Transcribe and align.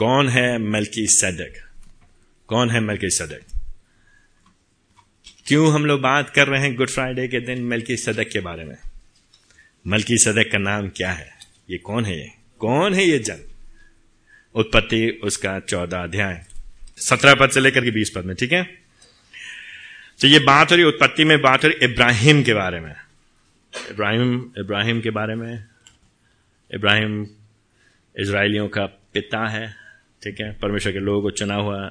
कौन 0.00 0.28
है 0.28 0.58
मलकी 0.58 1.06
सदक? 1.06 1.70
कौन 2.46 2.70
है 2.70 2.80
मलकी 2.80 3.10
सदक? 3.10 3.40
क्यों 5.46 5.72
हम 5.72 5.86
लोग 5.86 6.00
बात 6.00 6.30
कर 6.30 6.48
रहे 6.48 6.60
हैं 6.60 6.76
गुड 6.76 6.90
फ्राइडे 6.90 7.28
के 7.28 7.40
दिन 7.40 7.64
मलकी 7.64 7.96
सदक 7.96 8.28
के 8.28 8.40
बारे 8.40 8.64
में? 8.64 8.76
मलकी 9.86 10.18
सदक 10.18 10.52
का 10.52 10.58
नाम 10.58 10.88
क्या 10.88 11.12
है? 11.12 11.30
ये 11.70 11.78
कौन 11.78 12.04
है 12.04 12.18
ये? 12.18 12.30
कौन 12.58 12.94
है 12.94 13.04
ये 13.04 13.18
जन? 13.18 13.38
उत्पत्ति 14.54 15.20
उसका 15.24 15.60
चौदह 15.60 15.98
अध्याय। 15.98 16.44
सत्रह 16.96 17.34
पद 17.34 17.50
से 17.50 17.60
लेकर 17.60 17.84
के 17.84 17.90
बीस 17.90 18.10
पद 18.10 18.24
में, 18.24 18.36
ठीक 18.36 18.52
है? 18.52 18.64
तो 20.20 20.26
ये 20.26 20.38
बात 20.38 20.70
हो 20.70 20.76
रही 20.76 20.84
उत्पत्ति 20.84 21.24
में, 21.24 21.40
बात 21.40 21.64
हो 21.64 21.68
रही 21.68 21.84
इब्राहिम 21.84 22.42
के 22.42 22.54
बारे 22.54 22.80
में। 22.80 22.94
इब्राहिम 23.90 24.52
इब्राहिम 24.58 25.00
के 25.00 25.10
बारे 25.10 25.34
में। 25.34 25.64
इब्राहिम 26.74 27.26
इसराइलियों 28.18 28.68
का 28.68 28.86
पिता 28.86 29.48
है। 29.48 29.79
ठीक 30.22 30.40
है? 30.40 30.52
परमेश्वर 30.52 30.92
के 30.92 30.98
लोगों 30.98 31.22
को 31.22 31.30
चुना 31.30 31.54
हुआ 31.54 31.90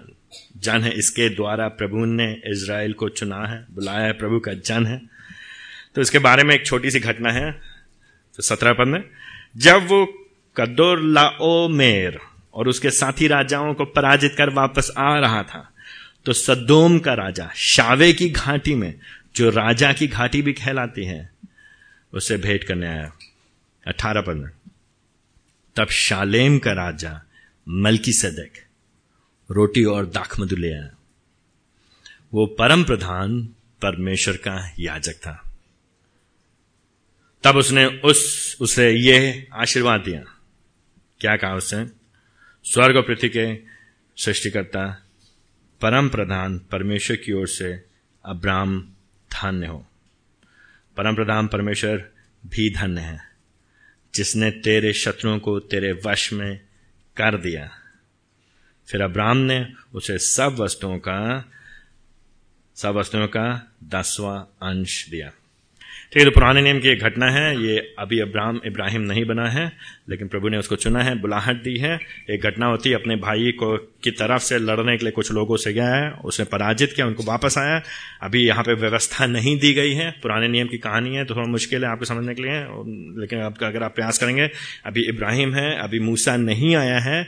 जन 0.57 0.81
है। 0.81 0.91
इसके 0.91 1.29
द्वारा 1.29 1.67
प्रभु 1.67 2.05
ने 2.05 2.31
इसराइल 2.45 2.93
को 2.93 3.09
चुना 3.09 3.45
है, 3.45 3.65
बुलाया 3.71 4.05
है, 4.05 4.13
प्रभु 4.13 4.39
का 4.39 4.53
जन 4.53 4.85
है। 4.85 5.01
तो 5.95 6.01
इसके 6.01 6.19
बारे 6.19 6.43
में 6.43 6.53
एक 6.55 6.65
छोटी 6.65 6.91
सी 6.91 6.99
घटना 6.99 7.31
है 7.31 7.51
तो 8.37 8.43
सत्रह 8.43 8.73
पद 8.73 8.87
में। 8.87 9.03
जब 9.57 9.87
वो 9.87 10.05
कदोर 10.57 11.01
लाओमेर 11.01 12.19
और 12.53 12.67
उसके 12.67 12.89
साथी 12.89 13.27
राजाओं 13.27 13.73
को 13.73 13.85
पराजित 13.85 14.35
कर 14.37 14.49
वापस 14.49 14.91
आ 14.97 15.17
रहा 15.19 15.43
था 15.43 15.69
तो 16.25 16.33
सदोम 16.33 16.99
का 16.99 17.13
राजा, 17.13 17.49
शावे 17.55 18.11
की 18.13 18.29
घाटी 18.29 18.75
में, 18.75 18.93
जो 19.35 19.49
राजा 19.49 19.91
की 19.93 20.07
घाटी 20.07 20.41
भी 20.41 20.53
कहलाती 20.53 21.05
है, 21.05 21.29
उसे 22.13 22.37
भेंट 22.37 22.63
करने 22.63 22.87
आया। 22.87 23.11
अठारह 23.87 24.21
पद 24.21 24.33
में। 24.33 24.49
तब 25.75 25.87
शालेम 25.87 26.57
का 26.59 26.71
राजा 26.73 27.21
मलकी 27.69 28.13
सदक 28.13 28.51
रोटी 29.51 29.83
और 29.83 30.05
दाखमधु 30.05 30.55
ले 30.55 30.73
आया। 30.73 30.89
वो 32.33 32.45
परम 32.45 32.83
प्रधान 32.83 33.43
परमेश्वर 33.81 34.37
का 34.37 34.73
याजक 34.79 35.13
था। 35.13 35.57
तब 37.43 37.55
उसने 37.55 37.85
उस, 37.85 38.57
उसे 38.61 38.91
ये 38.91 39.47
आशीर्वाद 39.53 40.01
दिया। 40.01 40.19
क्या 41.19 41.35
कहा 41.35 41.55
उसने? 41.55 41.87
स्वर्ग 42.63 42.95
और 42.95 43.01
पृथ्वी 43.01 43.29
के 43.29 43.59
सृष्टिकर्ता, 44.17 45.05
परम 45.81 46.09
प्रधान 46.09 46.59
परमेश्वर 46.59 47.17
की 47.17 47.31
ओर 47.31 47.47
से 47.47 47.83
अब्राम 48.25 48.81
धन्य 49.31 49.67
हो। 49.67 49.87
परम 50.97 51.15
प्रधान 51.15 51.47
परमेश्वर 51.47 52.09
भी 52.45 52.69
धन्य 52.69 53.01
है। 53.01 53.29
जिसने 54.15 54.51
तेरे 54.51 54.93
शत्रुओं 54.93 55.39
को 55.39 55.59
तेरे 55.59 56.01
वश 56.05 56.33
में 56.33 56.68
कर 57.19 57.37
दिया। 57.37 57.69
फिर 58.87 59.01
अब्राम 59.01 59.37
ने 59.37 59.73
उसे 59.93 60.17
सब 60.17 60.55
वस्तुओं 60.59 60.97
का, 60.97 61.51
सब 62.75 62.89
वस्तुओं 62.89 63.27
का 63.27 63.71
दसवां 63.83 64.39
अंश 64.41 65.09
दिया। 65.09 65.31
ठीक 66.13 66.19
है 66.19 66.25
तो 66.25 66.31
पुराने 66.31 66.61
नियम 66.61 66.79
की 66.79 66.89
एक 66.89 66.99
घटना 66.99 67.29
है, 67.31 67.49
ये 67.63 67.77
अभी 67.99 68.19
अब्राहम, 68.19 68.59
इब्राहिम 68.65 69.01
नहीं 69.01 69.25
बना 69.25 69.47
है, 69.49 69.65
लेकिन 70.09 70.27
प्रभु 70.27 70.49
ने 70.49 70.57
उसको 70.57 70.75
चुना 70.75 71.03
है, 71.03 71.13
बुलाहट 71.21 71.61
दी 71.63 71.77
है। 71.77 71.99
एक 72.29 72.41
घटना 72.41 72.65
होती 72.65 72.89
है, 72.89 72.95
अपने 72.95 73.15
भाई 73.15 73.51
को, 73.51 73.75
की 74.03 74.11
तरफ़ 74.11 74.41
से 74.41 74.57
लड़ने 74.59 74.97
के 74.97 75.05
लिए 75.05 75.11
कुछ 75.11 75.31
लोगों 75.31 75.57
से 75.57 75.73
गया 75.73 75.89
है, 75.89 76.09
उसने 76.25 76.45
पराजित 76.45 76.93
किया, 76.93 77.07
उनको 77.07 77.23
वापस 77.23 77.57
आया। 77.57 77.81
अभी 78.21 78.43
यहाँ 78.45 78.63
पे 78.63 78.73
व्यवस्था 78.73 79.25
नहीं 79.27 79.57
दी 79.59 79.73
गई 79.73 79.93
है, 79.93 80.09
पुराने 80.23 80.47
नियम 80.47 80.67
की 80.67 80.77
कहानी 80.79 81.15
है 81.15 81.25
तो 81.25 81.35
थोड़ा 81.35 81.47
मुश्किल 81.47 81.85
है 81.85 81.91
आपको 81.91 82.05
समझने 82.05 82.35
के 82.35 82.41
लिए, 82.41 82.59
लेकिन 83.21 83.41
आपका 83.41 83.67
अगर 83.67 83.83
आप 83.83 83.95
प्रयास 83.95 84.17
करेंगे, 84.17 84.49
अभी 84.85 85.07
इब्राहिम 85.09 85.53
है, 85.53 85.73
अभी 85.77 85.99
मूसा 85.99 86.35
नहीं 86.39 86.75
आया 86.75 86.99
है 86.99 87.27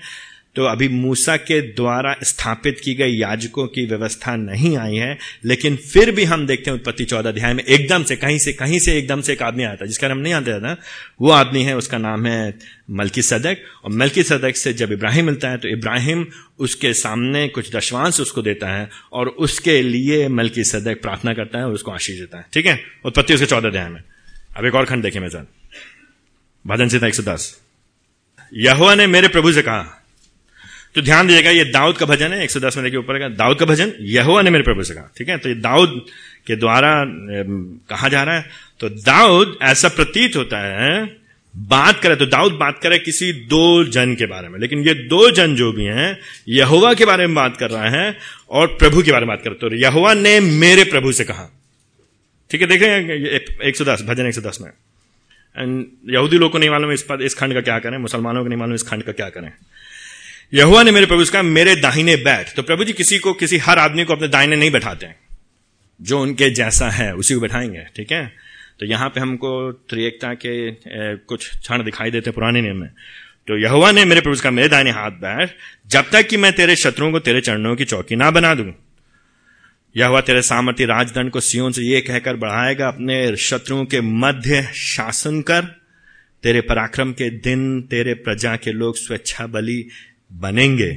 तो 0.56 0.63
अभी 0.66 0.88
मूसा 0.89 1.35
के 1.38 1.59
द्वारा 1.72 2.16
स्थापित 2.23 2.79
की 2.84 2.94
गई 2.95 3.12
याजकों 3.12 3.66
की 3.67 3.85
व्यवस्था 3.85 4.35
नहीं 4.35 4.75
आई 4.78 4.95
है, 4.95 5.17
लेकिन 5.45 5.75
फिर 5.84 6.12
भी 6.12 6.23
हम 6.23 6.45
देखते 6.47 6.69
हैं 6.72 6.78
उत्पत्ति 6.78 7.06
चौदह 7.06 7.29
अध्याय 7.29 7.53
में 7.53 7.63
एकदम 7.63 8.03
से, 8.03 8.16
कहीं 8.16 8.39
से 8.39 8.53
कहीं 8.53 8.79
से 8.79 8.97
एकदम 8.97 9.22
से 9.22 9.34
एक 9.34 9.41
आदमी 9.41 9.63
आता 9.63 9.84
है 9.84 9.88
जिसका 9.88 10.07
नाम 10.07 10.17
नहीं 10.17 10.34
आता 10.34 10.59
था 10.59 10.75
वो 11.22 11.29
आदमी 11.31 11.63
है, 11.63 11.75
उसका 11.78 11.97
नाम 11.97 12.25
है 12.25 12.53
मलकी 12.91 13.22
सदक 13.22 13.57
और 13.84 13.91
मलकी 13.91 14.23
सदक 14.23 14.56
से 14.56 14.73
जब 14.73 14.91
इब्राहिम 14.91 15.25
मिलता 15.25 15.50
है 15.50 15.57
तो 15.57 15.67
इब्राहिम 15.67 16.25
उसके 16.59 16.94
सामने 16.94 17.47
कुछ 17.47 17.75
दशवांश 17.75 18.19
उसको 18.19 18.41
देता 18.41 18.69
है, 18.69 18.90
और 19.13 19.28
उसके 19.28 19.81
लिए 19.81 20.28
मलकी 20.29 20.63
सदक 20.63 21.01
प्रार्थना 21.01 21.34
करता 21.34 21.59
है 21.59 21.66
और 21.66 21.73
उसको 21.73 21.91
आशीष 21.91 22.19
देता 22.19 22.38
है। 22.38 22.45
ठीक 22.53 22.66
है? 22.66 22.79
उत्पत्ति 23.06 23.34
उसके 23.34 23.45
चौदह 23.45 23.69
अध्याय 23.69 23.90
में। 23.90 24.01
अब 24.57 24.66
एक 24.66 24.75
और 24.75 24.85
खंड 24.85 25.03
देखे 25.03 25.19
मेरे 25.19 25.44
भजन 26.66 26.88
सीता 26.88 27.07
एक 27.07 27.16
सौ 27.16 27.23
दस। 27.23 27.56
यहुआ 28.53 28.95
ने 28.95 29.07
मेरे 29.07 29.28
प्रभु 29.28 29.51
से 29.51 29.61
कहा 29.61 29.97
तो 30.96 31.02
ध्यान 31.02 31.28
दीजिएगा, 31.28 31.50
ये 31.50 31.63
दाऊद 31.66 31.97
का 31.97 32.06
भजन 32.06 32.34
है 32.34 32.44
110 32.44 32.75
में 32.78 32.84
देखिए 32.84 33.00
ऊपर 33.00 33.19
का। 33.19 33.28
दाऊद 33.35 33.59
का 33.59 33.66
भजन 33.66 33.94
यहुआ 34.09 34.41
ने 34.41 34.50
मेरे 34.50 34.63
प्रभु 34.63 34.84
से 34.84 34.94
कहा, 34.94 35.09
ठीक 35.18 35.29
है? 35.29 35.38
तो 35.38 35.50
ये 35.50 35.56
दाऊद 35.57 36.02
के 36.47 36.56
द्वारा 36.56 36.94
कहा 37.90 38.07
जा 38.09 38.24
रहा 38.24 38.35
है। 38.35 38.46
तो 38.79 38.90
दाऊद 38.90 39.57
ऐसा 39.63 39.90
प्रतीत 39.90 40.35
होता 40.35 40.59
है, 40.63 41.03
बात 41.53 42.00
करे 42.00 42.16
तो 42.16 42.25
दाऊद 42.28 42.53
बात 42.53 42.79
करे 42.84 42.97
किसी 43.00 43.31
दो 43.47 43.84
जन 43.85 44.13
के 44.16 44.25
बारे 44.25 44.50
में। 44.50 44.59
लेकिन 44.59 44.79
ये 44.79 44.94
दो 45.07 45.29
जन 45.31 45.56
जो 45.56 45.72
भी 45.72 45.85
हैं 45.85 46.18
यहुआ 46.50 46.94
के 46.94 47.06
बारे 47.06 47.28
में 47.28 47.35
बात 47.35 47.58
कर 47.58 47.69
रहा 47.69 47.90
है 47.91 48.18
और 48.50 48.68
प्रभु 48.75 49.02
के 49.03 49.12
बारे 49.12 49.25
में 49.25 49.35
बात 49.35 49.44
कर 49.44 49.53
तो 49.59 49.73
यहुआ 49.78 50.13
ने 50.13 50.40
मेरे 50.40 50.84
प्रभु 50.85 51.12
से 51.12 51.23
कहा, 51.23 51.50
ठीक 52.52 52.62
है? 52.62 52.68
देखें 52.68 52.88
एक 53.62 53.75
सौ 53.75 53.85
दस, 53.85 54.03
भजन 54.03 54.28
एक 54.28 54.34
सौ 54.34 54.41
दस 54.41 54.59
में। 54.62 54.69
एंड 55.56 55.85
यहूदी 56.09 56.38
लोग 56.38 56.52
को 56.52 56.58
नहीं 56.58 56.69
मालूम 56.69 56.91
इस 56.91 57.06
इस 57.22 57.35
खंड 57.35 57.53
का 57.53 57.62
क्या 57.62 57.79
करें, 57.79 57.97
मुसलमानों 58.00 58.44
को 58.44 58.50
नहीं 58.50 58.59
मालूम 58.59 58.75
इस 58.75 58.84
खंड 58.84 59.03
का 59.03 59.12
क्या 59.13 59.29
करें। 59.29 59.52
यहुआ 60.53 60.84
ने 60.84 60.91
मेरे 60.91 61.06
प्रभु 61.06 61.25
कहा 61.25 61.41
मेरे 61.41 61.75
दाहिने 61.75 62.16
बैठ। 62.16 62.56
तो 62.56 62.63
प्रभु 62.63 62.84
जी 62.84 62.94
किसी 62.94 63.17
को 63.17 63.34
किसी 63.34 63.57
हर 63.57 63.79
आदमी 63.79 64.03
को 64.03 64.16
अपने 64.16 64.28
दाहिने 64.28 64.56
नहीं 64.56 64.72
बैठाते 64.72 65.06
हैं। 65.06 65.16
जो 66.01 66.22
उनके 66.22 66.50
जैसा 66.50 66.89
है 66.89 67.16
उसी 67.16 67.34
को 67.34 67.39
बैठाएँगे 67.39 67.85
ठीक 67.95 68.12
है? 68.12 68.34
तो 68.79 68.85
यहाँ 68.85 69.09
पे 69.09 69.19
हमको 69.19 69.72
त्रिएकता 69.72 70.34
के 70.34 70.69
ए, 70.69 70.75
कुछ 71.28 71.59
क्षण 71.59 71.84
दिखाई 71.84 72.11
देते 72.11 72.31
पुराने 72.31 72.61
नियम 72.61 72.78
में। 72.78 72.90
तो 73.47 73.57
यहुआ 73.57 73.91
ने 73.91 74.06
मेरे 74.06 74.22
प्रभु 74.22 74.41
का 74.41 74.51
मेरे 74.51 74.69
दाहिने 74.69 74.91
हाथ 74.91 75.11
बैठ। 75.11 75.51
जब 75.88 76.09
तक 76.09 76.28
कि 76.28 76.38
मैं 76.38 76.53
तेरे 76.53 76.75
शत्रुओं 76.75 77.11
को 77.11 77.19
तेरे 77.19 77.41
चरणों 77.41 77.75
की 77.75 77.85
चौकी 77.85 78.16
ना 78.16 78.31
बना 78.31 78.53
दूँ 78.53 78.73
यह 79.97 80.22
तेरे 80.22 80.41
सामर्थ्य 80.41 80.85
राजदंड 80.85 81.31
को 81.31 81.40
सियोन 81.40 81.72
से 81.72 81.81
यह 81.81 82.00
कहकर 82.00 82.35
बढ़ाएगा 82.35 82.88
अपने 82.88 83.35
शत्रुओं 83.38 83.85
के 83.85 84.01
मध्य 84.01 84.61
शासन 84.73 85.41
कर 85.41 85.61
तेरे 86.44 86.61
पराक्रम 86.61 87.11
के 87.11 87.29
दिन 87.29 87.81
तेरे 87.81 88.13
प्रजा 88.13 88.56
के 88.56 88.72
लोग 88.72 88.95
स्वेच्छा 88.95 89.47
बलि 89.47 89.88
बनेंगे। 90.31 90.92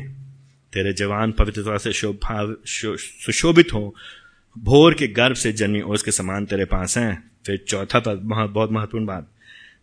तेरे 0.72 0.92
जवान 0.92 1.32
पवित्रता 1.32 1.76
से 1.76 1.92
सुशोभित 1.92 3.72
हो। 3.72 3.94
भोर 4.58 4.94
के 4.94 5.06
गर्भ 5.06 5.36
से 5.36 5.52
जन्मी 5.52 5.80
ओस 5.80 6.02
के 6.02 6.10
समान 6.10 6.44
तेरे 6.46 6.64
पास 6.64 6.98
हैं। 6.98 7.30
फिर 7.46 7.64
चौथा 7.68 7.98
पद 7.98 8.20
बहुत 8.24 8.72
महत्वपूर्ण 8.72 9.06
बात। 9.06 9.28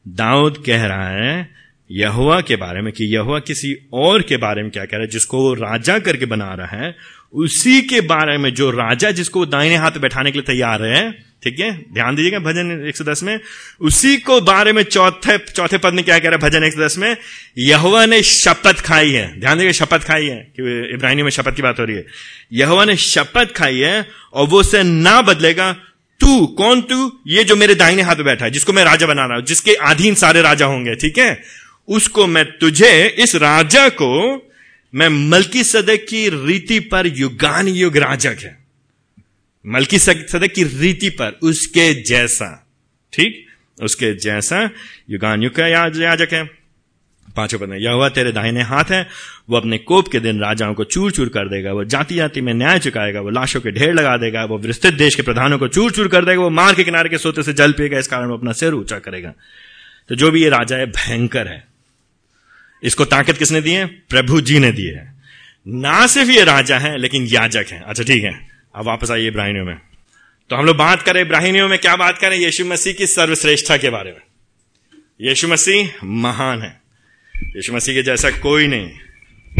दाऊद 0.08 0.64
कह 0.66 0.86
रहा 0.86 1.10
है 1.10 1.50
यहुआ 1.92 2.42
के 2.42 2.56
बारे 2.56 2.82
में 2.82 2.92
कि 2.94 3.06
यहुआ 3.06 3.40
किसी 3.40 3.76
और 3.94 4.22
के 4.22 4.38
बारे 4.38 4.62
में 4.62 4.72
क्या 4.72 4.86
कह 4.86 4.98
रहा 4.98 5.02
है, 5.02 5.08
जिसको 5.08 5.38
वो 5.38 5.54
राजा 5.54 6.00
करके 6.00 6.26
बना 6.26 6.54
रहा 6.54 6.68
है 6.68 6.96
उसी 7.34 7.82
के 7.82 8.02
बारे 8.02 8.38
में 8.38 8.54
जो 8.54 8.72
राजा 8.72 9.12
जिसको 9.12 9.46
दाहिने 9.46 9.76
हाथ 9.76 9.92
बैठाने 9.92 10.32
के 10.32 10.40
लिए 10.40 10.54
तैयार 10.54 10.84
है, 10.84 11.12
ठीक 11.44 11.60
है? 11.60 11.86
ध्यान 11.94 12.16
दीजिएगा 12.16 12.40
भजन 12.40 12.86
110 12.88 13.24
में। 13.24 13.40
उसी 13.82 14.18
को 14.18 14.42
बारे 14.42 14.74
में 14.74 14.84
चौथे 14.84 15.38
चौथे 15.38 15.78
पद 15.78 15.94
में 15.94 16.06
क्या 16.06 16.20
कह 16.20 16.30
रहा 16.30 16.40
है 16.44 16.50
भजन 16.50 16.64
110 16.64 16.98
में? 16.98 17.18
यहुआ 17.58 18.06
ने 18.06 18.24
शपथ 18.24 18.82
खाई 18.82 19.12
है। 19.12 19.40
ध्यान 19.40 19.58
दीजिए 19.58 19.74
शपथ 19.74 20.00
खाई 20.00 20.26
है 20.26 20.36
कि 20.36 20.90
इब्राहिमी 20.94 21.24
में 21.24 21.30
शपथ 21.30 21.56
की 21.56 21.62
बात 21.62 21.80
हो 21.80 21.86
रही 21.86 21.96
है। 21.96 22.06
यहुआ 22.54 22.86
ने 22.86 22.96
शपथ 22.96 23.54
खाई 23.56 23.78
है 23.78 24.08
और 24.34 24.48
वो 24.48 24.60
उसे 24.60 24.84
ना 24.84 25.22
बदलेगा। 25.22 25.74
तू, 26.20 26.46
कौन 26.46 26.82
तू? 26.82 27.20
ये 27.28 27.44
जो 27.44 27.56
मेरे 27.56 27.76
दाहिने 27.76 28.02
हाथ 28.02 28.16
बैठा 28.16 28.46
है, 28.46 28.52
जिसको 28.52 28.74
मैं 28.74 28.84
राजा 28.84 29.08
बना 29.08 29.26
रहा 29.26 29.38
हूँ, 29.38 29.46
जिसके 29.46 29.74
अधीन 29.74 30.16
सारे 30.16 30.42
राजा 30.42 30.66
होंगे, 30.66 30.96
ठीक 30.96 31.18
है? 31.18 31.44
उसको 31.88 32.28
मैं, 32.28 32.46
तुझे 32.46 33.08
इस 33.08 33.36
राजा 33.36 33.90
को 33.90 34.38
मैं 34.96 35.10
मलकी 35.10 35.64
सदक 35.64 36.06
की 36.10 36.30
रीति 36.30 36.80
पर 36.80 37.08
युगान 37.08 37.68
युग 37.68 37.98
राजक 37.98 38.38
है। 38.40 38.58
मलकी 39.68 40.00
सदक 40.00 40.52
की 40.56 40.64
रीति 40.64 41.10
पर, 41.10 41.40
उसके 41.42 42.04
जैसा, 42.04 42.68
ठीक? 43.14 43.46
उसके 43.84 44.14
जैसा 44.14 44.70
युगान 45.10 45.44
युग 45.44 45.54
का 45.56 45.68
याजक 45.68 46.28
है। 46.34 46.62
पाँचों 47.36 47.60
पद 47.60 47.78
यह 47.80 47.92
हुआ 47.92 48.10
तेरे 48.10 48.32
दाहिने 48.32 48.62
हाथ 48.62 48.84
है, 48.84 49.08
वो 49.50 49.58
अपने 49.58 49.78
कोप 49.78 50.08
के 50.08 50.20
दिन 50.20 50.40
राजाओं 50.40 50.74
को 50.74 50.84
चूर 50.84 51.12
चूर 51.12 51.30
कर 51.30 51.50
देगा, 51.50 51.74
वो 51.74 51.84
जाति 51.84 52.16
जाति 52.16 52.42
में 52.42 52.54
न्याय 52.54 52.80
चुकाएगा, 52.80 53.22
वो 53.22 53.30
लाशों 53.30 53.62
के 53.62 53.72
ढेर 53.72 53.94
लगा 53.94 54.18
देगा, 54.18 54.46
वो 54.46 54.58
विस्तृत 54.58 54.94
देश 54.94 55.16
के 55.16 55.22
प्रधानों 55.22 55.60
को 55.60 55.68
चूर 55.68 55.92
चूर 55.92 56.08
कर 56.08 56.26
देगा, 56.26 56.42
वो 56.42 56.50
मार 56.50 56.74
के 56.74 56.84
किनारे 56.84 57.10
के 57.10 57.18
सोते 57.18 57.44
से 57.44 57.54
जल 57.54 57.72
पिएगा, 57.72 58.00
इस 58.00 58.08
कारण 58.08 58.28
वो 58.28 58.38
अपना 58.38 58.52
सिर 58.52 58.74
ऊँचा 58.74 59.00
करेगा। 59.00 59.34
तो 60.10 60.16
जो 60.16 60.32
भी 60.32 60.44
ये 60.44 60.50
राजा 60.50 60.78
है, 60.78 60.86
भयंकर 60.86 61.48
है। 61.48 61.71
इसको 62.84 63.06
ताकत 63.06 63.38
किसने 63.38 63.62
दी 63.62 63.72
है? 63.72 63.86
प्रभु 63.86 64.42
जी 64.42 64.60
ने 64.60 64.72
दी 64.72 64.86
है। 64.86 65.14
ना 65.68 66.08
सिर्फ़ 66.08 66.32
ये 66.32 66.44
राजा 66.44 66.80
है, 66.80 66.98
लेकिन 66.98 67.28
याजक 67.28 67.66
है। 67.72 67.84
अच्छा 67.88 68.04
ठीक 68.04 68.24
है। 68.24 68.48
अब 68.76 68.86
वापस 68.86 69.12
आइए 69.12 69.28
इब्राहिमियों 69.28 69.66
में। 69.66 69.76
तो 70.50 70.56
हम 70.56 70.66
लोग 70.66 70.78
बात 70.78 71.02
करें 71.02 71.22
इब्राहिमियों 71.22 71.70
में, 71.70 71.80
क्या 71.80 71.96
बात 71.96 72.18
करें? 72.18 72.38
यीशु 72.38 72.66
मसीह 72.66 72.94
की 72.94 73.08
सर्वश्रेष्ठता 73.08 73.78
के 73.78 73.90
बारे 73.90 74.12
में। 74.12 74.22
यीशु 75.22 75.48
मसीह 75.48 75.90
महान 76.04 76.62
है। 76.62 76.82
यीशु 77.38 77.74
मसीह 77.74 77.96
के 77.96 78.04
जैसा 78.04 78.30
कोई 78.32 78.68
नहीं। 78.68 78.90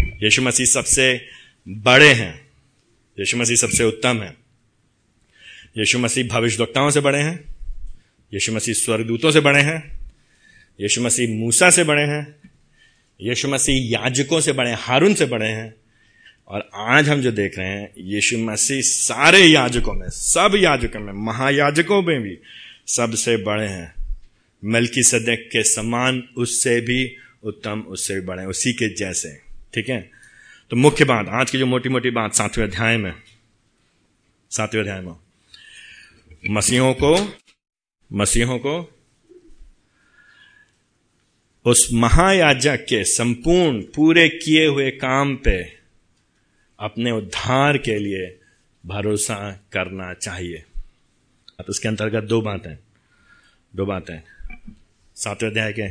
यीशु 0.00 0.42
मसीह 0.42 0.66
सबसे 0.66 1.26
बड़े 1.68 2.12
हैं। 2.12 2.48
यीशु 3.18 3.36
मसीह 3.36 3.56
सबसे 3.56 3.84
उत्तम 3.84 4.22
है। 4.22 4.36
यीशु 5.78 5.98
मसीह 5.98 6.24
भविष्यवक्ताओं 6.24 6.90
से 6.90 7.00
बड़े 7.00 7.18
हैं। 7.18 7.44
यीशु 8.34 8.52
मसीह 8.52 8.74
स्वर्गदूतों 8.74 9.30
से 9.30 9.40
बड़े 9.40 9.62
हैं। 9.62 9.98
यीशु 10.80 11.02
मसीह 11.02 11.28
मूसा 11.28 11.70
से 11.70 11.84
बड़े 11.84 12.02
हैं। 12.02 12.41
यीशु 13.20 13.48
मसीह 13.48 13.90
याजकों 13.90 14.40
से 14.40 14.52
बड़े 14.52 14.72
हारून 14.72 15.14
से 15.14 15.26
बड़े 15.26 15.48
हैं। 15.48 15.74
और 16.48 16.70
आज 16.74 17.08
हम 17.08 17.20
जो 17.20 17.32
देख 17.32 17.58
रहे 17.58 17.68
हैं, 17.68 17.92
यीशु 17.98 18.38
मसीह 18.38 18.82
सारे 18.82 19.38
याजकों 19.38 19.94
में, 19.94 20.08
सब 20.08 20.52
याजकों 20.56 21.00
में, 21.00 21.12
महायाजकों 21.12 22.02
में 22.02 22.22
भी 22.22 22.38
सबसे 22.86 23.36
बड़े 23.36 23.66
हैं। 23.66 23.94
मलकी 24.64 25.02
सदक 25.02 25.48
के 25.52 25.62
समान 25.62 26.28
उससे 26.36 26.80
भी 26.80 27.16
उत्तम, 27.42 27.80
उससे 27.80 28.14
भी 28.14 28.20
बड़े 28.20 28.44
उसी 28.44 28.72
के 28.72 28.94
जैसे 28.94 29.52
ठीक 29.74 29.88
है? 29.88 30.10
तो 30.70 30.76
मुख्य 30.76 31.04
बात, 31.04 31.28
आज 31.28 31.50
की 31.50 31.58
जो 31.58 31.66
मोटी 31.66 31.88
मोटी 31.88 32.10
बात, 32.10 32.34
सातवें 32.34 32.64
अध्याय 32.64 32.96
में, 32.96 33.12
सातवें 34.50 34.82
अध्याय 34.82 35.00
में, 35.00 35.12
मसीहों 36.50 36.94
को 36.94 37.36
मसीहों 38.12 38.58
को 38.58 39.01
उस 41.64 41.88
महायाजक 41.92 42.76
के 42.76 43.04
संपूर्ण 43.04 43.82
पूरे 43.82 44.28
किए 44.28 44.66
हुए 44.66 44.90
काम 44.90 45.36
पे 45.36 45.78
अपने 46.80 47.10
उद्धार 47.10 47.78
के 47.78 47.98
लिए 47.98 48.40
भरोसा 48.86 49.52
करना 49.72 50.14
चाहिए। 50.14 50.64
अब 51.60 51.64
इसके 51.70 51.88
अंतर्गत 51.88 52.22
दो 52.22 52.40
बातें 52.40 52.76
दो 53.76 53.86
बातें। 53.86 54.22
सातवें 55.16 55.50
अध्याय 55.50 55.72
के, 55.72 55.90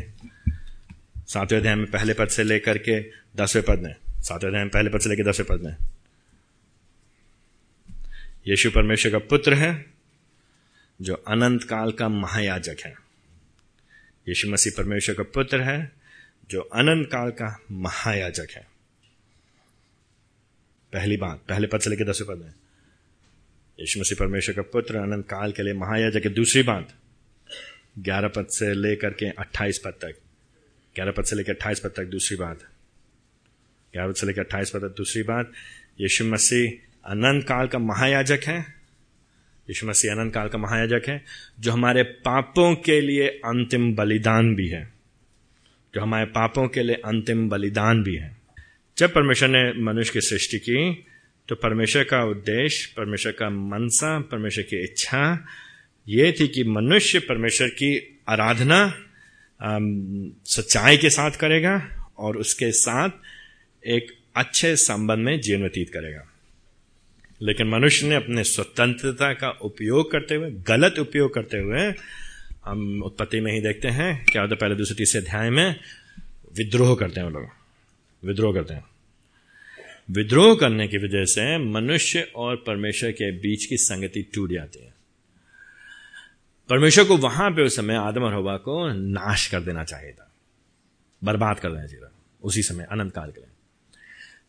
सातवें 1.34 1.60
अध्याय 1.60 1.76
में 1.76 1.92
पहले 1.92 2.14
पद 2.14 2.28
से 2.28 2.44
लेकर 2.44 2.78
के 2.78 3.02
दसवें 3.36 3.66
पद 3.66 3.80
में, 3.80 3.96
सातवें 4.20 4.50
अध्याय 4.50 4.64
में 4.64 4.72
पहले 4.72 4.90
पद 4.90 5.00
से 5.00 5.10
लेकर 5.10 5.30
दसवें 5.30 5.48
पद 5.50 5.66
में। 5.66 5.76
यीशु 8.48 8.72
परमेश्वर 8.72 9.12
का 9.12 9.18
पुत्र 9.18 9.54
है, 9.54 9.86
जो 11.02 11.14
अनंत 11.14 11.64
काल 11.64 11.92
का 11.92 12.10
महायाजक 12.10 12.78
है। 12.86 13.11
यीशु 14.30 14.50
मसीह 14.50 14.74
परमेश्वर 14.78 15.16
का 15.16 15.24
पुत्र 15.24 15.62
है, 15.62 15.92
जो 16.50 16.62
अनंत 16.62 17.08
काल 17.08 17.30
का 17.32 17.56
महायाजक 17.72 18.48
है। 18.52 18.68
पहली 20.94 21.18
बात, 21.18 21.42
पहले 21.50 21.68
पद 21.68 21.80
से 21.80 21.90
लेकर 21.90 22.10
दसवें 22.10 22.28
पद 22.30 22.44
में, 22.44 22.54
यीशु 23.80 24.00
मसीह 24.00 24.18
परमेश्वर 24.20 24.56
का 24.56 24.62
पुत्र 24.62 24.98
अनंत 24.98 25.26
काल 25.26 25.52
के 25.52 25.64
लिए 25.64 25.74
महायाजक 25.74 26.26
है। 26.26 26.34
दूसरी 26.34 26.64
बात, 26.64 26.94
ग्यारह 28.00 28.28
पद 28.28 28.48
से 28.48 28.74
लेकर 28.74 29.14
के 29.14 29.30
अट्ठाईस 29.30 29.82
पद 29.86 29.92
तक, 29.92 30.16
ग्यारह 30.96 31.12
पद 31.12 31.24
से 31.24 31.36
लेकर 31.36 31.52
अट्ठाईस 31.52 31.80
पद 31.80 31.94
तक 31.96 32.06
दूसरी 32.06 32.38
बात, 32.38 32.60
ग्यारह 33.94 34.10
पद 34.10 34.16
से 34.16 34.28
लेकर 34.28 34.42
अट्ठाईस 34.42 34.70
पद 34.70 34.80
तक 34.80 34.96
दूसरी 34.98 35.24
बात, 35.24 35.52
यीशु 36.02 36.26
मसीह 36.26 36.70
अनंत 37.06 37.44
काल 37.44 37.68
का 37.68 37.80
महायाजक 37.80 38.40
है 38.44 38.81
यीशु 39.72 39.88
मसीह 39.88 40.12
अनंत 40.12 40.34
काल 40.34 40.48
का 40.48 40.58
महायाजक 40.58 41.04
है, 41.08 41.24
जो 41.60 41.72
हमारे 41.72 42.04
पापों 42.04 42.76
के 42.76 43.02
लिए 43.02 43.28
अंतिम 43.28 43.94
बलिदान 43.96 44.56
भी 44.56 44.68
है। 44.70 44.84
जो 45.96 46.02
हमारे 46.02 46.26
पापों 46.26 46.68
के 46.68 46.84
लिए 46.84 46.96
अंतिम 46.96 47.50
बलिदान 47.50 48.04
भी 48.04 48.16
है। 48.16 48.36
जब 48.98 49.14
परमेश्वर 49.14 49.50
ने 49.50 49.84
मनुष्य 49.84 50.14
की 50.14 50.22
सृष्टि 50.22 50.58
की 50.60 51.06
तो 51.50 51.56
परमेश्वर 51.56 52.04
का 52.04 52.24
उद्देश्य, 52.24 52.94
परमेश्वर 52.98 53.32
का 53.32 53.50
मनसा, 53.50 54.20
परमेश्वर 54.20 54.64
की 54.64 54.84
इच्छा, 54.84 55.48
ये 56.08 56.32
थी 56.32 56.48
कि 56.48 56.64
मनुष्य 56.64 57.20
परमेश्वर 57.20 57.68
की 57.68 58.22
आराधना 58.30 58.94
सच्चाई 60.46 60.98
के 60.98 61.10
साथ 61.10 61.32
करेगा 61.32 61.76
और 62.18 62.38
उसके 62.38 62.72
साथ 62.72 63.10
एक 63.88 64.12
अच्छे 64.36 64.76
संबंध 64.76 65.20
में 65.20 65.40
जीवन 65.42 65.62
व्यतीत 65.62 65.90
करेगा। 65.90 66.31
लेकिन 67.42 67.68
मनुष्य 67.68 68.08
ने 68.08 68.16
अपने 68.16 68.44
स्वतंत्रता 68.44 69.34
का 69.34 69.50
उपयोग 69.50 70.12
करते 70.12 70.36
हुए, 70.36 70.52
गलत 70.52 71.00
उपयोग 71.00 71.34
करते 71.34 71.58
हुए, 71.58 71.94
हम 72.66 73.04
उत्पत्ति 73.04 73.40
में 73.40 73.54
ही 73.54 73.62
देखते 73.62 73.88
हैं 73.88 74.26
क्या 74.26 74.42
होता 74.42 74.54
है 74.54 74.58
पहले, 74.58 74.76
दूसरे, 74.76 74.96
तीसरे 74.96 75.22
अध्याय 75.22 75.50
में 75.50 75.80
विद्रोह 76.58 76.96
करते 76.96 77.20
हैं 77.20 77.28
वो 77.28 77.40
लोग। 77.40 77.48
विद्रोह 78.26 78.54
करते 78.54 78.74
हैं। 78.74 78.86
विद्रोह 80.12 80.56
करने 80.56 80.88
की 80.88 80.98
वजह 80.98 81.26
से 81.26 81.58
मनुष्य 81.58 82.32
और 82.36 82.56
परमेश्वर 82.56 83.12
के 83.12 83.32
बीच 83.32 83.66
की 83.66 83.78
संगति 83.78 84.32
टूट 84.34 84.52
जाती 84.52 84.80
है। 84.80 84.94
परमेश्वर 86.70 87.06
को 87.06 87.18
वहाँ 87.18 87.52
पे 87.52 87.62
उस 87.62 87.76
समय 87.76 87.96
आदम 87.96 88.22
और 88.22 88.34
हवा 88.34 88.58
को 88.58 88.94
नाश 88.94 89.48
कर 89.48 89.62
देना 89.62 89.84
चाहिए 89.84 90.12
था। 90.12 90.32
बर्बाद 91.24 91.60
कर 91.60 91.70
देना 91.70 91.86
चाहिए 91.86 92.06
था। 92.06 92.12
उसी 92.44 92.64
समय, 92.64 92.88
अनंत 92.92 93.14
काल 93.14 93.32
के 93.32 93.42
लिए। 93.42 93.50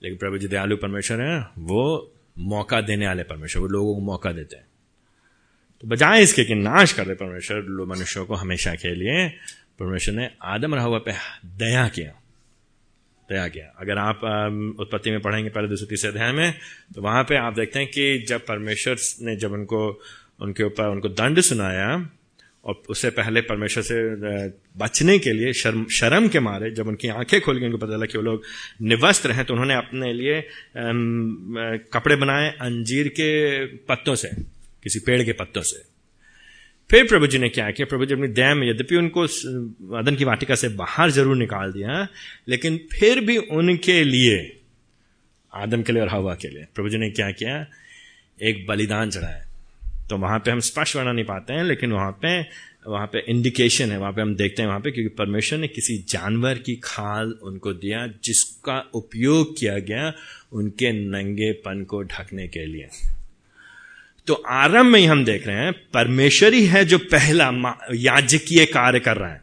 लेकिन 0.03 0.19
प्रभु 0.19 0.38
जी 0.38 0.49
दयालु 0.49 0.77
परमेश्वर 0.77 1.21
है, 1.21 1.47
वो 1.59 2.12
मौका 2.38 2.81
देने 2.81 3.06
वाले 3.06 3.23
परमेश्वर, 3.23 3.62
वो 3.62 3.69
लोगों 3.69 3.94
को 3.94 4.00
मौका 4.00 4.32
देते 4.32 4.56
हैं। 4.56 4.67
तो 5.81 5.88
बजाय 5.88 6.23
इसके 6.23 6.44
कि 6.44 6.55
नाश 6.55 6.93
कर 6.93 7.05
दे 7.05 7.14
परमेश्वर 7.14 7.87
मनुष्यों 7.87 8.26
को 8.26 8.34
हमेशा 8.34 8.75
के 8.75 8.94
लिए 8.94 9.29
परमेश्वर 9.79 10.14
ने 10.14 10.31
आदम 10.43 10.75
रहा 10.75 10.84
हुआ 10.84 10.99
पे 10.99 11.12
दया 11.44 11.88
किया। 11.88 12.12
दया 13.29 13.49
किया। 13.49 13.67
अगर 13.79 13.99
आप 13.99 14.20
उत्पत्ति 14.81 15.11
में 15.11 15.20
पढ़ेंगे 15.20 15.50
पहले 15.50 15.69
दूसरे 15.69 15.87
तीसरे 15.87 16.11
अध्याय 16.11 16.32
में 16.32 16.55
तो 16.94 17.02
वहाँ 17.02 17.23
पे 17.25 17.37
आप 17.37 17.55
देखते 17.55 17.79
हैं 17.79 17.88
कि 17.88 18.25
जब 18.29 18.46
परमेश्वर 18.46 18.96
ने 19.20 19.37
जब 19.37 19.52
उनको, 19.52 20.00
उनके 20.40 20.64
ऊपर 20.64 20.85
उनको 20.85 21.08
दंड 21.08 21.40
सुनाया 21.40 21.96
और 22.64 22.82
उससे 22.88 23.11
पहले 23.11 23.41
परमेश्वर 23.43 23.82
से 23.82 23.94
बचने 24.79 25.19
के 25.19 25.32
लिए, 25.32 25.53
शर्म 25.53 25.85
शर्म 25.93 26.29
के 26.29 26.41
मारे, 26.41 26.70
जब 26.70 26.88
उनकी 26.88 27.09
आँखें 27.11 27.41
खोल 27.41 27.59
गई, 27.59 27.67
उनको 27.67 27.79
पता 27.79 27.93
चला 27.93 28.06
कि 28.06 28.19
वो 28.19 28.25
लोग 28.25 28.43
निवस्त्र 28.82 29.32
हैं 29.32 29.44
तो 29.44 29.55
उन्होंने 29.55 29.75
अपने 29.75 30.12
लिए 30.12 30.41
कपड़े 31.93 32.17
बनाए 32.17 32.50
अंजीर 32.61 33.09
के 33.11 33.64
पत्तों 33.87 34.14
से, 34.14 34.29
किसी 34.82 34.99
पेड़ 34.99 35.23
के 35.23 35.32
पत्तों 35.35 35.62
से। 35.62 35.82
फिर 36.91 37.06
प्रभु 37.09 37.26
जी 37.26 37.38
ने 37.38 37.49
क्या 37.49 37.70
किया? 37.70 37.87
प्रभु 37.87 38.06
जी 38.06 38.14
अपनी 38.14 38.29
दया 38.31 38.55
में 38.55 38.69
यद्यपि 38.69 38.97
उनको 38.97 39.23
अदन 39.99 40.17
की 40.17 40.25
वाटिका 40.25 40.55
से 40.55 40.69
बाहर 40.76 41.11
ज़रूर 41.11 41.37
निकाल 41.37 41.73
दिया, 41.73 42.06
लेकिन 42.49 42.76
फिर 42.93 43.20
भी 43.20 43.37
उनके 43.37 44.03
लिए, 44.05 44.41
आदम 45.53 45.82
के 45.82 45.93
लिए 45.93 46.03
और 46.03 46.09
हवा 46.09 46.35
के 46.35 46.49
लिए, 46.49 46.67
प्रभु 46.75 46.88
जी 46.88 46.99
ने 46.99 47.11
क्या 47.11 47.31
किया? 47.32 47.67
एक 48.41 48.67
बलिदान 48.67 49.11
चढ़ाया। 49.11 49.49
तो 50.10 50.16
वहाँ 50.16 50.38
पे 50.38 50.50
हम 50.50 50.60
स्पष्ट 50.60 50.96
वर्णन 50.96 51.14
नहीं 51.14 51.25
पाते 51.25 51.52
हैं, 51.52 51.64
लेकिन 51.64 51.92
वहाँ 51.92 52.12
पे 52.12 52.62
वहाँ 52.87 53.06
पे 53.06 53.25
इंडिकेशन 53.28 53.90
है, 53.90 53.99
वहाँ 53.99 54.12
पे 54.12 54.23
हम 54.23 54.35
देखते 54.35 54.62
हैं, 54.62 54.68
वहाँ 54.68 54.80
पे 54.80 54.90
क्योंकि 54.90 55.14
परमेश्वर 55.14 55.59
ने 55.59 55.68
किसी 55.68 56.04
जानवर 56.09 56.54
की 56.54 56.80
खाल 56.85 57.35
उनको 57.42 57.73
दिया, 57.73 58.06
जिसका 58.25 58.90
उपयोग 58.94 59.59
किया 59.59 59.78
गया 59.78 60.12
उनके 60.52 60.92
नंगेपन 60.92 61.85
को 61.85 62.02
ढकने 62.02 62.49
के 62.49 62.66
लिए। 62.66 62.88
तो 64.26 64.35
आरंभ 64.35 64.87
में 64.87 65.00
ही 65.00 65.06
हम 65.06 65.25
देख 65.25 65.47
रहे 65.47 65.56
हैं, 65.56 65.73
परमेश्वर 65.73 66.52
ही 66.52 66.66
है 66.66 66.85
जो 66.85 66.99
पहला 66.99 67.52
याजकीय 67.94 68.64
कार्य 68.64 69.00
कर 69.00 69.16
रहा 69.16 69.32
है। 69.32 69.42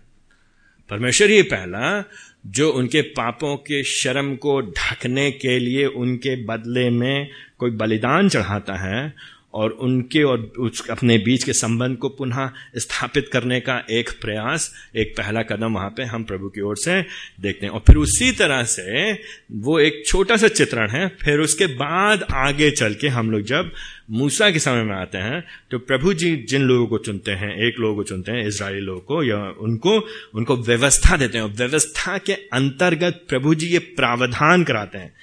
परमेश्वर 0.89 1.29
ही 1.29 1.41
पहला, 1.41 2.03
जो 2.47 2.71
उनके 2.71 3.01
पापों 3.01 3.57
के 3.57 3.83
शर्म 3.83 4.35
को 4.35 4.61
ढकने 4.61 5.31
के 5.31 5.59
लिए 5.59 5.85
उनके 5.85 6.45
बदले 6.45 6.89
में 6.89 7.29
कोई 7.57 7.71
बलिदान 7.71 8.29
चढ़ाता 8.29 8.75
है 8.75 9.13
और 9.53 9.71
उनके 9.71 10.23
और 10.23 10.39
उस 10.59 10.87
अपने 10.89 11.17
बीच 11.17 11.43
के 11.43 11.53
संबंध 11.53 11.97
को 11.97 12.09
पुनः 12.09 12.49
स्थापित 12.77 13.29
करने 13.33 13.59
का 13.59 13.77
एक 13.91 14.09
प्रयास, 14.21 14.71
एक 14.95 15.13
पहला 15.17 15.41
कदम 15.43 15.73
वहाँ 15.73 15.89
पे 15.89 16.03
हम 16.03 16.23
प्रभु 16.23 16.49
की 16.49 16.61
ओर 16.61 16.77
से 16.77 17.01
देखते 17.41 17.65
हैं। 17.65 17.73
और 17.73 17.81
फिर 17.87 17.97
उसी 17.97 18.31
तरह 18.31 18.63
से 18.65 19.13
वो 19.59 19.79
एक 19.79 20.03
छोटा 20.07 20.37
सा 20.37 20.47
चित्रण 20.49 20.89
है, 20.89 21.07
फिर 21.21 21.39
उसके 21.39 21.65
बाद 21.75 22.25
आगे 22.33 22.69
चल 22.71 22.93
के 22.93 23.07
हम 23.07 23.31
लोग 23.31 23.41
जब 23.43 23.71
मूसा 24.11 24.49
के 24.51 24.59
समय 24.59 24.83
में 24.83 24.95
आते 24.95 25.17
हैं 25.17 25.43
तो 25.71 25.79
प्रभु 25.79 26.13
जी 26.13 26.35
जिन 26.49 26.61
लोगों 26.61 26.85
को 26.87 26.97
चुनते 26.97 27.31
हैं, 27.31 27.55
एक 27.57 27.79
लोगों 27.79 27.95
को 27.95 28.03
चुनते 28.03 28.31
हैं 28.31 28.45
इसराइली 28.47 28.79
लोगों 28.79 29.01
को, 29.01 29.23
या 29.23 29.37
उनको 29.59 29.97
उनको 30.35 30.57
व्यवस्था 30.57 31.17
देते 31.17 31.37
हैं। 31.37 31.45
व्यवस्था 31.47 32.17
के 32.17 32.33
अंतर्गत 32.33 33.25
प्रभु 33.29 33.55
जी 33.55 33.67
ये 33.67 33.79
प्रावधान 33.79 34.63
कराते 34.63 34.97
हैं। 34.97 35.13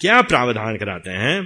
क्या 0.00 0.20
प्रावधान 0.22 0.76
कराते 0.76 1.10
हैं? 1.10 1.42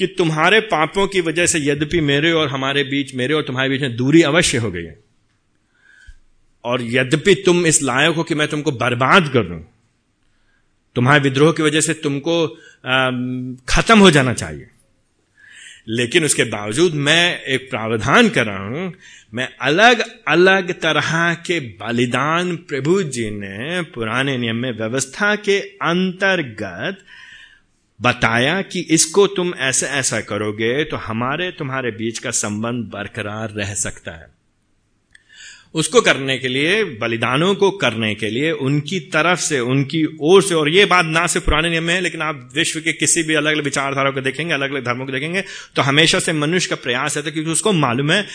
कि 0.00 0.06
तुम्हारे 0.18 0.60
पापों 0.68 1.06
की 1.06 1.20
वजह 1.20 1.46
से 1.46 1.58
यद्यपि 1.60 2.00
मेरे 2.02 2.32
और 2.32 2.48
हमारे 2.48 2.84
बीच, 2.84 3.14
मेरे 3.14 3.34
और 3.34 3.42
तुम्हारे 3.42 3.68
बीच 3.68 3.80
में 3.80 3.96
दूरी 3.96 4.22
अवश्य 4.24 4.58
हो 4.58 4.70
गई 4.70 4.84
है। 4.84 4.98
और 6.64 6.82
यद्यपि 6.84 7.34
तुम 7.46 7.66
इस 7.66 7.82
लायक 7.82 8.14
हो 8.14 8.22
कि 8.22 8.34
मैं 8.34 8.48
तुमको 8.48 8.72
बर्बाद 8.72 9.28
कर 9.28 9.46
दूँ, 9.46 9.60
तुम्हारे 10.96 11.20
विद्रोह 11.20 11.52
की 11.52 11.62
वजह 11.62 11.80
से 11.80 11.94
तुमको 11.98 12.46
खत्म 13.68 13.98
हो 13.98 14.10
जाना 14.10 14.32
चाहिए। 14.34 14.66
लेकिन 15.88 16.24
उसके 16.24 16.44
बावजूद 16.46 16.94
मैं 16.94 17.42
एक 17.44 17.68
प्रावधान 17.70 18.28
कर 18.28 18.46
रहा 18.46 18.66
हूँ, 18.66 18.92
मैं 19.34 19.48
अलग 19.62 20.04
अलग 20.28 20.72
तरह 20.80 21.34
के 21.46 21.60
बलिदान 21.60 22.56
प्रभु 22.68 23.02
जी 23.04 23.30
ने 23.30 23.82
पुराने 23.94 24.36
नियम 24.38 24.56
में 24.56 24.70
व्यवस्था 24.72 25.34
के 25.38 25.58
अंतर्गत 25.84 26.98
बताया 28.00 28.60
कि 28.62 28.80
इसको 28.90 29.26
तुम 29.26 29.52
ऐसा 29.54 29.86
ऐसा 29.86 30.20
करोगे 30.20 30.84
तो 30.84 30.96
हमारे, 30.96 31.50
तुम्हारे 31.50 31.90
बीच 31.90 32.18
का 32.18 32.30
संबंध 32.30 32.84
बरकरार 32.84 33.50
रह 33.50 33.74
सकता 33.74 34.12
है। 34.12 34.26
उसको 35.74 36.00
करने 36.00 36.38
के 36.38 36.48
लिए, 36.48 36.84
बलिदानों 36.84 37.54
को 37.54 37.70
करने 37.70 38.14
के 38.14 38.30
लिए, 38.30 38.50
उनकी 38.52 39.00
तरफ़ 39.00 39.40
से, 39.40 39.60
उनकी 39.60 40.04
ओर 40.20 40.42
से, 40.42 40.54
और 40.54 40.68
ये 40.68 40.84
बात 40.84 41.04
ना 41.04 41.26
सिर्फ़ 41.26 41.46
पुराने 41.46 41.70
नियम 41.70 41.84
में 41.84 41.94
है, 41.94 42.00
लेकिन 42.00 42.22
आप 42.22 42.48
विश्व 42.54 42.80
के 42.80 42.92
किसी 42.92 43.22
भी 43.22 43.34
अलग 43.34 43.52
अलग 43.52 43.64
विचारधारा 43.64 44.10
को 44.10 44.20
देखेंगे 44.20 44.54
अलग 44.54 44.70
अलग 44.70 44.84
धर्मों 44.84 45.06
को 45.06 45.12
देखेंगे 45.12 45.44
तो 45.76 45.82
हमेशा 45.82 46.18
से 46.18 46.32
मनुष्य 46.32 46.68
का 46.68 46.76
प्रयास 46.76 47.16
है, 47.16 47.22
क्योंकि 47.22 47.50
उसको 47.50 47.72
मालूम 47.72 48.10
है, 48.12 48.26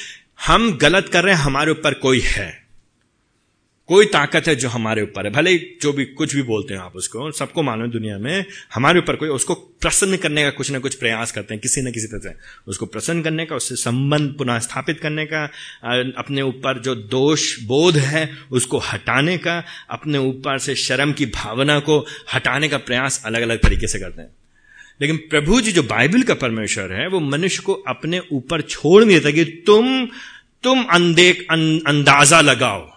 हम 0.48 0.78
गलत 0.78 1.10
कर 1.10 1.24
रहे 1.24 1.36
हैं, 1.36 1.42
हमारे 1.42 1.72
ऊपर 1.72 1.94
कोई 1.94 2.20
है। 2.20 2.65
कोई 3.90 4.06
ताकत 4.06 4.48
है 4.48 4.56
जो 4.56 4.70
हमारे 4.70 5.02
ऊपर 5.02 5.26
है। 5.26 5.32
भले 5.32 5.56
जो 5.82 5.92
भी 5.94 6.06
कुछ 6.12 6.36
भी 6.36 6.42
बोलते 6.44 6.74
हैं 6.74 6.82
आप 6.82 6.96
उसको, 6.96 7.32
सबको 7.32 7.64
मालूम 7.64 7.90
दुनिया 7.92 8.18
में 8.18 8.46
हमारे 8.74 9.00
ऊपर 9.00 9.16
कोई 9.16 9.30
उसको 9.30 9.54
प्रसन्न 9.54 10.18
करने 10.18 10.44
का 10.44 10.50
कुछ 10.50 10.72
ना 10.72 10.80
कुछ 10.80 10.96
प्रयास 10.96 11.32
करते 11.32 11.54
हैं, 11.54 11.62
किसी 11.62 11.82
न 11.82 11.92
किसी 11.92 12.08
तरह 12.08 12.20
से। 12.22 12.36
उसको 12.68 12.86
प्रसन्न 12.86 13.22
करने 13.22 13.46
का, 13.46 13.56
उससे 13.56 13.76
संबंध 13.76 14.34
पुनः 14.38 14.60
स्थापित 14.60 15.00
करने 15.00 15.26
का 15.26 15.44
अपने 16.18 16.42
ऊपर 16.42 16.80
जो 16.82 16.96
दोष 16.96 17.60
बोध 17.64 17.98
है 17.98 18.30
उसको 18.52 18.78
हटाने 18.78 19.38
का, 19.38 19.64
अपने 19.90 20.18
ऊपर 20.20 20.58
से 20.60 20.76
शर्म 20.76 21.14
की 21.14 21.26
भावना 21.26 21.80
को 21.80 22.00
हटाने 22.34 22.70
का 22.70 22.78
प्रयास 22.80 23.22
अलग 23.26 23.42
अलग 23.42 23.60
तरीके 23.60 23.88
से 23.88 24.00
करते 24.00 24.22
हैं। 24.22 24.30
लेकिन 25.02 25.18
प्रभु 25.30 25.62
जी 25.62 25.72
जो 25.72 25.84
बाइबल 25.84 26.24
का 26.24 26.34
परमेश्वर 26.34 26.94
है, 26.94 27.08
वो 27.08 27.20
मनुष्य 27.20 27.64
को 27.64 27.74
अपने 27.88 28.22
ऊपर 28.32 28.62
छोड़ 28.62 29.04
नहीं 29.04 29.20
देता 29.20 29.32
कि 29.32 29.46
तुम 29.68 30.08
तुम 30.64 30.84
अंदेक 30.84 31.48
अंदाज़ा 31.88 32.42
लगाओ। 32.42 32.95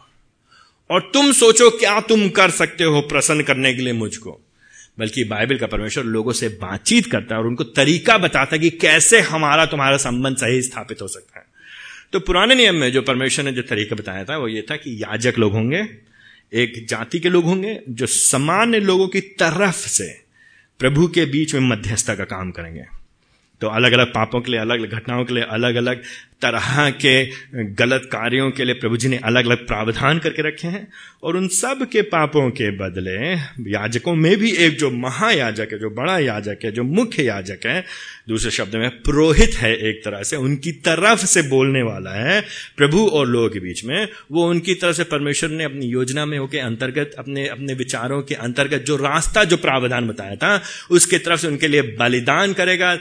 और 0.90 1.11
तुम 1.14 1.33
सोचो 1.33 1.71
क्या 1.71 2.00
तुम 2.00 2.28
कर 2.28 2.50
सकते 2.50 2.85
हो 2.85 3.00
प्रसन्न 3.00 3.42
करने 3.42 3.75
के 3.75 3.83
लिए 3.83 3.92
मुझको। 3.92 4.40
बल्कि 4.99 5.25
बाइबल 5.25 5.59
का 5.59 5.66
परमेश्वर 5.66 6.04
लोगों 6.04 6.33
से 6.33 6.49
बातचीत 6.49 7.07
करता 7.07 7.35
है 7.35 7.40
और 7.40 7.47
उनको 7.47 7.64
तरीका 7.64 8.18
बताता 8.18 8.57
है 8.57 8.59
कि 8.59 8.71
कैसे 8.71 9.21
हमारा 9.21 9.66
तुम्हारा 9.66 9.97
संबंध 9.97 10.37
सही 10.37 10.62
स्थापित 10.62 11.02
हो 11.02 11.09
सकता 11.09 11.38
है। 11.38 11.47
तो 12.12 12.21
पुराने 12.21 12.54
नियम 12.54 12.75
में 12.75 12.92
जो 12.92 13.02
परमेश्वर 13.02 13.45
ने 13.45 13.52
जो 13.52 13.62
तरीका 13.62 13.97
बताया 13.97 14.25
था, 14.25 14.37
वो 14.37 14.49
ये 14.49 14.62
था 14.71 14.76
कि 14.76 15.02
याजक 15.02 15.35
लोग 15.38 15.52
होंगे, 15.52 15.88
एक 16.54 16.87
जाति 16.88 17.21
के 17.21 17.28
लोग 17.28 17.45
होंगे, 17.45 17.80
जो 17.88 18.07
सामान्य 18.07 18.80
लोगों 18.80 19.09
की 19.09 19.21
तरफ़ 19.21 19.88
से 19.88 20.21
प्रभु 20.78 21.09
के 21.09 21.25
बीच 21.25 21.54
में 21.54 21.61
मध्यस्थता 21.61 22.14
का 22.14 22.25
काम 22.25 22.50
करेंगे। 22.50 22.85
तो 23.61 23.68
अलग 23.68 23.92
अलग 23.92 24.07
पापों 24.07 24.40
के 24.40 24.50
लिए 24.50 24.61
अलग 24.61 24.78
अलग 24.78 24.90
घटनाओं 24.90 25.25
के 25.25 25.35
लिए 25.35 25.42
अलग 25.42 25.75
अलग 25.75 26.02
तरह 26.42 26.90
के 26.90 27.14
गलत 27.75 28.09
कार्यों 28.12 28.50
के 28.50 28.64
लिए 28.64 28.75
प्रभु 28.75 28.97
जी 28.97 29.09
ने 29.09 29.16
अलग 29.25 29.47
अलग 29.47 29.66
प्रावधान 29.66 30.18
करके 30.18 30.42
रखे 30.49 30.68
हैं 30.68 30.87
और 31.23 31.37
उन 31.37 31.49
सब 31.49 31.88
के 31.92 32.02
पापों 32.02 32.50
के 32.50 32.71
बदले 32.71 33.16
याजकों 33.71 34.14
में 34.14 34.37
भी 34.37 34.52
एक 34.57 34.76
जो 34.78 34.90
महायाजक 34.90 35.68
है, 35.73 35.78
जो 35.78 35.90
बड़ा 35.90 36.18
याजक 36.18 36.64
है, 36.64 36.73
जो 36.73 36.83
मुख्य 36.83 37.23
याजक 37.23 37.66
है, 37.66 37.85
दूसरे 38.28 38.50
शब्द 38.50 38.75
में 38.76 38.90
पुरोहित 38.90 39.54
है 39.54 39.75
एक 39.88 40.00
तरह 40.04 40.23
से, 40.23 40.37
उनकी 40.37 40.73
तरफ़ 40.73 41.25
से 41.26 41.42
बोलने 41.42 41.83
वाला 41.83 42.11
है 42.11 42.40
प्रभु 42.76 43.07
और 43.07 43.26
लोगों 43.26 43.49
के 43.49 43.61
बीच 43.61 43.85
में। 43.85 44.09
वो 44.33 44.49
उनकी 44.50 44.75
तरफ़ 44.75 44.97
से 44.97 45.04
परमेश्वर 45.04 45.50
ने 45.50 45.64
अपनी 45.64 45.87
योजना 45.87 46.26
में 46.26 46.38
होकर 46.38 46.59
अंतर्गत, 46.59 47.14
अपने 47.18 47.47
अपने 47.49 47.75
विचारों 47.75 48.23
के 48.23 48.35
अंतर्गत 48.35 48.85
जो 48.87 48.97
रास्ता, 48.97 49.45
जो 49.45 49.57
प्रावधान 49.57 50.09
बताया 50.09 50.37
था, 50.37 50.62
उसके 50.90 51.18
तरफ़ 51.18 51.40
से 51.40 51.49
उनके 51.49 51.68
लिए 51.68 51.83
बलिदान 51.83 52.52
करेगा। 52.52 52.92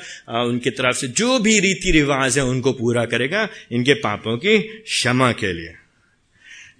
उनकी 0.43 0.69
तरफ़ 0.69 0.95
से 0.95 1.07
जो 1.07 1.39
भी 1.39 1.59
रीति 1.59 1.91
रिवाज 1.91 2.37
है, 2.37 2.43
उनको 2.43 2.71
पूरा 2.71 3.05
करेगा। 3.05 3.25
करेगा 3.27 3.47
इनके 3.71 3.93
पापों 3.93 4.37
की 4.37 4.57
क्षमा 4.59 5.31
के 5.33 5.53
लिए। 5.53 5.73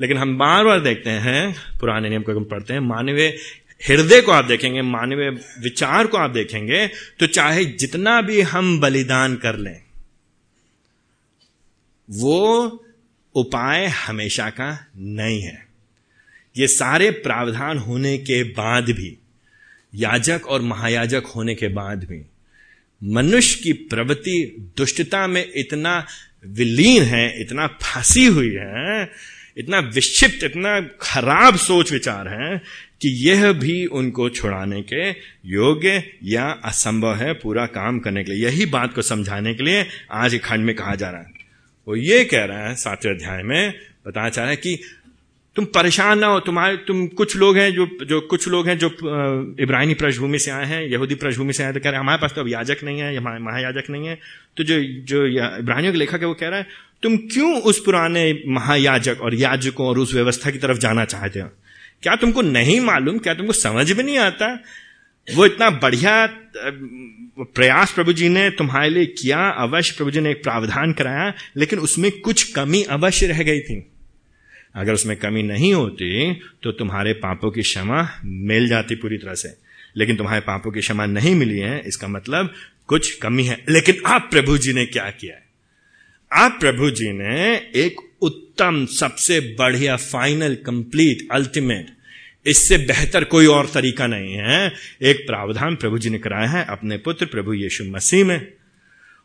लेकिन 0.02 0.18
हम 0.18 0.38
बार 0.38 0.64
बार 0.66 0.80
देखते 0.80 1.10
हैं, 1.10 1.56
पुराने 1.80 2.10
नियम 2.10 2.22
को 2.22 2.38
हम 2.38 2.44
पढ़ते 2.46 2.74
हैं, 2.74 2.80
मानवीय 2.80 3.38
हृदय 3.82 4.22
को 4.22 4.32
आप 4.32 4.46
देखेंगे, 4.46 4.82
मानवीय 4.82 5.30
विचार 5.62 6.08
को 6.08 6.18
आप 6.18 6.32
देखेंगे 6.32 6.88
तो 7.20 7.28
चाहे 7.28 7.66
जितना 7.66 8.22
भी 8.22 8.42
हम 8.44 8.80
बलिदान 8.80 9.36
कर 9.36 9.58
लें, 9.58 9.82
वो 12.10 12.66
उपाय 13.36 13.86
हमेशा 13.86 14.50
का 14.50 14.72
नहीं 14.98 15.42
है। 15.42 15.66
ये 16.56 16.68
सारे 16.68 17.10
प्रावधान 17.12 17.78
होने 17.78 18.18
के 18.20 18.44
बाद 18.54 18.90
भी, 18.92 19.18
याजक 19.94 20.48
और 20.48 20.62
महायाजक 20.62 21.24
होने 21.36 21.56
के 21.56 21.68
बाद 21.68 22.04
भी, 22.04 22.22
मनुष्य 23.02 23.60
की 23.64 23.74
प्रवृत्ति, 23.74 24.56
दुष्टता 24.78 25.26
में 25.28 25.46
इतना 25.56 26.06
विलीन 26.48 27.04
है, 27.04 27.42
इतना 27.42 27.68
फंसी 27.68 28.26
हुई 28.26 28.54
है, 28.54 29.12
इतना 29.58 29.80
विक्षिप्त, 29.80 30.44
इतना 30.44 30.80
खराब 31.02 31.56
सोच 31.56 31.92
विचार 31.92 32.28
है 32.28 32.62
कि 33.02 33.30
यह 33.30 33.52
भी 33.52 33.86
उनको 33.86 34.30
छुड़ाने 34.30 34.82
के 34.82 35.10
योग्य 35.46 36.04
या 36.24 36.46
असंभव 36.66 37.16
है 37.16 37.34
पूरा 37.34 37.66
काम 37.66 38.00
करने 38.00 38.24
के 38.24 38.32
लिए। 38.32 38.46
यही 38.46 38.66
बात 38.66 38.94
को 38.94 39.02
समझाने 39.02 39.54
के 39.54 39.64
लिए 39.64 39.86
आज 40.12 40.40
खंड 40.44 40.66
में 40.66 40.76
कहा 40.76 40.96
जा 40.96 41.10
रहा 41.10 41.22
है। 41.22 41.32
वो 41.88 41.96
ये 41.96 42.26
कह 42.26 42.46
रहा 42.46 42.70
है, 42.70 42.76
सातवें 42.76 43.14
अध्याय 43.14 43.44
में 43.44 43.74
बताना 44.08 44.30
चाह 44.30 44.44
रहा 44.44 44.52
है 44.52 44.58
कि 44.58 44.80
तुम 45.58 45.66
परेशान 45.66 46.20
ना 46.20 46.28
हो, 46.28 46.40
तुम्हारे, 46.40 46.76
तुम 46.78 47.06
कुछ 47.18 47.36
लोग 47.36 47.58
हैं 47.58 47.72
जो 47.74 47.86
जो, 48.06 48.20
कुछ 48.22 48.48
लोग 48.48 48.68
हैं 48.68 48.78
जो 48.78 48.88
इब्राहिमी 49.60 49.94
पृष्ठभूमि 49.94 50.40
से 50.40 50.52
आए 50.52 50.66
हैं, 50.66 50.82
यहूदी 50.84 51.16
पृष्ठभूमि 51.16 51.54
से 51.54 51.64
आए 51.64 51.74
तो 51.74 51.80
कह 51.80 51.90
रहे 51.90 51.94
हैं, 51.94 52.00
हमारे 52.00 52.22
पास 52.22 52.34
तो 52.36 52.42
अब 52.42 52.48
याजक 52.48 52.84
नहीं 52.84 53.00
है, 53.00 53.16
हमारे 53.18 53.40
महायाजक 53.40 53.90
नहीं 53.90 54.08
है। 54.08 54.18
तो 54.58 54.64
जो 54.64 54.80
जो 55.04 55.26
इब्राहिमियों 55.26 55.94
के 55.94 56.00
लेखक 56.00 56.22
है 56.22 56.28
वो 56.28 56.34
कह 56.34 56.48
रहा 56.48 56.60
है, 56.60 56.68
तुम 57.04 57.18
क्यों 57.18 57.62
उस 57.62 57.80
पुराने 57.80 58.24
महायाजक 58.48 59.22
और 59.22 59.36
याजकों 59.36 59.88
और 59.88 60.00
उस 60.00 60.14
व्यवस्था 60.14 60.52
की 60.52 60.58
तरफ़ 60.58 60.78
जाना 60.78 61.06
चाहते 61.06 61.40
हो? 61.40 61.50
क्या 62.04 62.16
तुमको 62.16 62.42
नहीं 62.42 62.80
मालूम, 62.82 63.18
क्या 63.18 63.34
तुमको 63.34 63.54
समझ 63.54 63.92
में 63.92 64.04
नहीं 64.04 64.18
आता? 64.18 64.54
वो 65.28 65.46
इतना 65.46 65.70
बढ़िया 65.70 66.26
प्रयास 67.40 67.92
प्रभु 67.92 68.14
जी 68.14 68.30
ने 68.30 68.50
तुम्हारे 68.50 68.90
लिए 68.90 69.06
किया, 69.06 69.50
अवश्य 69.50 69.94
प्रभु 69.98 70.12
जी 70.12 70.20
ने 70.22 70.32
एक 70.32 70.44
प्रावधान 70.44 70.94
कराया, 70.94 71.34
लेकिन 71.58 71.80
उसमें 71.80 72.12
कुछ 72.12 72.52
कमी 72.54 72.84
अवश्य 72.84 73.28
रह 73.28 73.44
गई 73.44 73.60
थी। 73.60 73.86
अगर 74.78 74.94
उसमें 74.94 75.16
कमी 75.18 75.44
नहीं 75.44 75.74
होती 75.74 76.34
तो 76.34 76.72
तुम्हारे 76.72 77.14
पापों 77.14 77.52
की 77.52 77.62
क्षमा 77.62 78.10
मिल 78.26 78.68
जाती 78.68 78.96
पूरी 78.96 79.18
तरह 79.18 79.34
से। 79.34 79.50
लेकिन 79.98 80.16
तुम्हारे 80.16 80.42
पापों 80.42 80.72
की 80.72 80.80
क्षमा 80.80 81.06
नहीं 81.06 81.36
मिली 81.36 81.60
है, 81.60 81.82
इसका 81.88 82.08
मतलब 82.08 82.54
कुछ 82.88 83.12
कमी 83.16 83.44
है। 83.44 83.64
लेकिन 83.70 84.02
आप 84.06 84.28
प्रभु 84.32 84.58
जी 84.58 84.74
ने 84.74 84.86
क्या 84.86 85.10
किया 85.10 85.36
है? 85.36 85.44
आप 86.32 86.58
प्रभु 86.60 86.90
जी 86.90 87.12
ने 87.12 87.56
एक 87.76 87.96
उत्तम, 88.22 88.86
सबसे 88.86 89.40
बढ़िया 89.40 89.96
फाइनल 89.96 90.56
कंप्लीट 90.56 91.28
अल्टीमेट 91.32 91.88
इससे 92.46 92.78
बेहतर 92.78 93.24
कोई 93.24 93.46
और 93.46 93.66
तरीका 93.74 94.08
नहीं 94.08 94.34
है। 94.34 94.74
एक 95.02 95.26
प्रावधान 95.28 95.76
प्रभु 95.76 95.98
जी 95.98 96.10
ने 96.10 96.18
कराया 96.18 96.50
है, 96.50 96.66
अपने 96.66 96.98
पुत्र 96.98 97.26
प्रभु 97.26 97.54
यीशु 97.54 97.84
मसीह 97.84 98.26
में। 98.26 98.48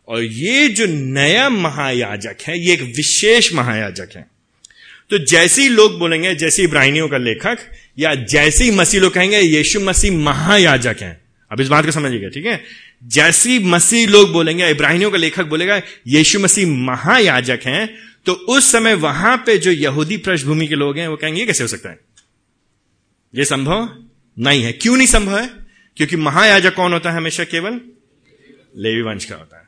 और 0.08 0.22
ये 0.22 0.68
जो 0.68 0.86
नया 0.86 1.48
महायाजक 1.48 2.36
है, 2.42 2.58
ये 2.58 2.72
एक 2.72 2.82
विशेष 2.96 3.52
महायाजक 3.54 4.08
है। 4.16 4.26
तो 5.10 5.18
जैसे 5.18 5.62
ही 5.62 5.68
लोग 5.68 5.98
बोलेंगे, 5.98 6.34
जैसे 6.34 6.62
इब्राहिमियों 6.62 7.08
का 7.08 7.18
लेखक, 7.18 7.58
या 7.98 8.14
जैसे 8.14 8.64
ही 8.64 8.70
मसीह 8.70 9.00
लोग 9.00 9.12
कहेंगे, 9.12 9.40
यीशु 9.40 9.80
मसीह 9.80 10.12
महायाजक 10.12 10.96
हैं। 11.00 11.20
अब 11.50 11.60
इस 11.60 11.68
बात 11.68 11.84
को 11.84 11.90
समझिएगा, 11.90 12.28
ठीक 12.28 12.46
है? 12.46 12.62
जैसी 13.04 13.58
मसीह 13.58 14.06
लोग 14.08 14.32
बोलेंगे, 14.32 14.68
इब्राहिमियों 14.70 15.10
का 15.10 15.18
लेखक 15.18 15.44
बोलेगा, 15.44 15.80
यीशु 16.06 16.38
मसीह 16.38 16.66
महायाजक 16.66 17.60
हैं 17.66 17.94
तो 18.26 18.32
उस 18.32 18.70
समय 18.72 18.94
वहाँ 18.94 19.36
पे 19.36 19.58
जो 19.58 19.70
यहूदी 19.70 20.16
पृष्ठभूमि 20.16 20.66
के 20.66 20.74
लोग 20.74 20.98
हैं, 20.98 21.08
वो 21.08 21.16
कहेंगे 21.16 21.46
कैसे 21.46 21.64
हो 21.64 21.68
सकता 21.68 21.88
है? 21.88 21.98
ये 23.34 23.44
संभव 23.44 23.88
नहीं 24.38 24.62
है। 24.62 24.72
क्यों 24.72 24.96
नहीं 24.96 25.06
संभव 25.06 25.38
है? 25.38 25.50
क्योंकि 25.96 26.16
महायाजक 26.16 26.74
कौन 26.74 26.92
होता 26.92 27.10
है 27.10 27.16
हमेशा 27.16 27.44
केवल? 27.44 27.80
लेवी 28.78 29.02
वंश 29.02 29.24
का 29.24 29.36
होता 29.36 29.56
है। 29.56 29.64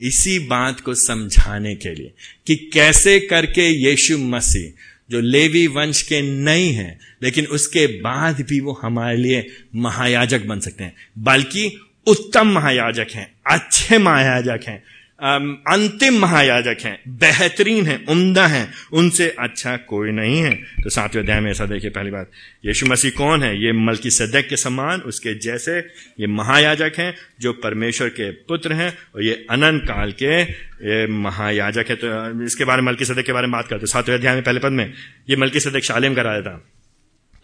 इसी 0.00 0.38
बात 0.38 0.80
को 0.80 0.94
समझाने 0.94 1.74
के 1.74 1.94
लिए 1.94 2.14
कि 2.46 2.70
कैसे 2.74 3.20
करके 3.20 3.68
यीशु 3.68 4.18
मसीह, 4.18 4.80
जो 5.10 5.20
लेवी 5.20 5.66
वंश 5.66 6.02
के 6.02 6.22
नहीं 6.22 6.72
है, 6.72 6.98
लेकिन 7.22 7.46
उसके 7.46 7.86
बाद 7.86 8.40
भी 8.40 8.60
वो 8.60 8.80
हमारे 8.82 9.16
लिए 9.16 9.46
महायाजक 9.74 10.44
बन 10.44 10.60
सकते 10.60 10.84
हैं। 10.84 10.96
बल्कि 11.18 11.78
उत्तम 12.06 12.46
महायाजक 12.48 13.06
हैं, 13.14 13.34
अच्छे 13.46 13.98
महायाजक 13.98 14.60
हैं। 14.68 14.82
अंतिम 15.18 16.18
महायाजक 16.18 16.76
हैं, 16.84 16.98
बेहतरीन 17.08 17.86
हैं, 17.86 18.06
उम्दा 18.06 18.46
हैं। 18.46 18.72
उनसे 18.92 19.28
अच्छा 19.38 19.76
कोई 19.76 20.10
नहीं 20.10 20.38
है। 20.38 20.54
तो 20.54 20.90
सातवें 20.90 21.22
अध्याय 21.22 21.40
में 21.40 21.50
ऐसा 21.50 21.66
देखिए, 21.66 21.90
पहली 21.90 22.10
बात, 22.10 22.30
यीशु 22.66 22.86
मसीह 22.86 23.10
कौन 23.10 23.42
है? 23.42 23.64
ये 23.64 23.72
मल्की 23.72 24.10
सदक 24.10 24.48
के 24.48 24.56
समान, 24.56 25.00
उसके 25.00 25.34
जैसे 25.34 25.78
ये 26.20 26.26
महायाजक 26.26 26.92
हैं, 26.98 27.14
जो 27.40 27.52
परमेश्वर 27.52 28.08
के 28.08 28.30
पुत्र 28.30 28.72
हैं, 28.72 28.98
और 29.14 29.22
ये 29.22 29.46
अनंत 29.50 29.82
काल 29.82 30.12
के 30.12 30.42
ये 30.42 31.06
महायाजक 31.06 31.86
है। 31.88 31.96
तो 31.96 32.44
इसके 32.44 32.64
बारे 32.64 32.82
में 32.82 32.92
मल्की 32.92 33.04
सदक 33.04 33.24
के 33.24 33.32
बारे 33.32 33.46
में 33.46 33.52
बात 33.52 33.68
करते 33.68 33.86
सातवें 33.86 34.16
अध्याय 34.16 34.34
में, 34.34 34.44
पहले 34.44 34.60
पद 34.60 34.72
में, 34.72 34.92
ये 35.30 35.36
मल्की 35.36 35.60
सदक 35.60 35.84
शालिम 35.84 36.14
कराया 36.14 36.42
था। 36.42 36.64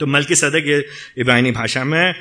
तो 0.00 0.06
मलकी 0.06 0.34
सदक 0.34 0.64
ये 0.66 0.84
इब्राहिनी 1.18 1.50
भाषा 1.50 1.84
में 1.84 2.14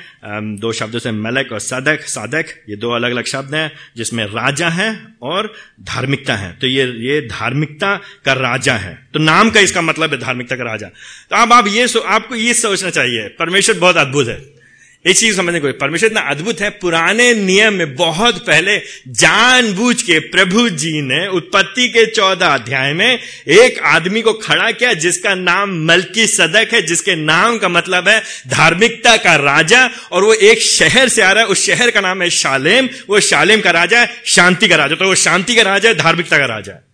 दो 0.60 0.72
शब्दों 0.72 0.98
से 0.98 1.12
मलक 1.12 1.52
और 1.52 1.60
सदक, 1.60 2.02
सादक, 2.02 2.44
ये 2.68 2.76
दो 2.76 2.90
अलग 2.90 3.10
अलग 3.10 3.24
शब्द 3.24 3.54
हैं, 3.54 3.72
जिसमें 3.96 4.24
राजा 4.26 4.68
है 4.68 4.90
और 5.22 5.52
धार्मिकता 5.82 6.36
है। 6.36 6.52
तो 6.52 6.66
ये 6.66 6.84
ये 7.00 7.20
धार्मिकता 7.20 7.96
का 8.24 8.32
राजा 8.32 8.74
है। 8.74 8.94
तो 9.14 9.18
नाम 9.18 9.50
का 9.50 9.60
इसका 9.60 9.82
मतलब 9.82 10.12
है 10.12 10.18
धार्मिकता 10.18 10.56
का 10.56 10.64
राजा। 10.64 10.86
तो 11.30 11.36
अब 11.36 11.52
आप 11.52 11.66
ये 11.68 11.88
आपको 12.06 12.34
ये 12.34 12.54
सोचना 12.54 12.90
चाहिए। 12.90 13.28
परमेश्वर 13.38 13.78
बहुत 13.78 13.96
अद्भुत 13.96 14.28
है। 14.28 14.59
एक 15.06 15.16
चीज़ 15.16 15.36
समझने 15.36 15.60
को 15.60 15.72
परमेश्वर 15.72 16.06
इतना 16.06 16.20
अद्भुत 16.20 16.60
है, 16.60 16.70
पुराने 16.70 17.34
नियम 17.34 17.74
में 17.74 17.94
बहुत 17.94 18.46
पहले 18.46 18.82
जानबूझ 19.08 20.02
के 20.02 20.18
प्रभु 20.18 20.68
जी 20.68 20.92
ने 20.92 21.28
उत्पत्ति 21.28 21.88
के 21.88 22.06
चौदह 22.06 22.46
अध्याय 22.46 22.92
में 22.92 23.18
एक 23.48 23.78
आदमी 23.78 24.22
को 24.22 24.32
खड़ा 24.32 24.70
किया 24.70 24.92
जिसका 24.92 25.34
नाम 25.34 25.84
मलकी 25.84 26.26
सदक 26.26 26.74
है, 26.74 26.82
जिसके 26.82 27.14
नाम 27.16 27.58
का 27.58 27.68
मतलब 27.68 28.08
है 28.08 28.22
धार्मिकता 28.48 29.16
का 29.16 29.34
राजा, 29.36 29.90
और 30.12 30.24
वो 30.24 30.34
एक 30.34 30.62
शहर 30.62 31.08
से 31.08 31.22
आ 31.22 31.32
रहा 31.32 31.42
है। 31.42 31.48
उस 31.48 31.66
शहर 31.66 31.90
का 31.90 32.00
नाम 32.00 32.22
है 32.22 32.30
शालेम। 32.30 32.88
वो 33.08 33.20
शालेम 33.20 33.60
का 33.60 33.70
राजा 33.70 34.00
है, 34.00 34.22
शांति 34.26 34.68
का 34.68 34.76
राजा। 34.76 34.94
तो 34.94 35.04
वो 35.04 35.14
शांति 35.14 35.54
का 35.54 35.62
राजा 35.62 35.88
है, 35.88 35.94
धार्मिकता 35.94 36.38
का 36.38 36.44
राजा 36.44 36.72
है। 36.72 36.84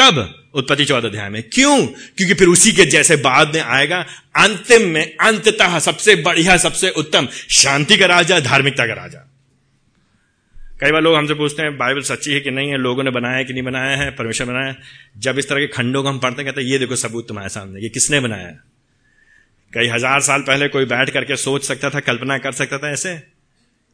कब? 0.00 0.45
उत्पत्ति 0.56 0.84
चौदह 0.84 1.08
अध्याय 1.08 1.28
में। 1.28 1.42
क्यों? 1.52 1.86
क्योंकि 1.86 2.34
फिर 2.34 2.48
उसी 2.48 2.72
के 2.72 2.84
जैसे 2.86 3.16
बाद 3.16 3.54
में 3.54 3.62
आएगा, 3.62 4.06
अंतिम 4.36 4.88
में, 4.88 5.16
अंततः 5.16 5.78
सबसे 5.78 6.16
बढ़िया, 6.16 6.56
सबसे 6.56 6.90
उत्तम, 6.90 7.28
शांति 7.50 7.96
का 7.96 8.06
राजा, 8.06 8.40
धार्मिकता 8.40 8.86
का 8.86 8.92
राजा। 8.92 9.32
कई 10.80 10.90
बार 10.90 11.02
लोग 11.02 11.16
हमसे 11.16 11.34
पूछते 11.34 11.62
हैं, 11.62 11.78
बाइबल 11.78 12.00
सच्ची 12.00 12.32
है 12.32 12.40
कि 12.40 12.50
नहीं 12.50 12.70
है? 12.70 12.76
लोगों 12.76 13.04
ने 13.04 13.10
बनाया 13.10 13.36
है 13.36 13.44
कि 13.44 13.52
नहीं 13.52 13.62
बनाया 13.62 13.96
है? 13.96 14.10
परमेश्वर 14.10 14.46
बनाया 14.46 14.66
है? 14.66 14.76
जब 15.18 15.38
इस 15.38 15.48
तरह 15.48 15.58
के 15.58 15.66
खंडों 15.66 16.02
को 16.02 16.08
हम 16.08 16.18
पढ़ते 16.18 16.42
हैं, 16.42 16.52
कहते 16.52 16.60
हैं, 16.60 16.68
ये 16.68 16.78
देखो 16.78 16.96
सबूत 16.96 17.28
तुम्हारे 17.28 17.48
सामने, 17.48 17.80
ये 17.80 17.88
किसने 17.88 18.20
बनाया 18.20 18.46
है? 18.46 18.60
कई 19.74 19.88
हज़ार 19.88 20.20
साल 20.20 20.40
पहले 20.40 20.68
कोई 20.68 20.84
बैठ 20.84 21.10
करके 21.10 21.36
सोच 21.36 21.64
सकता 21.64 21.90
था, 21.90 22.00
कल्पना 22.00 22.38
कर 22.38 22.52
सकता 22.52 22.78
था 22.78 22.90
ऐसे? 22.90 23.10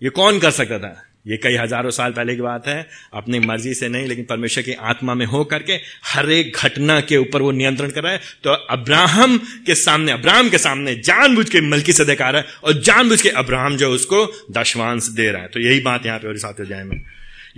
ये 0.03 0.09
कौन 0.09 0.39
कर 0.39 0.51
सकता 0.51 0.79
था? 0.79 1.05
ये 1.27 1.37
कई 1.37 1.57
हज़ारों 1.57 1.91
साल 1.93 2.13
पहले 2.13 2.35
की 2.37 2.43
बात 2.43 2.67
है, 2.67 2.87
अपनी 3.15 3.39
मर्ज़ी 3.41 3.75
से 3.75 3.89
नहीं, 3.89 4.07
लेकिन 4.07 4.25
परमेश्वर 4.25 4.63
की 4.65 4.73
आत्मा 4.73 5.15
में 5.15 5.25
हो 5.27 5.43
करके 5.45 5.73
हर 6.05 6.31
एक 6.33 6.57
घटना 6.59 7.01
के 7.01 7.17
ऊपर 7.17 7.43
वो 7.43 7.51
नियंत्रण 7.53 7.91
कर 7.91 8.03
रहा 8.03 8.13
है। 8.13 8.21
तो 8.45 8.53
अब्राहम 8.71 9.39
के 9.67 9.75
सामने, 9.77 10.13
अब्राहम 10.13 10.51
के 10.51 10.59
सामने 10.59 10.95
जानबूझ 10.97 11.49
के 11.51 11.61
मलकी 11.61 11.93
से 11.93 12.05
देखा 12.05 12.31
रहा 12.31 12.43
है 12.43 12.47
और 12.65 12.83
जानबूझ 12.83 13.21
के 13.23 13.29
अब्राहम 13.31 13.77
जो 13.77 13.91
उसको 13.91 14.27
दशवांश 14.53 15.09
दे 15.11 15.31
रहा 15.31 15.43
है। 15.43 15.49
तो 15.49 15.61
यही 15.61 15.81
बात 15.81 16.07
यहाँ 16.07 16.19
पर 16.19 16.39
सातवें 16.39 16.67
अध्याय 16.67 16.85
में। 16.85 17.01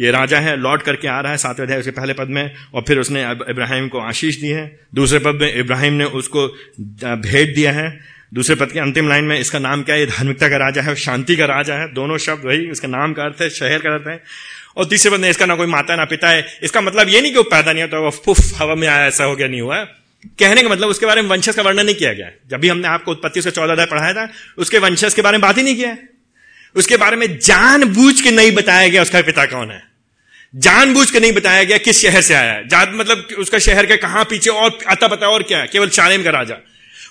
ये 0.01 0.11
राजा 0.11 0.39
है, 0.39 0.57
लौट 0.57 0.83
करके 0.83 1.09
आ 1.09 1.21
रहा 1.21 1.33
है 1.33 1.39
सातवें 1.39 1.67
अध्याय 1.67 1.81
उसके 1.81 1.91
पहले 1.93 2.13
पद 2.13 2.29
में, 2.29 2.51
और 2.75 2.83
फिर 2.83 2.99
उसने 2.99 3.23
इब्राहिम 3.51 3.89
को 3.89 3.99
आशीष 4.01 4.41
दी 4.41 4.49
है। 4.49 4.65
दूसरे 4.95 5.19
पद 5.19 5.39
में 5.41 5.55
इब्राहिम 5.55 5.93
ने 5.93 6.05
उसको 6.05 6.47
भेंट 6.79 7.55
दिया 7.55 7.73
है। 7.73 7.89
दूसरे 8.35 8.57
पद 8.57 8.73
के 8.73 8.79
अंतिम 8.79 9.09
लाइन 9.09 9.25
में 9.25 9.41
इसका 9.41 9.59
नाम 9.59 9.83
क्या 9.83 9.97
है? 9.97 10.07
धार्मिकता 10.07 10.49
का 10.49 10.57
राजा 10.57 10.83
है 10.83 10.89
और 10.89 10.97
शांति 10.97 11.37
का 11.37 11.45
राजा 11.45 11.75
है। 11.75 11.95
दोनों 11.95 12.19
शब्द 12.19 12.45
वही 12.45 12.71
इसका 12.71 12.89
नाम 12.89 13.13
का 13.13 13.23
अर्थ 13.23 13.43
है, 13.43 13.51
शहर 13.51 13.79
का 13.79 13.95
अर्थ 13.95 14.09
है। 14.09 14.23
और 14.77 14.85
तीसरे 14.85 15.13
पद 15.13 15.21
में 15.21 15.31
इसका 15.31 15.47
ना 15.47 15.55
कोई 15.55 15.67
माता 15.67 15.97
ना 15.97 16.05
पिता 16.05 16.29
है। 16.29 16.59
इसका 16.63 16.81
मतलब 16.81 17.09
ये 17.09 17.21
नहीं 17.21 17.33
कि 17.33 17.39
वो 17.39 17.45
पैदा 17.45 17.73
नहीं 17.73 17.83
होता, 17.83 17.99
वो 17.99 18.11
फुफ, 18.11 18.39
हवा 18.57 18.75
में 18.75 18.89
आया, 18.89 19.07
ऐसा 19.07 19.25
हो 19.25 19.37
गया, 19.37 19.49
नहीं 19.49 19.61
हुआ। 19.61 19.85
कहने 20.39 20.63
का 20.63 20.69
मतलब 20.69 20.89
उसके 20.89 21.07
बारे 21.07 21.23
में 21.23 21.29
वंशज 21.29 21.55
का 21.55 21.63
वर्णन 21.63 21.87
नहीं 21.87 21.95
किया 21.95 22.13
गया। 22.13 22.31
जब 22.51 22.61
भी 22.61 22.69
हमने 22.69 22.89
आपको 22.89 23.11
उत्पत्ति 23.11 23.43
से 23.43 23.51
चौदह 23.51 23.73
अध्याय 23.73 23.87
पढ़ाया 23.87 24.13
था, 24.13 24.29
उसके 24.59 24.79
वंशज 24.79 25.15
के 25.15 25.23
बारे 25.23 25.39
में 25.39 25.41
बात 25.41 25.59
ही 25.59 25.63
नहीं 25.63 25.77
किया। 25.77 25.97
उसके 26.77 26.97
बारे 26.97 27.17
में 27.17 27.39
जानबूझ 27.39 28.21
के 28.21 28.31
नहीं 28.31 28.53
बताया 28.53 28.89
गया 28.89 29.03
उसका 29.03 29.23
पिता 29.23 29.47
कौन 29.47 29.71
है। 29.71 29.83
जानबूझ 30.55 31.11
के 31.11 31.21
नहीं 31.21 31.33
बताया 31.33 31.65
गया 31.65 31.79
किस 31.79 32.03
शहर 32.03 32.21
से 32.21 32.35
आया 32.35 32.53
है। 32.53 32.95
मतलब 32.95 33.29
उसका 33.39 33.59
शहर 33.59 33.87
के 33.87 33.97
कहाँ 33.97 34.25
पीछे 34.25 34.51
और 34.51 34.79
अता 34.89 35.09
पता 35.09 35.29
और 35.29 35.43
क्या 35.43 35.59
है? 35.59 35.67
केवल 35.67 35.89
चालेम 35.89 36.23
का 36.23 36.31
राजा। 36.31 36.55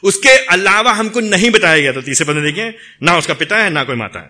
उसके 0.03 0.35
अलावा 0.47 0.91
हमको 0.91 1.19
नहीं 1.19 1.51
बताया 1.51 1.79
गया 1.81 1.91
तो 1.91 2.01
तीसरे 2.01 2.25
बंदे 2.25 2.41
देखिए 2.41 2.73
ना 3.03 3.17
उसका 3.17 3.33
पिता 3.33 3.57
है, 3.57 3.69
ना 3.69 3.83
कोई 3.83 3.95
माता 3.95 4.19
है, 4.19 4.29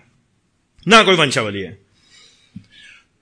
ना 0.87 1.03
कोई 1.03 1.15
वंशावली 1.15 1.61
है। 1.61 1.77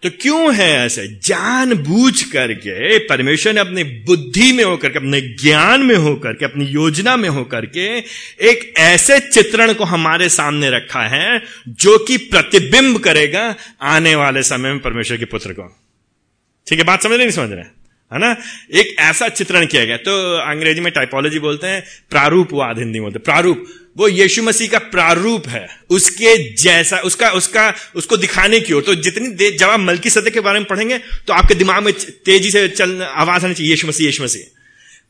तो 0.03 0.09
क्यों 0.21 0.53
है 0.55 0.69
ऐसे? 0.85 1.05
जान 1.23 1.73
बूझ 1.73 2.23
करके 2.23 2.97
परमेश्वर 2.99 3.53
ने 3.53 3.59
अपनी 3.59 3.83
बुद्धि 3.83 4.51
में 4.51 4.63
होकर 4.63 4.89
के, 4.89 4.99
अपने 4.99 5.21
ज्ञान 5.21 5.81
में 5.81 5.95
होकर 5.95 6.33
के, 6.33 6.45
अपनी 6.45 6.65
योजना 6.65 7.15
में 7.17 7.27
होकर 7.29 7.65
के 7.65 7.85
एक 8.49 8.73
ऐसे 8.77 9.19
चित्रण 9.19 9.73
को 9.73 9.83
हमारे 9.83 10.29
सामने 10.29 10.69
रखा 10.69 11.01
है, 11.07 11.41
जो 11.67 11.97
कि 11.97 12.17
प्रतिबिंब 12.17 12.97
करेगा 12.99 13.43
आने 13.81 14.15
वाले 14.15 14.43
समय 14.43 14.69
में 14.69 14.79
परमेश्वर 14.79 15.17
के 15.17 15.25
पुत्र 15.25 15.53
को। 15.53 15.67
ठीक 16.67 16.79
है, 16.79 16.85
बात 16.85 17.03
समझ 17.03 17.11
रहे 17.11 17.25
नहीं 17.25 17.35
समझ 17.35 17.51
रहे 17.51 17.80
है 18.13 18.19
ना? 18.19 18.35
एक 18.73 18.95
ऐसा 18.99 19.29
चित्रण 19.29 19.65
किया 19.65 19.85
गया। 19.85 19.97
तो 19.97 20.37
अंग्रेज़ी 20.37 20.81
में 20.81 20.91
टाइपोलॉजी 20.93 21.39
बोलते 21.39 21.67
हैं 21.67 21.83
प्रारूपवाद 22.09 22.79
हिंदी 22.79 22.99
बोलते 22.99 23.17
हैं। 23.17 23.23
प्रारूप। 23.23 23.65
वो 23.97 24.07
यीशु 24.07 24.43
मसीह 24.43 24.67
का 24.67 24.79
प्रारूप 24.79 25.47
है। 25.47 25.67
उसके 25.89 26.53
जैसा, 26.63 26.97
उसका 26.97 27.29
उसका, 27.29 27.73
उसको 27.95 28.17
दिखाने 28.17 28.59
की 28.59 28.73
ओर। 28.73 28.81
तो 28.81 28.95
जितनी 28.95 29.27
देर 29.27 29.57
जब 29.57 29.69
आप 29.69 29.79
मलकी 29.79 30.09
सदे 30.09 30.31
के 30.31 30.39
बारे 30.39 30.59
में 30.59 30.67
पढ़ेंगे 30.67 30.97
तो 30.97 31.33
आपके 31.33 31.55
दिमाग 31.55 31.83
में 31.83 31.93
तेज़ी 32.25 32.51
से 32.51 32.67
चल, 32.67 33.01
आवाज़ 33.01 33.45
आनी 33.45 33.53
चाहिए, 33.53 33.69
यीशु 33.69 33.87
मसीह 33.87 34.05
यीशु 34.05 34.23
मसीह। 34.23 34.43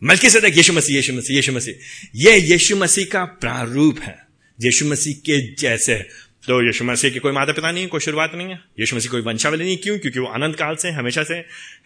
मलकी 0.04 0.30
सदक 0.30 0.58
यीशु 0.58 0.74
मसीह 0.74 0.96
यीशु 0.96 1.14
मसीह 1.14 1.36
यीशु 1.36 1.52
मसीह। 1.52 1.74
ये 2.16 2.38
यीशु 2.38 2.76
मसीह 2.76 3.06
का 3.06 3.26
प्रारूप 3.26 4.00
है। 4.00 4.18
यीशु 4.62 4.86
मसीह 4.86 5.14
के 5.14 5.56
जैसे 5.56 6.08
तो 6.44 6.62
यीशु 6.62 6.84
मसीह 6.86 7.12
की 7.12 7.20
कोई 7.20 7.32
माता 7.32 7.54
पिता 7.54 7.72
नहीं 7.72 7.84
है 7.84 7.90
कोई 7.90 8.00
शुरुआत 8.00 8.32
नहीं 8.36 8.48
है। 8.48 8.60
यीशु 8.80 8.96
मसीह 8.96 9.12
कोई 9.12 9.22
वंशावली 9.22 9.64
नहीं, 9.64 9.78
क्यों? 9.78 9.98
क्योंकि 10.00 10.20
वो 10.20 10.28
अनंत 10.28 10.56
काल 10.56 10.76
से, 10.76 10.90
हमेशा 10.92 11.24
से, 11.24 11.36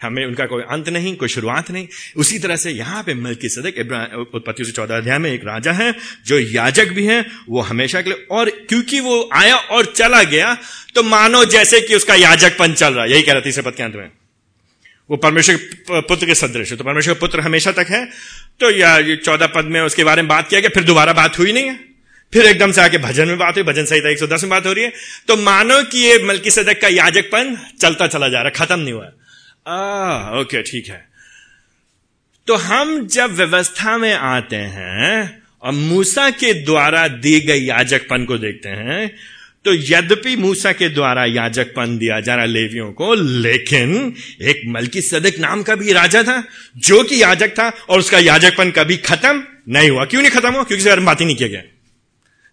हमें 0.02 0.24
उनका 0.26 0.46
कोई 0.46 0.62
अंत 0.70 0.88
नहीं, 0.88 1.14
कोई 1.16 1.28
शुरुआत 1.28 1.70
नहीं। 1.70 1.86
उसी 2.16 2.38
तरह 2.38 2.56
से 2.56 2.70
यहाँ 2.70 3.02
पे 3.02 3.14
मल्की 3.16 3.48
सदक 3.48 4.28
उत्पत्ति 4.34 4.64
से 4.64 4.72
चौदह 4.72 4.96
अध्याय 4.96 5.18
में 5.18 5.30
एक 5.32 5.44
राजा 5.44 5.72
है, 5.72 5.94
जो 6.26 6.38
याजक 6.38 6.92
भी 6.92 7.06
है, 7.06 7.24
वो 7.48 7.60
हमेशा 7.62 8.00
के 8.02 8.10
लिए, 8.10 8.26
और 8.30 8.50
क्योंकि 8.68 9.00
वो 9.00 9.28
आया 9.34 9.56
और 9.56 9.92
चला 9.94 10.22
गया 10.24 10.56
तो 10.94 11.02
मानो 11.04 11.44
जैसे 11.46 11.80
कि 11.80 11.94
उसका 11.94 12.14
याजकपन 12.16 12.74
चल 12.74 12.94
रहा 12.94 13.04
यही 13.06 13.22
कह 13.22 13.32
रहा 13.32 13.40
तीसरे 13.40 13.62
पद 13.62 13.74
के 13.74 13.82
अंत 13.82 13.94
में। 13.94 14.10
वो 15.10 15.16
परमेश्वर 15.18 15.56
के 15.56 16.00
पुत्र 16.02 16.26
के 16.26 16.34
सदृश 16.36 16.72
तो 16.72 16.84
परमेश्वर 16.84 17.14
पुत्र 17.16 17.40
हमेशा 17.40 17.72
तक 17.72 17.86
है। 17.90 18.04
तो 18.60 18.70
या 18.70 19.16
चौदह 19.16 19.46
पद 19.46 19.64
में 19.66 19.80
उसके 19.80 20.04
बारे 20.04 20.22
में 20.22 20.28
बात 20.28 20.48
किया 20.48 20.60
गया, 20.60 20.70
फिर 20.70 20.84
दोबारा 20.84 21.12
बात 21.12 21.38
हुई 21.38 21.52
नहीं 21.52 21.64
है। 21.64 21.95
फिर 22.32 22.46
एकदम 22.46 22.72
से 22.72 22.80
आके 22.80 22.98
भजन 22.98 23.28
में 23.28 23.38
बात 23.38 23.54
हुई 23.54 23.64
भजन 23.64 23.84
संहिता 23.84 24.10
एक 24.10 24.18
सौ 24.18 24.26
दस 24.26 24.42
में 24.42 24.50
बात 24.50 24.66
हो 24.66 24.72
रही 24.72 24.84
है। 24.84 24.92
तो 25.28 25.36
मानो 25.36 25.82
कि 25.82 25.98
ये 25.98 26.22
मलकी 26.24 26.50
सदक 26.50 26.80
का 26.80 26.88
याजकपन 26.88 27.56
चलता 27.80 28.06
चला 28.06 28.28
जा 28.28 28.40
रहा 28.40 28.50
खत्म 28.50 28.80
नहीं 28.80 28.92
हुआ। 28.92 29.12
आ, 29.66 30.40
ओके 30.40 30.62
ठीक 30.62 30.88
है। 30.88 31.04
तो 32.46 32.54
हम 32.54 33.06
जब 33.06 33.32
व्यवस्था 33.32 33.96
में 33.98 34.14
आते 34.14 34.56
हैं 34.56 35.42
और 35.62 35.72
मूसा 35.72 36.30
के 36.30 36.52
द्वारा 36.64 37.08
दी 37.08 37.40
गई 37.40 37.60
याजकपन 37.60 38.24
को 38.24 38.38
देखते 38.38 38.68
हैं 38.68 39.08
तो 39.64 39.72
यद्यपि 39.74 40.36
मूसा 40.36 40.72
के 40.72 40.88
द्वारा 40.88 41.24
याजकपन 41.24 41.96
दिया 41.98 42.20
जा 42.20 42.34
रहा 42.34 42.44
लेवियों 42.44 42.92
को 42.92 43.14
लेकिन 43.14 44.14
एक 44.42 44.60
मलकी 44.66 45.02
सदक 45.02 45.38
नाम 45.38 45.62
का 45.62 45.74
भी 45.74 45.92
राजा 45.92 46.22
था 46.22 46.42
जो 46.76 47.02
कि 47.04 47.22
याजक 47.22 47.58
था 47.58 47.68
और 47.88 47.98
उसका 47.98 48.18
याजकपन 48.18 48.70
कभी 48.70 48.96
खत्म 48.96 49.42
नहीं 49.68 49.90
हुआ। 49.90 50.04
क्यों 50.04 50.22
नहीं 50.22 50.32
खत्म 50.32 50.52
हुआ? 50.52 50.62
क्योंकि 50.62 51.00
बात 51.00 51.20
ही 51.20 51.26
नहीं 51.26 51.36
किया 51.36 51.48
गया। 51.48 51.62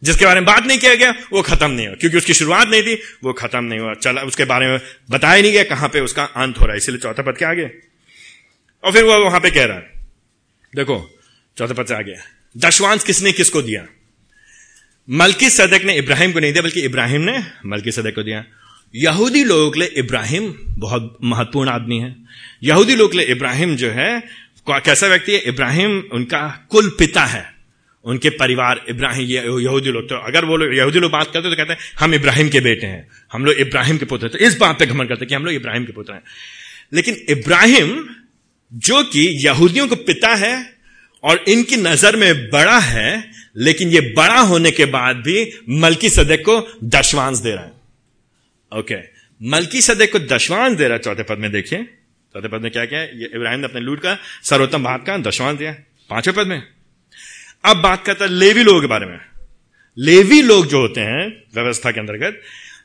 जिसके 0.03 0.25
बारे 0.25 0.39
में 0.39 0.45
बात 0.45 0.65
नहीं 0.65 0.79
किया 0.79 0.95
गया, 0.95 1.13
वो 1.33 1.41
खत्म 1.41 1.71
नहीं 1.71 1.87
हुआ। 1.87 1.95
क्योंकि 1.95 2.17
उसकी 2.17 2.33
शुरुआत 2.33 2.69
नहीं 2.69 2.83
थी, 2.83 2.93
वो 3.23 3.33
खत्म 3.33 3.63
नहीं 3.63 3.79
हुआ। 3.79 3.93
चला, 3.93 4.21
उसके 4.21 4.45
बारे 4.45 4.67
में 4.67 4.79
बताया 5.09 5.41
नहीं 5.41 5.51
गया 5.51 5.63
कहाँ 5.63 5.89
पे 5.89 5.99
उसका 5.99 6.23
अंत 6.23 6.59
हो 6.59 6.65
रहा 6.65 6.71
है। 6.71 6.77
इसलिए 6.77 6.97
चौथा 6.97 7.23
पद 7.23 7.37
के 7.37 7.45
आगे। 7.45 7.71
और 8.83 8.91
फिर 8.91 9.03
वो 9.03 9.25
वहाँ 9.25 9.39
पे 9.39 9.51
कह 9.51 9.65
रहा 9.65 9.77
है, 9.77 9.91
देखो, 10.75 11.19
चौथा 11.57 11.73
पद 11.73 11.85
से 11.85 11.93
आगे, 11.93 12.15
दशवांश 12.57 13.03
किसने 13.03 13.31
किसको 13.31 13.61
दिया? 13.61 13.85
मलकी 15.09 15.49
सदक 15.49 15.83
ने 15.83 15.95
इब्राहिम 15.95 16.31
को 16.31 16.39
नहीं 16.39 16.53
दिया, 16.53 16.61
बल्कि 16.61 16.81
इब्राहिम 16.81 17.21
ने 17.21 17.43
मलकी 17.65 17.91
सदक 17.91 18.15
को 18.15 18.23
दिया। 18.23 18.45
यहूदी 18.95 19.43
लोगों 19.43 19.71
के 19.71 19.79
लिए 19.79 19.93
इब्राहिम, 19.97 20.53
बहुत 20.67 21.17
महत्वपूर्ण 21.23 21.69
आदमी 21.69 21.99
है। 21.99 22.15
यहूदी 22.63 22.95
लोगों 22.95 23.09
के 23.09 23.17
लिए 23.17 23.25
इब्राहिम 23.27 23.75
जो 23.75 23.89
है 23.91 24.23
कैसा 24.69 25.07
व्यक्ति 25.07 25.31
है? 25.31 25.39
इब्राहिम 25.39 26.03
उनका 26.13 26.67
कुल 26.69 26.89
पिता 26.89 27.25
है। 27.25 27.52
उनके 28.05 28.29
परिवार 28.31 28.83
इब्राहिम 28.89 29.27
यहूदी 29.27 29.91
लोग। 29.91 30.07
तो 30.09 30.15
अगर 30.17 30.45
वो 30.45 30.57
लोग 30.57 30.73
यहूदी 30.75 30.99
लोग 30.99 31.11
बात 31.11 31.31
करते 31.33 31.49
तो 31.49 31.55
कहते 31.55 31.73
हैं, 31.73 31.79
हम 31.99 32.13
इब्राहिम 32.13 32.49
के 32.49 32.59
बेटे 32.61 32.87
हैं। 32.87 33.07
हम 33.31 33.45
लोग 33.45 33.59
इब्राहिम 33.59 33.97
के 33.97 34.05
पुत्र 34.05 34.27
तो 34.27 34.37
इस 34.39 34.57
बात 34.57 34.79
पे 34.79 34.85
घमन 34.85 35.05
करते 35.05 35.25
कि 35.25 35.35
हम 35.35 35.45
लोग 35.45 35.53
इब्राहिम 35.53 35.85
के 35.85 35.91
पुत्र 35.91 36.13
हैं। 36.13 36.21
लेकिन 36.93 37.15
इब्राहिम, 37.29 37.95
जो 38.71 39.03
कि 39.03 39.27
यहूदियों 39.45 39.87
को 39.87 39.95
पिता 40.03 40.33
है 40.35 40.55
और 41.23 41.43
इनकी 41.49 41.77
नज़र 41.77 42.15
में 42.15 42.49
बड़ा 42.49 42.77
है, 42.79 43.31
लेकिन 43.57 43.89
ये 43.89 44.01
बड़ा 44.17 44.39
होने 44.41 44.71
के 44.71 44.85
बाद 44.87 45.15
भी 45.17 45.51
मलकी 45.79 46.09
सदक 46.09 46.41
को 46.41 46.59
दशवांश 46.89 47.37
दे 47.39 47.51
रहा 47.51 47.63
है। 47.63 47.71
ओके 48.71 48.95
मलकी 49.41 49.81
सदक 49.81 50.11
को 50.11 50.19
दशवांश 50.27 50.77
दे 50.77 50.83
रहा 50.83 50.93
है। 50.93 50.99
चौथे 50.99 51.23
पद 51.23 51.37
में 51.37 51.51
देखिए। 51.51 51.83
चौथे 52.35 52.47
पद 52.47 52.61
में 52.61 52.71
क्या 52.71 52.85
क्या 52.85 52.99
है? 52.99 53.25
इब्राहिम 53.25 53.59
ने 53.59 53.67
अपने 53.67 53.81
लूट 53.81 53.99
का 53.99 54.17
सर्वोत्तम 54.43 54.83
भाग 54.83 54.99
का 54.99 55.17
दशवांश 55.21 55.57
दिया। 55.57 55.71
पाँचवें 56.09 56.35
पद 56.35 56.47
में। 56.47 56.61
अब 57.63 57.77
बात 57.77 58.05
करता 58.05 58.25
है 58.25 58.31
लेवी 58.31 58.63
लोगों 58.63 58.81
के 58.81 58.87
बारे 58.87 59.05
में। 59.05 59.19
लेवी 59.97 60.41
लोग 60.41 60.65
जो 60.67 60.79
होते 60.79 61.01
हैं, 61.01 61.27
व्यवस्था 61.55 61.91
के 61.91 61.99
अंतर्गत, 61.99 62.39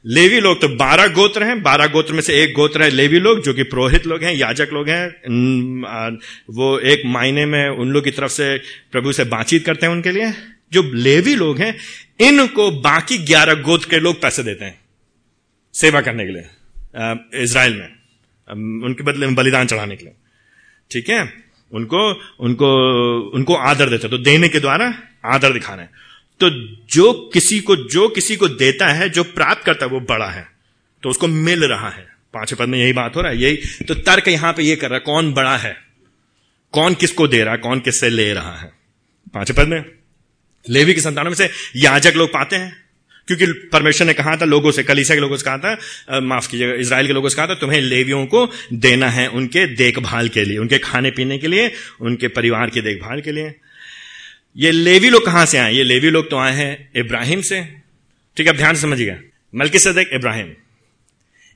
लेवी 0.07 0.41
लोग 0.41 0.61
तो 0.61 0.69
बारह 0.69 1.09
गोत्र 1.09 1.45
हैं। 1.45 1.63
बारह 1.63 1.87
गोत्र 1.87 2.13
में 2.13 2.21
से 2.21 2.35
एक 2.43 2.53
गोत्र 2.55 2.83
है 2.83 2.91
लेवी 2.91 3.21
लोग, 3.21 3.43
जो 3.43 3.55
कि 3.55 3.63
पुरोहित 3.63 4.07
लोग 4.07 4.23
हैं, 4.25 4.35
याजक 4.35 4.69
लोग 4.73 4.89
हैं। 4.89 6.19
वो 6.51 6.79
एक 6.79 7.03
मायने 7.07 7.47
में 7.47 7.69
उन 7.69 7.91
लोग 7.91 8.05
की 8.05 8.11
तरफ़ 8.11 8.33
से 8.33 8.57
प्रभु 8.93 9.13
से 9.13 9.25
बातचीत 9.27 9.65
करते 9.67 9.87
हैं 9.87 9.93
उनके 9.93 10.11
लिए। 10.11 10.33
जो 10.73 10.83
लेवी 10.95 11.35
लोग 11.35 11.59
हैं, 11.59 11.75
इनको 12.21 12.71
बाकी 12.81 13.19
ग्यारह 13.19 13.55
गोत्र 13.63 13.89
के 13.91 14.01
लोग 14.01 14.21
पैसे 14.23 14.43
देते 14.43 14.65
हैं, 14.65 14.79
सेवा 15.75 16.01
करने 16.01 16.25
के 16.27 16.33
लिए 16.33 17.43
इसराइल 17.43 17.75
में 17.75 18.85
उनके 18.85 19.03
बदले 19.03 19.27
में 19.27 19.35
बलिदान 19.35 19.67
चढ़ाने 19.67 19.97
के 19.97 20.05
लिए। 20.05 20.15
ठीक 20.91 21.09
है? 21.11 21.48
उनको 21.73 22.13
उनको 22.41 22.69
उनको 23.35 23.55
आदर 23.55 23.91
देते 23.91 24.09
तो 24.09 24.19
देने 24.19 24.49
के 24.49 24.61
द्वारा 24.61 24.95
आदर 25.25 25.53
दिखाना 25.53 25.83
है। 25.83 25.91
तो 26.41 26.51
जो 26.87 27.13
किसी 27.33 27.61
को, 27.61 27.77
जो 27.77 28.09
किसी 28.09 28.37
को 28.37 28.49
देता 28.49 28.89
है, 28.89 29.09
जो 29.09 29.25
प्राप्त 29.25 29.65
करता 29.65 29.87
है, 29.87 29.93
वो 29.93 30.01
बड़ा 30.01 30.29
है। 30.29 30.49
तो 31.03 31.09
उसको 31.09 31.27
मिल 31.27 31.65
रहा 31.65 31.89
है। 31.89 32.07
पाँचवें 32.35 32.59
पद 32.59 32.69
में 32.69 32.79
यही 32.79 32.93
बात 32.93 33.17
हो 33.17 33.21
रहा 33.21 33.33
है। 33.33 33.43
यही 33.43 33.85
तो 33.85 33.95
तर्क 33.95 34.29
यहाँ 34.29 34.53
पे 34.53 34.63
ये 34.63 34.77
कर 34.77 34.89
रहा 34.89 34.95
है, 34.95 35.01
कौन 35.01 35.33
बड़ा 35.33 35.57
है? 35.57 35.77
कौन 36.73 36.95
किसको 36.95 37.29
दे 37.29 37.43
रहा 37.45 37.53
है, 37.53 37.59
कौन 37.59 37.81
किससे 37.81 38.09
ले 38.09 38.33
रहा 38.33 38.57
है? 38.57 38.73
पाँचवें 39.35 39.57
पद 39.57 39.71
में, 39.71 39.85
लेवी 40.71 40.95
की 40.95 41.01
संतानों 41.01 41.31
में 41.31 41.37
से 41.37 41.51
याजक 41.77 42.13
लोग 42.17 42.29
पाते 42.29 42.57
हैं। 42.57 42.88
क्योंकि 43.29 43.47
परमेश्वर 43.73 44.07
ने 44.07 44.13
कहा 44.13 44.37
था, 44.37 44.45
लोगों 44.45 44.71
से 44.73 44.83
कलीसा 44.83 45.15
के 45.15 45.21
लोगों 45.21 45.37
से 45.37 45.45
कहा 45.45 45.59
था 45.59 46.21
माफ़ 46.21 46.51
कीजिएगा 46.51 46.75
इसराइल 46.75 47.07
के 47.07 47.13
लोगों 47.13 47.29
से 47.29 47.37
कहा 47.37 47.47
था, 47.47 47.55
तुम्हें 47.55 47.81
लेवियों 47.81 48.25
को 48.27 48.49
देना 48.73 49.09
है 49.11 49.27
उनके 49.29 49.67
देखभाल 49.77 50.29
के 50.29 50.45
लिए, 50.45 50.59
उनके 50.59 50.79
खाने 50.79 51.11
पीने 51.11 51.39
के 51.39 51.47
लिए, 51.47 51.71
उनके 52.01 52.29
परिवार 52.29 52.71
की 52.71 52.81
देखभाल 52.81 53.21
के 53.21 53.33
लिए। 53.33 53.55
ये 54.57 54.71
लेवी 54.71 55.09
लोग 55.11 55.27
कहाँ 55.27 55.47
से 55.47 55.59
आए? 55.59 55.73
ये 55.73 55.83
लेवी 55.83 56.11
लोग 56.11 56.31
तो 56.31 56.39
आए 56.39 56.55
हैं 56.55 56.91
इब्राहिम 56.97 57.41
से। 57.41 57.63
ठीक 58.37 58.47
है 58.47 58.53
ध्यान 58.53 58.77
समझिएगा। 58.77 59.17
मलकी 59.55 59.79
सदक 59.79 60.11
इब्राहिम। 60.13 60.53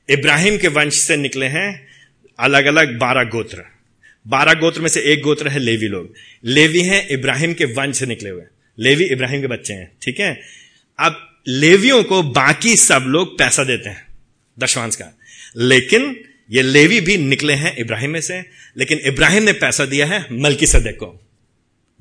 इब्राहिम 0.09 0.59
के 0.59 0.69
वंश 0.69 0.95
से 0.95 1.17
निकले 1.17 1.47
हैं 1.47 1.87
अलग 2.39 2.67
अलग 2.67 2.99
बारह 2.99 3.25
गोत्र। 3.25 3.63
बारह 4.27 4.55
गोत्र 4.55 4.81
में 4.81 4.89
से 4.89 5.01
एक 5.03 5.23
गोत्र 5.23 5.49
है 5.49 5.59
लेवी 5.59 5.89
लोग। 5.89 6.15
लेवी 6.45 6.81
हैं 6.81 7.07
इब्राहिम 7.09 7.53
के 7.55 7.65
वंश 7.65 7.97
से 7.97 8.07
निकले 8.07 8.31
हुए। 8.31 8.43
लेवी 8.79 9.05
इब्राहिम 9.05 9.41
के 9.41 9.47
बच्चे 9.47 9.73
हैं। 9.73 9.93
ठीक 10.03 10.21
है? 10.21 10.41
अब 10.99 11.32
लेवियों 11.49 12.05
को 12.05 12.23
बाकी 12.23 12.77
सब 12.77 13.05
लोग 13.07 13.39
पैसा 13.39 13.65
देते 13.65 13.89
हैं, 13.89 14.07
दशवांश 14.59 14.97
का। 14.97 15.19
लेकिन 15.57 16.25
ये 16.51 16.63
लेवी 16.63 17.01
भी 17.01 17.17
निकले 17.17 17.53
हैं 17.53 17.77
इब्राहिम 17.77 18.11
में 18.11 18.21
से, 18.21 18.45
लेकिन 18.77 18.99
इब्राहिम 18.99 19.43
ने 19.43 19.53
पैसा 19.53 19.85
दिया 19.85 20.07
है 20.07 20.27
मलकी 20.33 20.67
सदक 20.67 20.97
को। 20.97 21.27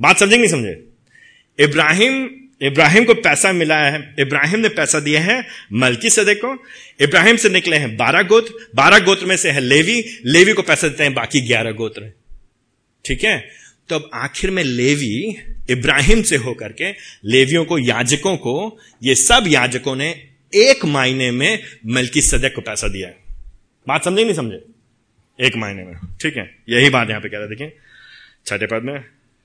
बात 0.02 0.20
समझेंगे, 0.20 0.48
समझे? 0.48 0.84
इब्राहिम 1.60 2.30
इब्राहिम 2.62 3.04
को 3.04 3.14
पैसा 3.14 3.52
मिला 3.52 3.78
है, 3.78 4.16
इब्राहिम 4.20 4.60
ने 4.60 4.70
पैसा 4.70 5.00
दिया 5.00 5.22
है 5.22 5.48
मलकी 5.74 6.10
सदे 6.10 6.36
को। 6.36 6.64
इब्राहिम 7.02 7.36
से 7.36 7.50
निकले 7.50 7.78
हैं 7.78 7.98
बारह 7.98 8.22
गोत्र 8.22 8.70
बारह 8.76 9.00
गोत्र 9.00 9.26
में 9.26 9.38
से 9.38 9.52
है 9.52 9.60
लेवी। 9.60 10.20
लेवी 10.26 10.54
को 10.54 10.62
पैसा 10.62 10.88
देते 10.88 11.04
हैं 11.04 11.14
बाकी 11.14 11.42
ग्यारह 11.42 11.72
गोत्र। 11.72 12.12
ठीक 13.06 13.24
है? 13.24 13.50
तो 13.90 13.96
अब 13.96 14.10
आखिर 14.14 14.52
में 14.52 14.64
लेवी 14.64 15.38
इब्राहिम 15.70 16.22
से 16.22 16.36
होकर 16.36 16.72
के 16.72 16.92
लेवियों 17.26 17.66
को, 17.66 17.78
याजकों 17.78 18.38
को, 18.38 18.78
ये 19.04 19.16
सब 19.16 19.44
याजकों 19.48 19.96
ने 19.96 20.10
एक 20.56 20.86
मायने 20.86 21.32
में 21.32 21.64
मलकी 21.88 22.22
सदक 22.22 22.54
को 22.56 22.62
पैसा 22.62 22.88
दिया 22.88 23.08
है। 23.08 23.18
बात 23.88 24.06
समझे 24.06 24.24
नहीं 24.24 24.34
समझे? 24.34 24.64
एक 25.40 25.56
मायने 25.56 25.84
में। 25.84 25.96
ठीक 26.22 26.38
है, 26.38 26.58
यही 26.70 26.90
बात 26.90 27.10
यहाँ 27.10 27.22
पे 27.22 27.30
कह 27.30 27.38
रहे 27.38 27.48
देखिए, 27.48 27.78
छठे 28.46 28.66
पद 28.66 28.82
में, 28.84 29.00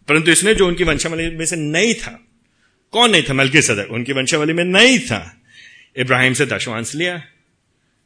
परंतु 0.09 0.31
इसने 0.31 0.55
जो 0.55 0.67
उनकी 0.67 0.85
वंशावली 0.85 1.37
में 1.37 1.47
से 1.47 1.57
नहीं 1.57 1.95
था, 1.95 2.23
कौन 2.93 3.11
नहीं 3.11 3.23
था 3.23 3.35
मलकी 3.35 3.63
सदक 3.63 3.89
उनकी 3.91 4.13
वंशावली 4.13 4.53
में 4.53 4.65
नहीं 4.65 4.99
था। 4.99 5.41
इब्राहिम 5.97 6.33
से 6.33 6.47
दशवांश 6.47 6.95
लिया। 6.95 7.23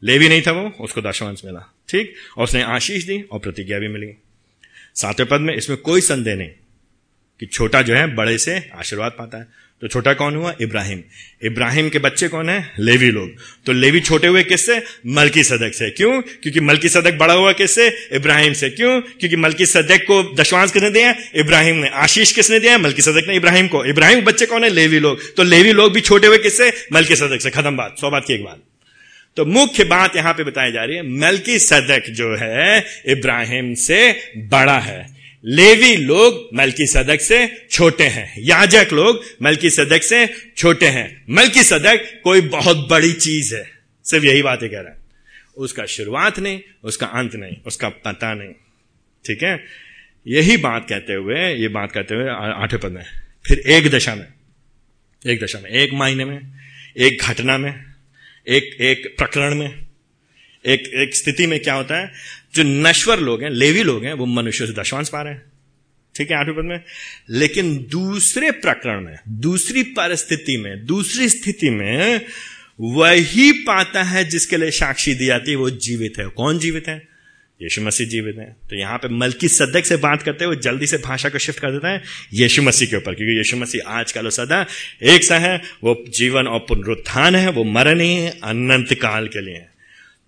लेवी 0.04 0.28
नहीं 0.28 0.42
था 0.42 0.52
वो, 0.52 0.68
उसको 0.80 1.00
दशवांश 1.02 1.42
मिला। 1.44 1.74
ठीक, 1.88 2.14
और 2.36 2.44
उसने 2.44 2.62
आशीष 2.62 3.04
दी 3.04 3.22
और 3.22 3.38
प्रतिज्ञा 3.38 3.78
भी 3.78 3.88
मिली। 3.88 4.12
सातवें 4.94 5.28
पद 5.28 5.40
में 5.40 5.54
इसमें 5.54 5.78
कोई 5.78 6.00
संदेह 6.00 6.36
नहीं 6.36 6.48
कि 7.40 7.46
छोटा 7.46 7.82
जो 7.82 7.94
है 7.94 8.14
बड़े 8.14 8.38
से 8.38 8.70
आशीर्वाद 8.74 9.12
पाता 9.12 9.38
है। 9.38 9.70
तो 9.80 9.88
छोटा 9.88 10.12
कौन 10.12 10.34
हुआ? 10.34 10.54
इब्राहिम। 10.60 11.00
इब्राहिम 11.44 11.88
के 11.88 11.98
बच्चे 11.98 12.28
कौन 12.28 12.50
है? 12.50 12.72
लेवी 12.78 13.10
लोग। 13.10 13.30
तो 13.66 13.72
लेवी 13.72 14.00
छोटे 14.00 14.26
हुए 14.26 14.42
किससे? 14.42 14.82
मलकी 15.06 15.44
सदक 15.44 15.74
से। 15.74 15.90
क्यों? 15.90 16.22
क्योंकि 16.22 16.60
मलकी 16.60 16.88
सदक 16.88 17.14
बड़ा 17.14 17.34
हुआ 17.34 17.52
किससे? 17.52 18.08
इब्राहिम 18.12 18.52
से। 18.52 18.70
क्यों? 18.70 19.00
क्योंकि 19.00 19.36
मलकी 19.36 19.66
सदक 19.66 19.96
को 19.96 20.34
दशवांश 20.34 20.70
किसने 20.70 20.90
दिया 20.90 21.14
इब्राहिम 21.34 21.76
ने। 21.76 21.88
आशीष 21.88 22.32
किसने 22.32 22.60
दिया 22.60 22.78
मलकी 22.78 23.02
सदक 23.02 23.24
ने 23.28 23.36
इब्राहिम 23.36 23.68
को। 23.68 23.84
इब्राहिम 23.84 24.20
बच्चे 24.20 24.46
कौन 24.46 24.64
है? 24.64 24.70
लेवी 24.70 24.98
लोग। 24.98 25.34
तो 25.34 25.42
लेवी 25.42 25.72
लोग 25.72 25.92
भी 25.92 26.00
छोटे 26.00 26.26
हुए 26.26 26.38
किससे? 26.38 26.72
मलकी 26.92 27.16
सदक 27.16 27.40
से। 27.40 27.50
खत्म 27.50 27.76
बात। 27.76 27.96
सौ 28.00 28.10
बात 28.10 28.24
की 28.26 28.34
एक 28.34 28.44
बात। 28.44 28.60
तो 29.36 29.44
मुख्य 29.44 29.84
बात 29.84 30.16
यहाँ 30.16 30.34
पे 30.34 30.44
बताई 30.44 30.72
जा 30.72 30.84
रही 30.84 30.96
है 30.96 31.08
मलकी 31.08 31.58
सदक 31.58 32.10
जो 32.10 32.36
है, 32.36 32.84
इब्राहिम 33.06 33.74
से 33.74 34.12
बड़ा 34.36 34.78
है। 34.78 35.20
लेवी 35.44 35.96
लोग 35.96 36.56
मलकी 36.56 36.86
सदक 36.86 37.20
से 37.20 37.66
छोटे 37.70 38.04
हैं। 38.04 38.34
याजक 38.38 38.86
लोग 38.92 39.24
मलकी 39.42 39.70
सदक 39.70 40.02
से 40.02 40.34
छोटे 40.56 40.86
हैं। 40.86 41.24
मलकी 41.30 41.62
सदक 41.62 42.20
कोई 42.24 42.40
बहुत 42.40 42.88
बड़ी 42.90 43.12
चीज़ 43.12 43.54
है। 43.54 43.70
सिर्फ़ 44.04 44.24
यही 44.24 44.42
बात 44.42 44.60
कह 44.62 44.68
रहा 44.72 44.90
है। 44.90 44.96
उसका 45.56 45.84
शुरुआत 45.84 46.38
नहीं, 46.38 46.60
उसका 46.84 47.06
अंत 47.06 47.34
नहीं, 47.34 47.56
उसका 47.66 47.88
पता 47.88 48.34
नहीं। 48.34 48.52
ठीक 49.26 49.42
है? 49.42 49.64
यही 50.28 50.56
बात 50.56 50.86
कहते 50.88 51.12
हुए, 51.12 51.54
ये 51.54 51.68
बात 51.68 51.92
कहते 51.92 52.14
हुए 52.14 52.30
आठवें 52.30 52.80
पद 52.80 52.90
में। 52.90 53.04
फिर 53.46 53.58
एक 53.58 53.90
दशा 53.90 54.14
में, 54.14 54.26
एक 55.26 55.44
दशा 55.44 55.60
में, 55.60 55.70
एक 55.70 55.90
महीने 55.92 56.24
में, 56.24 56.40
एक 56.98 57.22
घटना 57.22 57.58
में 57.58 57.89
एक 58.48 58.76
एक 58.80 59.14
प्रकरण 59.18 59.54
में, 59.54 59.78
एक 60.66 60.80
एक 60.94 61.16
स्थिति 61.16 61.46
में 61.46 61.60
क्या 61.60 61.74
होता 61.74 62.00
है? 62.00 62.12
जो 62.54 62.62
नश्वर 62.62 63.18
लोग 63.18 63.42
हैं, 63.42 63.50
लेवी 63.50 63.82
लोग 63.82 64.04
हैं, 64.04 64.12
वो 64.12 64.26
मनुष्य 64.26 64.66
से 64.66 64.72
दशवांश 64.72 65.08
पा 65.08 65.22
रहे 65.22 65.32
हैं। 65.32 65.42
ठीक 66.16 66.30
है, 66.30 66.36
आठवें 66.36 66.56
पद 66.56 66.62
में? 66.62 66.84
लेकिन 67.30 67.86
दूसरे 67.90 68.50
प्रकरण 68.50 69.00
में, 69.00 69.16
दूसरी 69.28 69.82
परिस्थिति 69.82 70.56
में, 70.56 70.86
दूसरी 70.86 71.28
स्थिति 71.28 71.70
में 71.70 72.26
वही 72.80 73.52
पाता 73.52 74.02
है 74.02 74.24
जिसके 74.24 74.56
लिए 74.56 74.70
साक्षी 74.70 75.14
दी 75.14 75.26
जाती 75.26 75.50
है, 75.50 75.56
वो 75.56 75.70
जीवित 75.70 76.14
है। 76.18 76.26
कौन 76.26 76.58
जीवित 76.58 76.88
है? 76.88 77.09
यीशु 77.62 77.82
मसीह 77.82 78.06
जीवित 78.08 78.36
है 78.38 78.56
तो 78.70 78.76
यहाँ 78.76 78.98
पे 78.98 79.08
मलकी 79.08 79.48
सदक 79.48 79.84
से 79.84 79.96
बात 79.96 80.22
करते 80.22 80.44
हुए 80.44 80.56
जल्दी 80.56 80.86
से 80.86 80.96
भाषा 80.96 81.28
को 81.28 81.38
शिफ्ट 81.38 81.60
कर 81.60 81.72
देता 81.72 81.88
है, 81.88 82.02
यीशु 82.32 82.62
मसीह 82.62 82.88
के 82.88 82.96
ऊपर, 82.96 83.14
क्योंकि 83.14 83.36
यीशु 83.36 83.56
मसीह 83.56 83.88
आज 83.88 84.12
कल 84.12 84.28
सदा 84.28 84.64
एक 85.02 85.24
सा 85.24 85.38
है, 85.38 85.60
वो 85.84 86.04
जीवन 86.08 86.46
और 86.46 86.58
पुनरुत्थान 86.58 87.34
है, 87.34 87.50
वो 87.50 87.64
मरण 87.64 88.00
ही 88.00 88.14
है 88.14 88.30
अनंत 88.30 88.94
काल 88.94 89.26
के 89.26 89.40
लिए। 89.40 89.64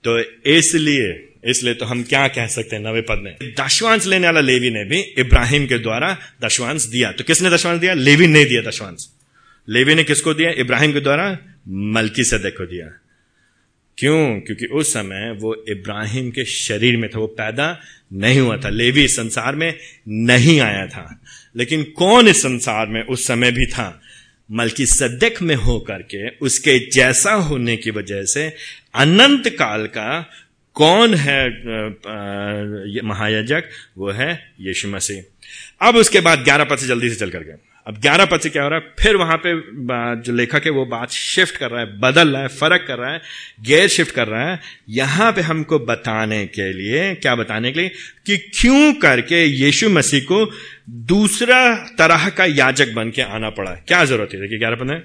तो 0.04 0.18
इसलिए 0.50 1.28
इसलिए 1.44 1.74
तो 1.74 1.84
हम 1.84 2.02
क्या 2.02 2.26
कह 2.28 2.46
सकते 2.46 2.76
हैं 2.76 2.82
नवे 2.82 3.00
पद 3.00 3.20
में? 3.24 3.36
दशवांश 3.60 4.06
लेने 4.06 4.26
वाला 4.26 4.40
लेवी 4.40 4.70
ने 4.70 4.84
भी 4.84 5.00
इब्राहिम 5.18 5.66
के 5.66 5.78
द्वारा 5.78 6.16
दशवांश 6.44 6.84
दिया। 6.84 7.12
तो 7.12 7.24
किसने 7.24 7.50
दशवांश 7.50 7.80
दिया? 7.80 7.94
लेवी 7.94 8.26
ने 8.26 8.44
दिया 8.44 8.62
दशवांश। 8.62 9.08
लेवी 9.68 9.94
ने 9.94 10.04
किसको 10.04 10.34
दिया? 10.34 10.50
इब्राहिम 10.50 10.92
के 10.92 11.00
द्वारा 11.00 11.38
मलकी 11.68 12.24
सदक 12.24 12.54
को 12.58 12.66
दिया। 12.66 12.86
क्यों? 14.02 14.40
क्योंकि 14.40 14.66
उस 14.66 14.92
समय 14.92 15.30
वो 15.40 15.64
इब्राहिम 15.68 16.30
के 16.30 16.44
शरीर 16.44 16.96
में 16.96 17.10
था, 17.10 17.18
वो 17.18 17.26
पैदा 17.26 17.80
नहीं 18.12 18.40
हुआ 18.40 18.56
था। 18.56 18.68
लेवी 18.68 19.08
संसार 19.08 19.56
में 19.56 19.78
नहीं 20.08 20.60
आया 20.60 20.86
था। 20.86 21.20
लेकिन 21.56 21.82
कौन 21.82 22.28
इस 22.28 22.42
संसार 22.42 22.86
में 22.86 23.02
उस 23.02 23.26
समय 23.26 23.52
भी 23.52 23.66
था? 23.66 24.00
मल्कि 24.52 24.86
सदक 24.86 25.42
में 25.42 25.54
होकर 25.54 26.02
के, 26.02 26.28
उसके 26.28 26.90
जैसा 26.90 27.32
होने 27.32 27.76
की 27.76 27.90
वजह 27.90 28.24
से 28.24 28.56
अनंत 28.94 29.48
काल 29.48 29.86
का 29.86 30.30
कौन 30.74 31.14
है 31.14 31.48
महायाजक? 33.02 33.64
वो 33.98 34.10
है 34.10 34.52
यीशु 34.60 34.88
मसीह। 34.88 35.22
अब 35.88 35.96
उसके 35.96 36.20
बाद 36.20 36.38
ग्यारह 36.38 36.64
पद 36.64 36.78
से 36.78 36.86
जल्दी 36.86 37.08
से 37.08 37.16
चल 37.16 37.30
करके 37.30 37.71
अब 37.86 37.96
ग्यारह 38.00 38.24
पद 38.24 38.40
से 38.40 38.50
क्या 38.50 38.62
हो 38.62 38.68
रहा 38.68 38.78
है? 38.78 38.84
फिर 39.00 39.16
वहाँ 39.16 39.36
पे 39.46 39.52
जो 40.22 40.32
लेखक 40.32 40.62
है, 40.64 40.70
वो 40.70 40.84
बात 40.86 41.10
शिफ्ट 41.10 41.56
कर 41.56 41.70
रहा 41.70 41.80
है, 41.80 41.86
बदल 42.00 42.28
रहा 42.28 42.42
है, 42.42 42.48
फ़र्क 42.48 42.84
कर 42.88 42.98
रहा 42.98 43.12
है 43.12 43.20
गेयर 43.60 43.88
शिफ्ट 43.88 44.14
कर 44.14 44.28
रहा 44.28 44.50
है। 44.50 44.60
यहाँ 44.88 45.32
पे 45.32 45.40
हमको 45.40 45.78
बताने 45.78 46.44
के 46.46 46.72
लिए, 46.72 47.14
क्या 47.14 47.34
बताने 47.34 47.72
के 47.72 47.80
लिए? 47.80 47.88
कि 48.26 48.36
क्यों 48.54 48.92
करके 48.94 49.44
यीशु 49.44 49.88
मसीह 49.90 50.20
को 50.20 50.50
दूसरा 50.90 51.74
तरह 51.98 52.28
का 52.28 52.44
याजक 52.44 52.92
बन 52.92 53.10
के 53.10 53.22
आना 53.22 53.50
पड़ा? 53.50 53.70
क्या 53.70 54.04
ज़रूरत 54.04 54.30
है 54.34 54.40
देखिए, 54.40 54.58
ग्यारह 54.58 54.76
पद 54.76 54.90
है 54.90 55.02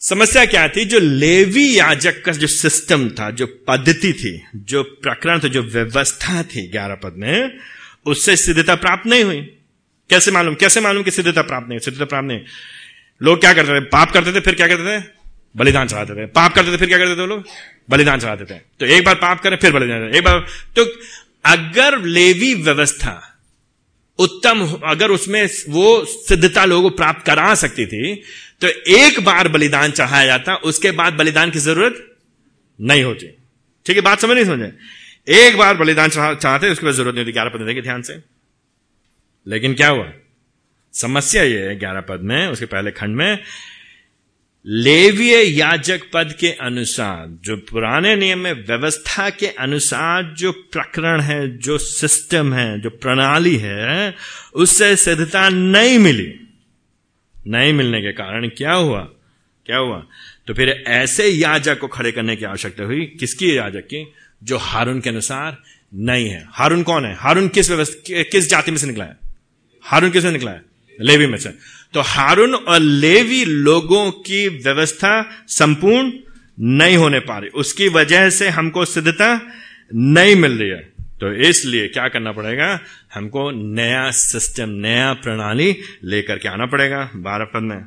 समस्या 0.00 0.44
क्या 0.44 0.68
थी? 0.68 0.84
जो 0.84 0.98
लेवी 0.98 1.78
याजक 1.78 2.22
का 2.24 2.32
जो 2.32 2.46
सिस्टम 2.46 3.08
था, 3.08 3.30
जो 3.30 3.46
पद्धति 3.46 4.12
थी, 4.12 4.42
जो 4.56 4.82
प्रकरण 4.82 5.38
था, 5.38 5.48
जो 5.48 5.62
व्यवस्था 5.62 6.42
थी, 6.42 6.68
ग्यारह 6.68 6.94
पद 6.94 7.14
में, 7.16 7.58
उससे 8.06 8.36
सिद्धता 8.36 8.74
प्राप्त 8.74 9.06
नहीं 9.06 9.24
हुई। 9.24 9.56
कैसे 10.12 10.30
मालूम 10.30 10.54
कैसे 10.56 10.80
मालूम 10.80 11.02
कि 11.02 11.10
सिद्धता 11.12 11.42
प्राप्त 11.42 11.68
नहीं 11.68 11.78
सिद्धता 11.80 12.04
प्राप्त 12.06 12.28
नहीं 12.28 12.40
लोग 13.20 13.40
क्या 13.40 13.52
करते 13.52 13.70
थे? 13.70 13.84
पाप 13.88 14.10
करते 14.12 14.32
थे, 14.32 14.40
फिर 14.40 14.54
क्या 14.54 14.66
करते 14.68 14.84
थे? 14.88 15.02
बलिदान 15.54 15.88
चढ़ाते 15.88 16.14
थे। 16.14 16.26
पाप 16.28 16.54
करते 16.54 16.72
थे, 16.72 16.76
फिर 16.76 16.88
क्या 16.88 16.98
करते 16.98 17.16
थे 17.16 17.26
लोग? 17.26 17.44
बलिदान 17.88 18.20
चढ़ाते 18.20 18.44
थे। 18.44 18.58
तो 18.80 18.86
एक 18.88 19.04
बार 19.04 19.14
पाप 19.16 19.40
करें, 19.40 19.56
फिर 19.56 19.72
बलिदान 19.72 20.08
एक 20.10 20.24
बार 20.24 20.46
तो 20.76 20.84
अगर 21.46 21.98
लेवी 22.10 22.54
व्यवस्था 22.62 23.12
उत्तम 24.18 24.60
अगर 24.86 25.10
उसमें 25.10 25.42
वो 25.68 26.04
सिद्धता 26.06 26.64
लोगों 26.64 26.90
को 26.90 26.96
प्राप्त 26.96 27.24
करा 27.26 27.54
सकती 27.56 27.86
थी 27.86 28.14
तो 28.62 28.68
एक 28.94 29.20
बार 29.24 29.48
बलिदान 29.48 29.90
चढ़ाया 29.92 30.26
जाता, 30.26 30.54
उसके 30.54 30.90
बाद 30.92 31.12
बलिदान 31.14 31.50
की 31.50 31.58
ज़रूरत 31.60 31.94
नहीं 32.78 33.02
होती। 33.04 33.26
ठीक 33.86 33.96
है, 33.96 34.02
बात 34.02 34.20
समझ 34.20 34.34
नहीं 34.34 34.44
समझे? 34.44 34.72
एक 35.28 35.56
बार 35.56 35.76
बलिदान 35.76 36.10
चाहते 36.10 36.70
उसके 36.70 36.86
बाद 36.86 36.94
ज़रूरत 36.94 37.14
नहीं 37.14 37.24
होती। 37.24 37.32
ग्यारह 37.32 37.50
पंद्रह 37.50 37.74
के 37.74 37.82
ध्यान 37.82 38.02
से। 38.02 38.14
लेकिन 39.48 39.74
क्या 39.74 39.88
हुआ? 39.88 40.12
समस्या 40.92 41.42
यह 41.42 41.60
है, 41.60 41.78
ग्यारह 41.78 42.00
पद 42.00 42.20
में, 42.22 42.46
उसके 42.46 42.66
पहले 42.66 42.90
खंड 42.90 43.16
में, 43.16 43.38
लेवीय 44.66 45.58
याजक 45.58 46.00
पद 46.14 46.36
के 46.40 46.48
अनुसार, 46.48 47.26
जो 47.28 47.56
पुराने 47.56 48.16
नियम 48.16 48.38
में 48.38 48.52
व्यवस्था 48.52 49.30
के 49.30 49.46
अनुसार 49.46 50.22
जो 50.22 50.52
प्रकरण 50.52 51.20
है, 51.20 51.58
जो 51.58 51.78
सिस्टम 51.78 52.54
है, 52.54 52.80
जो 52.80 52.90
प्रणाली 52.90 53.56
है, 53.56 54.14
उससे 54.54 54.96
सिद्धता 54.96 55.48
नहीं 55.48 55.98
मिली। 55.98 56.40
नहीं 57.46 57.72
मिलने 57.72 58.02
के 58.02 58.12
कारण 58.12 58.48
क्या 58.48 58.72
हुआ? 58.72 59.00
क्या 59.66 59.76
हुआ? 59.76 60.06
तो 60.46 60.54
फिर 60.54 60.84
ऐसे 60.86 61.28
याजक 61.28 61.78
को 61.78 61.88
खड़े 61.88 62.12
करने 62.12 62.36
की 62.36 62.44
आवश्यकता 62.44 62.84
हुई। 62.84 63.16
किसकी 63.20 63.58
याजक 63.58 63.80
की? 63.80 64.12
जो 64.42 64.56
हारून 64.56 65.00
के 65.00 65.10
अनुसार 65.10 65.62
नहीं 65.94 66.28
है। 66.28 66.46
हारून 66.50 66.82
कौन 66.82 67.04
है? 67.04 67.14
हारून 67.14 67.48
किस 67.48 67.70
व्यवस्था, 67.70 68.22
किस 68.22 68.50
जाति 68.50 68.70
में 68.70 68.78
से 68.78 68.86
निकला 68.86 69.04
है? 69.04 69.31
हारून 69.82 70.10
किसमें 70.10 70.32
निकला 70.32 70.50
है? 70.50 70.62
लेवी 71.00 71.26
में 71.26 71.38
से। 71.38 71.48
तो 71.94 72.00
हारून 72.00 72.54
और 72.54 72.80
लेवी 72.80 73.44
लोगों 73.44 74.10
की 74.10 74.48
व्यवस्था 74.48 75.44
संपूर्ण 75.48 76.12
नहीं 76.60 76.96
होने 76.96 77.20
पा 77.20 77.38
रही। 77.38 77.48
उसकी 77.48 77.88
वजह 77.88 78.30
से 78.30 78.48
हमको 78.48 78.84
सिद्धता 78.84 79.40
नहीं 79.94 80.36
मिल 80.36 80.58
रही 80.58 80.70
है। 80.70 80.92
तो 81.20 81.34
इसलिए 81.34 81.88
क्या 81.88 82.08
करना 82.08 82.32
पड़ेगा? 82.32 82.80
हमको 83.14 83.50
नया 83.50 84.10
सिस्टम 84.10 84.68
नया 84.68 85.12
प्रणाली 85.12 85.76
लेकर 86.04 86.38
के 86.38 86.48
आना 86.48 86.66
पड़ेगा। 86.66 87.10
बारह 87.16 87.44
पद 87.44 87.60
में। 87.60 87.78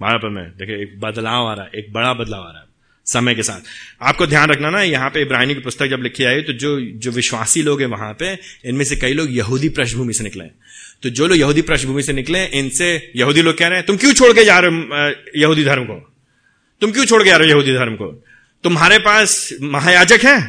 बारह 0.00 0.18
पद 0.18 0.30
में। 0.30 0.44
देखिए, 0.44 0.76
एक 0.76 1.00
बदलाव 1.00 1.46
आ 1.46 1.54
रहा 1.54 1.64
है। 1.64 1.70
एक 1.76 1.92
बड़ा 1.92 2.12
बदलाव 2.12 2.40
आ 2.40 2.50
रहा 2.50 2.60
है 2.60 2.66
समय 3.06 3.34
के 3.34 3.42
साथ। 3.42 3.60
आपको 4.02 4.26
ध्यान 4.26 4.50
रखना 4.50 4.70
ना, 4.70 4.82
यहाँ 4.82 5.10
पे 5.10 5.22
इब्राहिमी 5.22 5.54
की 5.54 5.60
पुस्तक 5.60 5.86
जब 5.86 6.00
लिखी 6.02 6.24
आई 6.24 6.42
तो 6.42 6.52
जो 6.52 6.80
जो 6.80 7.10
विश्वासी 7.10 7.62
लोग 7.62 7.80
हैं 7.80 7.88
वहाँ 7.88 8.12
पे, 8.12 8.38
इनमें 8.64 8.84
से 8.84 8.96
कई 8.96 9.12
लोग 9.12 9.28
यहूदी 9.30 9.68
पृष्ठभूमि 9.68 10.12
से 10.12 10.24
निकले 10.24 10.44
तो 11.02 11.10
जो 11.10 11.26
लोग 11.26 11.38
यहूदी 11.38 11.62
पृष्ठभूमि 11.62 12.02
से 12.02 12.12
निकले, 12.12 12.44
इनसे 12.44 13.12
यहूदी 13.16 13.42
लोग 13.42 13.58
कह 13.58 13.66
रहे 13.66 13.78
हैं, 13.78 13.86
तुम 13.86 13.96
क्यों 13.96 14.12
छोड़ 14.12 14.32
के 14.32 14.44
जा 14.44 14.58
रहे 14.58 14.70
हो 14.70 15.14
यहूदी 15.36 15.64
धर्म 15.64 15.84
को? 15.84 15.94
तुम 16.80 16.92
क्यों 16.92 17.04
छोड़ 17.04 17.22
के 17.22 17.30
जा 17.30 17.36
रहे 17.36 17.48
हो 17.48 17.54
यहूदी 17.54 17.72
धर्म 17.72 17.94
को? 17.94 18.06
तुम्हारे 18.64 18.98
पास 18.98 19.52
महायाजक 19.62 20.24
है? 20.24 20.40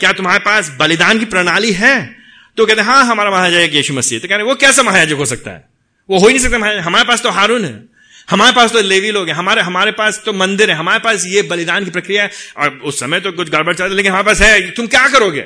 क्या 0.00 0.12
तुम्हारे 0.12 0.38
पास 0.38 0.76
बलिदान 0.80 1.18
की 1.18 1.24
प्रणाली 1.24 1.72
है? 1.72 2.16
तो 2.56 2.66
कहते 2.66 2.80
हैं 2.80 2.88
हाँ 2.88 3.04
हमारा 3.04 3.30
महायाजक 3.30 3.74
यीशु 3.74 3.94
मसीह 3.94 4.18
तो 4.18 4.28
कह 4.28 4.36
रहे 4.36 4.44
वो 4.44 4.54
कैसा 4.54 4.82
महायाजक 4.82 5.16
हो 5.16 5.24
सकता 5.24 5.50
है? 5.50 5.64
वो 6.10 6.18
हो 6.18 6.28
ही 6.28 6.34
नहीं 6.34 6.42
सकता 6.44 6.82
हमारे 6.82 7.04
पास 7.04 7.22
तो 7.22 7.30
हारून 7.30 7.64
है। 7.64 7.84
हमारे 8.30 8.52
पास 8.52 8.72
तो 8.72 8.80
लेवी 8.80 9.10
लोग 9.10 9.28
हैं। 9.28 9.34
हमारे 9.34 9.62
हमारे 9.62 9.92
पास 9.92 10.22
तो 10.26 10.32
मंदिर 10.32 10.70
है। 10.70 10.76
हमारे 10.76 10.98
पास 10.98 11.24
ये 11.26 11.42
बलिदान 11.42 11.84
की 11.84 11.90
प्रक्रिया 11.90 12.22
है। 12.22 12.30
और 12.56 12.78
उस 12.84 13.00
समय 13.00 13.20
तो 13.20 13.32
कुछ 13.32 13.50
गड़बड़ 13.50 13.74
चलता 13.74 13.94
लेकिन 13.94 14.12
हमारे 14.12 14.26
पास 14.26 14.40
है। 14.40 14.70
तुम 14.70 14.86
क्या 14.86 15.06
करोगे? 15.08 15.40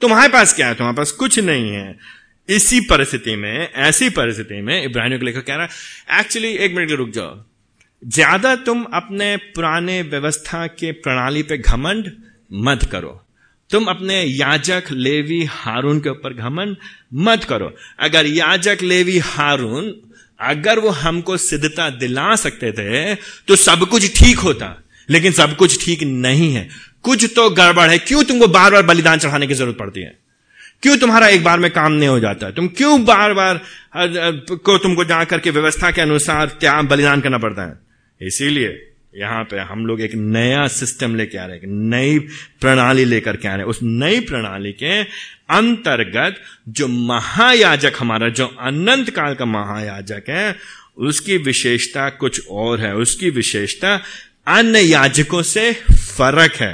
तुम्हारे 0.00 0.28
पास 0.28 0.54
क्या 0.54 0.66
है? 0.66 0.74
तुम्हारे 0.74 0.96
पास 0.96 1.10
कुछ 1.10 1.38
नहीं 1.38 1.70
है। 1.70 2.15
इसी 2.48 2.80
परिस्थिति 2.80 3.36
में, 3.36 3.72
ऐसी 3.72 4.08
परिस्थिति 4.10 4.60
में 4.62 4.82
इब्राहिम 4.82 5.18
को 5.18 5.24
लेकर 5.24 5.40
कह 5.40 5.54
रहा 5.54 5.64
है 5.64 6.20
एक्चुअली 6.20 6.52
एक 6.56 6.74
मिनट 6.74 6.90
रुक 6.92 7.10
जाओ। 7.10 7.44
ज़्यादा 8.02 8.54
तुम 8.64 8.82
अपने 8.94 9.36
पुराने 9.36 10.00
व्यवस्था 10.04 10.66
के 10.68 10.90
प्रणाली 10.94 11.42
पे 11.42 11.58
घमंड 11.58 12.10
मत 12.64 12.84
करो। 12.92 13.20
तुम 13.70 13.84
अपने 13.84 14.22
याजक 14.22 14.90
लेवी 14.92 15.42
हारून 15.44 16.00
के 16.00 16.10
ऊपर 16.10 16.34
घमंड 16.34 16.76
मत 17.14 17.44
करो। 17.44 17.70
अगर 18.00 18.26
याजक 18.26 18.82
लेवी 18.82 19.18
हारून, 19.20 19.92
अगर 20.40 20.78
वो 20.78 20.90
हमको 20.92 21.36
सिद्धता 21.36 21.88
दिला 21.92 22.34
सकते 22.36 22.72
थे 22.72 23.14
तो 23.14 23.56
सब 23.56 23.86
कुछ 23.88 24.06
ठीक 24.18 24.38
होता। 24.38 24.74
लेकिन 25.08 25.32
सब 25.32 25.56
कुछ 25.56 25.84
ठीक 25.84 26.02
नहीं 26.02 26.52
है। 26.54 26.68
कुछ 27.04 27.24
तो 27.36 27.48
गड़बड़ 27.52 27.88
है। 27.90 27.98
क्यों 27.98 28.22
तुमको 28.24 28.46
बार 28.48 28.70
बार 28.72 28.82
बलिदान 28.82 29.18
चढ़ाने 29.18 29.46
की 29.46 29.54
ज़रूरत 29.54 29.76
पड़ती 29.78 30.00
है? 30.00 30.16
क्यों 30.82 30.96
तुम्हारा 30.96 31.28
एक 31.28 31.44
बार 31.44 31.58
में 31.58 31.70
काम 31.70 31.92
नहीं 31.92 32.08
हो 32.08 32.18
जाता? 32.20 32.50
तुम 32.50 32.66
क्यों 32.68 33.04
बार 33.04 33.34
बार 33.34 33.60
को 33.96 34.76
तुमको 34.78 35.04
जाकर 35.04 35.38
के 35.38 35.50
व्यवस्था 35.50 35.90
के 35.90 36.00
अनुसार 36.00 36.48
त्याग, 36.60 36.84
बलिदान 36.84 37.20
करना 37.20 37.38
पड़ता 37.38 37.62
है? 37.62 37.78
इसीलिए 38.20 38.82
यहाँ 39.14 39.42
पे 39.44 39.58
हम 39.58 39.86
लोग 39.86 40.00
एक 40.00 40.14
नया 40.14 40.66
सिस्टम 40.68 41.14
लेके 41.16 41.38
आ 41.38 41.44
रहे 41.46 41.56
हैं 41.56 41.66
नई 41.90 42.18
प्रणाली 42.60 43.04
लेकर 43.04 43.36
के 43.36 43.48
आ 43.48 43.50
रहे 43.50 43.60
हैं। 43.60 43.64
उस 43.64 43.78
नई 43.82 44.20
प्रणाली 44.20 44.72
के 44.72 45.02
अंतर्गत 45.50 46.40
जो 46.68 46.88
महायाजक 46.88 47.92
हमारा, 47.98 48.28
जो 48.28 48.46
अनंत 48.46 49.10
काल 49.10 49.34
का 49.34 49.44
महायाजक 49.44 50.28
है, 50.28 50.56
उसकी 50.98 51.36
विशेषता 51.38 52.08
कुछ 52.10 52.46
और 52.50 52.80
है। 52.80 52.94
उसकी 52.96 53.30
विशेषता 53.30 54.00
अन्य 54.48 54.80
याजकों 54.80 55.42
से 55.44 55.72
फ़र्क 55.92 56.54
है, 56.54 56.72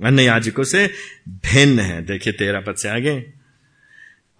अन्य 0.00 0.22
याजकों 0.22 0.64
से 0.64 0.86
भिन्न 1.28 1.80
है। 1.80 2.04
देखिए 2.06 2.32
तेरह 2.32 2.60
पद 2.60 2.74
से 2.74 2.88
आगे। 2.88 3.22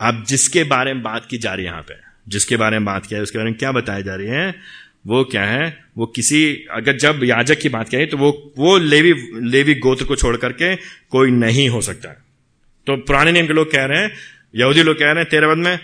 अब 0.01 0.25
जिसके 0.29 0.65
बारे 0.65 0.95
में 0.95 1.03
बात 1.03 1.27
की 1.31 1.39
जा 1.39 1.55
रही 1.55 1.65
है 1.65 1.71
यहाँ 1.71 1.83
पे, 1.83 1.95
जिसके 2.29 2.57
बारे 2.57 2.79
में 2.79 2.85
बात 2.85 3.07
किया 3.07 3.19
है, 3.19 3.23
उसके 3.23 3.39
बारे 3.39 3.51
में 3.51 3.59
क्या 3.59 3.73
बताया 3.73 4.01
जा 4.01 4.15
रही 4.15 4.27
है, 4.27 4.55
वो 5.07 5.25
क्या 5.25 5.45
है, 5.45 5.85
वो 5.97 6.07
किसी, 6.07 6.67
अगर 6.71 6.97
जब 6.97 7.21
याजक 7.25 7.59
की 7.59 7.69
बात 7.69 7.89
करें 7.89 8.09
तो 8.09 8.17
वो 8.17 8.53
वो 8.59 8.77
लेवी 8.79 9.13
लेवी 9.51 9.75
गोत्र 9.75 10.05
को 10.05 10.17
छोड़ 10.17 10.37
करके 10.37 10.77
कोई 11.11 11.31
नहीं 11.31 11.69
हो 11.69 11.81
सकता। 11.81 12.09
तो 12.87 12.97
पुराने 12.97 13.33
नियम 13.33 13.47
के 13.47 13.53
लोग 13.53 13.73
कह 13.73 13.85
रहे 13.85 14.03
हैं, 14.03 14.11
यहूदी 14.55 14.83
लोग 14.83 14.99
कह 14.99 15.05
रहे 15.05 15.15
हैं, 15.15 15.29
तेरह 15.29 15.55
में 15.55 15.79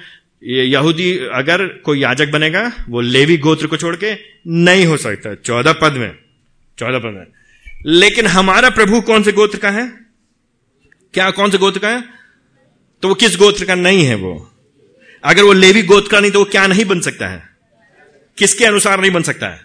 यहूदी 0.45 1.19
अगर 1.33 1.67
कोई 1.67 2.01
याजक 2.01 2.31
बनेगा, 2.31 2.73
वो 2.89 3.01
लेवी 3.01 3.37
गोत्र 3.37 3.67
को 3.67 3.77
छोड़ 3.77 3.97
के 3.97 4.15
नहीं 4.47 4.87
हो 4.87 4.97
सकता। 4.97 5.35
चौदह 5.35 5.73
पद 5.73 5.93
में, 5.93 6.19
चौदह 6.79 6.99
पद 6.99 7.15
में। 7.15 7.27
लेकिन 7.87 8.27
हमारा 8.27 8.71
प्रभु 8.71 9.01
कौन 9.01 9.23
से 9.23 9.33
गोत्र 9.33 9.59
का 9.59 9.71
है? 9.71 9.87
क्या 11.15 11.31
कौन 11.31 11.51
से 11.51 11.59
गोत्र 11.59 11.79
का 11.79 11.89
है? 11.89 12.20
तो 13.03 13.09
वो 13.09 13.15
किस 13.15 13.37
गोत्र 13.37 13.65
का 13.65 13.75
नहीं 13.75 14.05
है 14.05 14.15
वो? 14.15 14.51
अगर 15.25 15.43
वो 15.43 15.53
लेवी 15.53 15.83
गोत्र 15.83 16.09
का 16.13 16.21
नहीं 16.21 16.31
तो 16.31 16.39
वो 16.39 16.45
क्या 16.45 16.67
नहीं 16.67 16.85
बन 16.85 17.01
सकता 17.01 17.29
है? 17.29 17.43
किसके 18.39 18.65
अनुसार 18.65 19.01
नहीं 19.01 19.11
बन 19.11 19.23
सकता 19.23 19.49
है? 19.49 19.61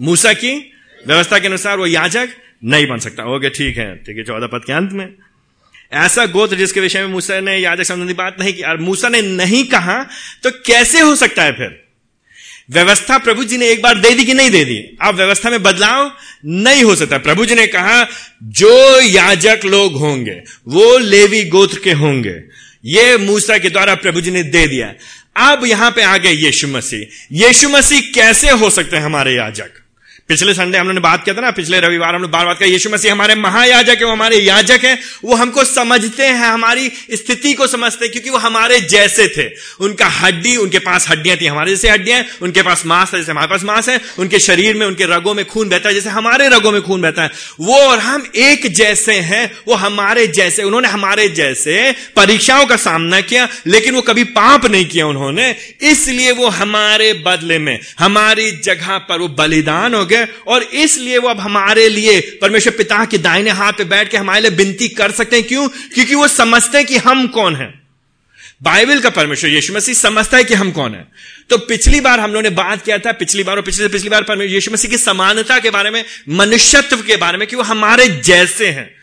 मूसा 0.00 0.32
की 0.32 0.72
व्यवस्था 1.06 1.38
के 1.38 1.46
अनुसार 1.46 1.78
वो 1.78 1.86
याजक 1.86 2.28
नहीं 2.64 2.86
बन 2.86 2.98
सकता। 2.98 3.24
ओके, 3.24 3.50
ठीक 3.50 3.76
है 3.78 3.96
ठीक 3.96 4.16
है, 4.16 4.24
चौदह 4.24 4.46
पद 4.46 4.64
के 4.66 4.72
अंत 4.72 4.92
में। 4.92 5.14
ऐसा 5.92 6.26
गोत्र 6.26 6.56
जिसके 6.56 6.80
विषय 6.80 7.00
में 7.00 7.08
मूसा 7.08 7.40
ने 7.40 7.56
याजक 7.56 7.82
संबंधी 7.82 8.14
बात 8.14 8.36
नहीं 8.40 8.52
की, 8.54 8.62
और 8.62 8.80
मूसा 8.80 9.08
ने 9.08 9.22
नहीं 9.22 9.64
कहा 9.64 10.02
तो 10.42 10.50
कैसे 10.66 11.00
हो 11.00 11.14
सकता 11.16 11.42
है 11.42 11.52
फिर? 11.52 11.85
व्यवस्था 12.70 13.18
प्रभु 13.18 13.44
जी 13.44 13.56
ने 13.56 13.68
एक 13.68 13.82
बार 13.82 13.98
दे 13.98 14.10
दी 14.10 14.24
कि 14.24 14.34
नहीं 14.34 14.50
दे 14.50 14.64
दी? 14.64 14.96
अब 15.02 15.14
व्यवस्था 15.14 15.50
में 15.50 15.62
बदलाव 15.62 16.12
नहीं 16.44 16.84
हो 16.84 16.96
सकता। 16.96 17.18
प्रभु 17.18 17.46
जी 17.46 17.54
ने 17.54 17.66
कहा, 17.66 18.06
जो 18.42 19.00
याजक 19.00 19.60
लोग 19.64 19.96
होंगे, 19.96 20.42
वो 20.68 20.98
लेवी 20.98 21.44
गोत्र 21.44 21.78
के 21.78 21.92
होंगे। 21.92 22.34
ये 22.84 23.16
मूसा 23.16 23.58
के 23.58 23.70
द्वारा 23.70 23.94
प्रभु 23.94 24.20
जी 24.20 24.30
ने 24.30 24.42
दे 24.42 24.66
दिया। 24.66 24.94
अब 25.36 25.64
यहाँ 25.64 25.90
पे 25.90 26.02
आ 26.02 26.16
गए 26.16 26.32
यीशु 26.32 26.68
मसीह। 26.68 27.26
यीशु 27.46 27.68
मसीह 27.68 28.00
कैसे 28.00 28.50
हो 28.50 28.70
सकते 28.70 28.96
हैं 28.96 29.04
हमारे 29.04 29.32
याजक? 29.32 29.70
पिछले 30.28 30.54
संडे 30.54 30.78
हमने 30.78 31.00
बात 31.00 31.24
किया 31.24 31.36
था 31.36 31.40
ना, 31.40 31.50
पिछले 31.50 31.80
रविवार 31.80 32.14
हमने 32.14 32.28
बार 32.28 32.46
बात 32.46 32.58
किया, 32.58 32.68
यीशु 32.68 32.90
मसीह 32.90 33.12
हमारे 33.12 33.34
महायाजक 33.34 33.96
है, 33.98 34.04
वो 34.04 34.12
हमारे 34.12 34.36
याजक 34.36 34.84
है, 34.84 34.98
वो 35.24 35.34
हमको 35.34 35.64
समझते 35.64 36.26
हैं, 36.26 36.46
हमारी 36.46 36.92
स्थिति 37.12 37.52
को 37.54 37.66
समझते 37.66 38.04
हैं, 38.04 38.12
क्योंकि 38.12 38.30
वो 38.30 38.38
हमारे 38.38 38.80
जैसे 38.80 39.28
थे। 39.28 39.48
उनका 39.80 40.06
हड्डी, 40.06 40.56
उनके 40.56 40.78
पास 40.78 41.08
हड्डियाँ 41.08 41.36
थी 41.36 41.46
हमारे 41.46 41.70
जैसे 41.70 41.90
हड्डियाँ 41.90 42.24
उनके 42.42 42.62
पास 42.62 42.86
मांस 42.86 43.10
है 43.14 43.20
जैसे 43.20 43.32
हमारे 43.32 43.46
पास 43.46 43.62
मांस 43.62 43.88
है, 43.88 44.00
उनके 44.18 44.38
शरीर 44.38 44.76
में, 44.76 44.86
उनके 44.86 45.04
रगों 45.04 45.34
में 45.34 45.44
खून 45.44 45.68
बहता 45.68 45.88
है 45.88 45.94
जैसे 45.94 46.10
हमारे 46.10 46.48
रगों 46.48 46.70
में 46.70 46.82
खून 46.82 47.02
बहता 47.02 47.22
है। 47.22 47.30
वो 47.60 47.76
और 47.76 47.98
हम 47.98 48.26
एक 48.36 48.66
जैसे 48.66 49.12
हैं, 49.12 49.50
वो 49.68 49.74
हमारे 49.74 50.26
जैसे, 50.26 50.62
उन्होंने 50.62 50.88
हमारे 50.88 51.28
जैसे 51.28 51.94
परीक्षाओं 52.16 52.66
का 52.66 52.76
सामना 52.76 53.20
किया, 53.20 53.48
लेकिन 53.66 53.94
वो 53.94 54.02
कभी 54.02 54.24
पाप 54.24 54.66
नहीं 54.66 54.84
किया 54.84 55.06
उन्होंने, 55.06 55.56
इसलिए 55.82 56.32
वो 56.32 56.48
हमारे 56.48 57.12
बदले 57.12 57.58
में, 57.58 57.78
हमारी 57.98 58.50
जगह 58.50 58.98
पर 58.98 59.18
वो 59.18 59.28
बलिदान 59.28 59.94
हो 59.94 60.04
गया 60.04 60.14
गए 60.16 60.28
और 60.46 60.62
इसलिए 60.62 61.18
वो 61.18 61.28
अब 61.28 61.40
हमारे 61.40 61.88
लिए 61.88 62.20
परमेश्वर 62.20 62.72
पिता 62.72 63.04
के 63.04 63.18
दाहिने 63.18 63.50
हाथ 63.50 63.72
पे 63.72 63.84
बैठ 63.84 64.10
के 64.10 64.16
हमारे 64.16 64.40
लिए 64.40 64.50
विनती 64.50 64.88
कर 64.88 65.10
सकते 65.10 65.36
हैं। 65.36 65.44
क्यों? 65.44 65.68
क्योंकि 65.68 66.14
वो 66.14 66.28
समझते 66.28 66.78
हैं 66.78 66.86
कि 66.86 66.96
हम 66.96 67.26
कौन 67.26 67.56
हैं। 67.56 67.86
बाइबल 68.62 69.00
का 69.00 69.10
परमेश्वर 69.10 69.50
यीशु 69.50 69.74
मसीह 69.74 69.94
समझता 69.94 70.36
है 70.36 70.44
कि 70.44 70.54
हम 70.54 70.70
कौन 70.70 70.94
है। 70.94 71.08
तो 71.50 71.58
पिछली 71.58 72.00
बार 72.00 72.20
हम 72.20 72.30
लोगों 72.30 72.42
ने 72.42 72.50
बात 72.50 72.84
किया 72.84 72.98
था, 72.98 73.12
पिछली 73.12 73.42
बार 73.42 73.56
और 73.56 73.62
पिछले 73.62 73.88
पिछली 73.88 74.08
बार 74.08 74.22
परमेश्वर 74.22 74.54
यीशु 74.54 74.70
मसीह 74.70 74.90
की 74.90 74.98
समानता 74.98 75.58
के 75.58 75.70
बारे 75.70 75.90
में, 75.90 76.04
मनुष्यत्व 76.28 76.96
के 76.96 77.16
बारे 77.16 77.38
में 77.38 77.48
कि 77.48 77.56
वो 77.56 77.62
हमारे 77.62 78.08
जैसे 78.08 78.66
हैं। 78.66 78.95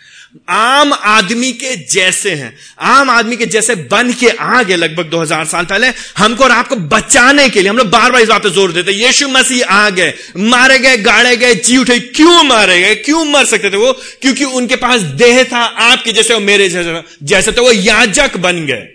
आम 0.50 0.93
आदमी 0.93 1.52
के 1.54 1.76
जैसे 1.88 2.32
हैं। 2.32 2.54
आम 2.82 3.10
आदमी 3.10 3.36
के 3.38 3.46
जैसे 3.46 3.76
बन 3.88 4.12
के 4.13 4.30
आ 4.30 4.62
गए 4.63 4.76
लगभग 4.76 5.10
2000 5.10 5.46
साल 5.46 5.65
पहले। 5.65 5.88
हमको 6.17 6.43
और 6.43 6.52
आपको 6.52 6.76
बचाने 6.76 7.48
के 7.50 7.62
लिए 7.62 7.69
हम 7.69 7.78
लोग 7.78 7.89
बार 7.89 8.12
बार 8.12 8.22
इस 8.22 8.30
बात 8.30 8.43
पर 8.43 8.50
ज़ोर 8.50 8.72
देते 8.72 8.91
यीशु 8.91 9.28
मसीह 9.30 9.65
आ 9.65 9.89
गए, 9.89 10.13
मारे 10.38 10.80
गए, 10.80 10.98
गाड़े 11.00 11.36
गए, 11.38 11.56
जी 11.56 11.78
उठे, 11.78 12.00
क्यों 12.00 12.43
मारे 12.43 12.80
गए? 12.82 12.96
क्यों 12.96 13.24
मर 13.26 13.46
सकते 13.46 13.69
थे 13.69 13.78
वो? 13.78 13.91
क्योंकि 14.22 14.43
उनके 14.43 14.76
पास 14.78 15.02
देह 15.02 15.43
था 15.43 15.60
आपके 15.60 16.12
जैसे 16.12 16.34
और 16.34 16.41
मेरे 16.41 16.69
जैसे 16.69 17.02
जैसे 17.24 17.52
तो 17.52 17.63
वो 17.63 17.72
याजक 17.72 18.38
बन 18.38 18.65
गए 18.65 18.88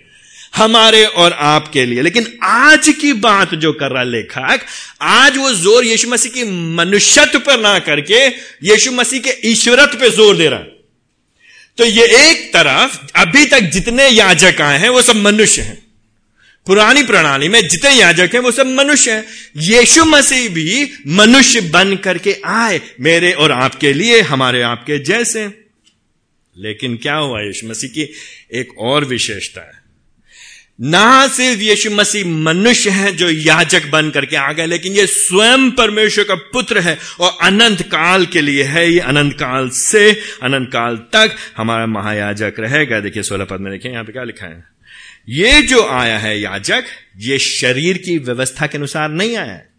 हमारे 0.55 1.03
और 1.05 1.33
आपके 1.33 1.85
लिए। 1.85 2.01
लेकिन 2.01 2.27
आज 2.43 2.89
की 3.01 3.13
बात 3.19 3.53
जो 3.55 3.71
कर 3.73 3.91
रहा 3.91 4.03
लेखक, 4.03 4.65
आज 5.01 5.37
वो 5.37 5.51
ज़ोर 5.53 5.85
यीशु 5.85 6.09
मसीह 6.09 6.31
की 6.31 6.43
मनुष्यत्व 6.75 7.39
पर 7.39 7.59
ना 7.59 7.77
करके 7.79 8.25
यीशु 8.65 8.91
मसीह 8.91 9.19
के 9.19 9.35
ईश्वरत्व 9.51 9.97
पे 9.97 10.09
ज़ोर 10.09 10.35
दे 10.35 10.49
रहा 10.49 10.59
है। 10.59 10.77
तो 11.79 11.85
ये 11.85 12.31
एक 12.31 12.53
तरफ़, 12.53 12.99
अभी 13.15 13.45
तक 13.45 13.59
जितने 13.59 14.07
याजक 14.07 14.61
आए 14.61 14.79
हैं, 14.79 14.89
वो 14.89 15.01
सब 15.01 15.15
मनुष्य 15.15 15.61
हैं। 15.61 15.87
पुरानी 16.67 17.03
प्रणाली 17.03 17.49
में 17.49 17.67
जितने 17.67 17.91
याजक 17.91 18.29
हैं, 18.33 18.39
वो 18.39 18.51
सब 18.51 18.67
मनुष्य 18.67 19.11
हैं। 19.11 19.25
यीशु 19.57 20.05
मसीह 20.05 20.49
भी 20.49 20.91
मनुष्य 21.07 21.61
बन 21.61 21.95
करके 21.95 22.37
आए, 22.45 22.81
मेरे 23.01 23.31
और 23.31 23.51
आपके 23.51 23.93
लिए, 23.93 24.21
हमारे 24.21 24.61
आपके 24.61 24.99
जैसे। 24.99 25.47
लेकिन 26.57 26.97
क्या 26.97 27.15
हुआ 27.15 27.41
यीशु 27.41 27.67
मसीह 27.67 27.89
की? 27.89 28.01
एक 28.53 28.79
और 28.79 29.05
विशेषता 29.05 29.61
है। 29.61 29.78
ना 30.81 31.27
सिर्फ़ 31.27 31.61
यीशु 31.61 31.91
मसीह 31.91 32.27
मनुष्य 32.27 32.89
है 32.89 33.11
जो 33.11 33.29
याजक 33.29 33.89
बन 33.89 34.09
करके 34.09 34.35
आ 34.35 34.51
गए, 34.51 34.65
लेकिन 34.65 34.93
ये 34.93 35.07
स्वयं 35.07 35.71
परमेश्वर 35.71 36.23
का 36.23 36.35
पुत्र 36.35 36.79
है 36.79 36.97
और 37.19 37.37
अनंत 37.41 37.81
काल 37.81 38.25
के 38.25 38.41
लिए 38.41 38.63
है। 38.63 38.91
ये 38.91 38.99
अनंत 38.99 39.33
काल 39.33 39.69
से 39.69 40.21
अनंत 40.43 40.69
काल 40.69 40.97
तक 40.97 41.35
हमारा 41.57 41.85
महायाजक 41.85 42.53
रहेगा। 42.59 42.99
देखिए, 42.99 43.23
सोलह 43.23 43.45
पद 43.45 43.59
में 43.59 43.71
देखिए, 43.71 43.91
यहाँ 43.91 44.03
पे 44.03 44.11
क्या 44.11 44.23
लिखा 44.23 44.45
है? 44.45 44.63
ये 45.29 45.61
जो 45.61 45.87
आया 45.87 46.17
है 46.17 46.41
याजक, 46.41 46.83
ये 47.17 47.39
शरीर 47.39 47.97
की 47.97 48.17
व्यवस्था 48.17 48.67
के 48.67 48.77
अनुसार 48.77 49.09
नहीं 49.09 49.37
आया 49.37 49.51
है। 49.51 49.69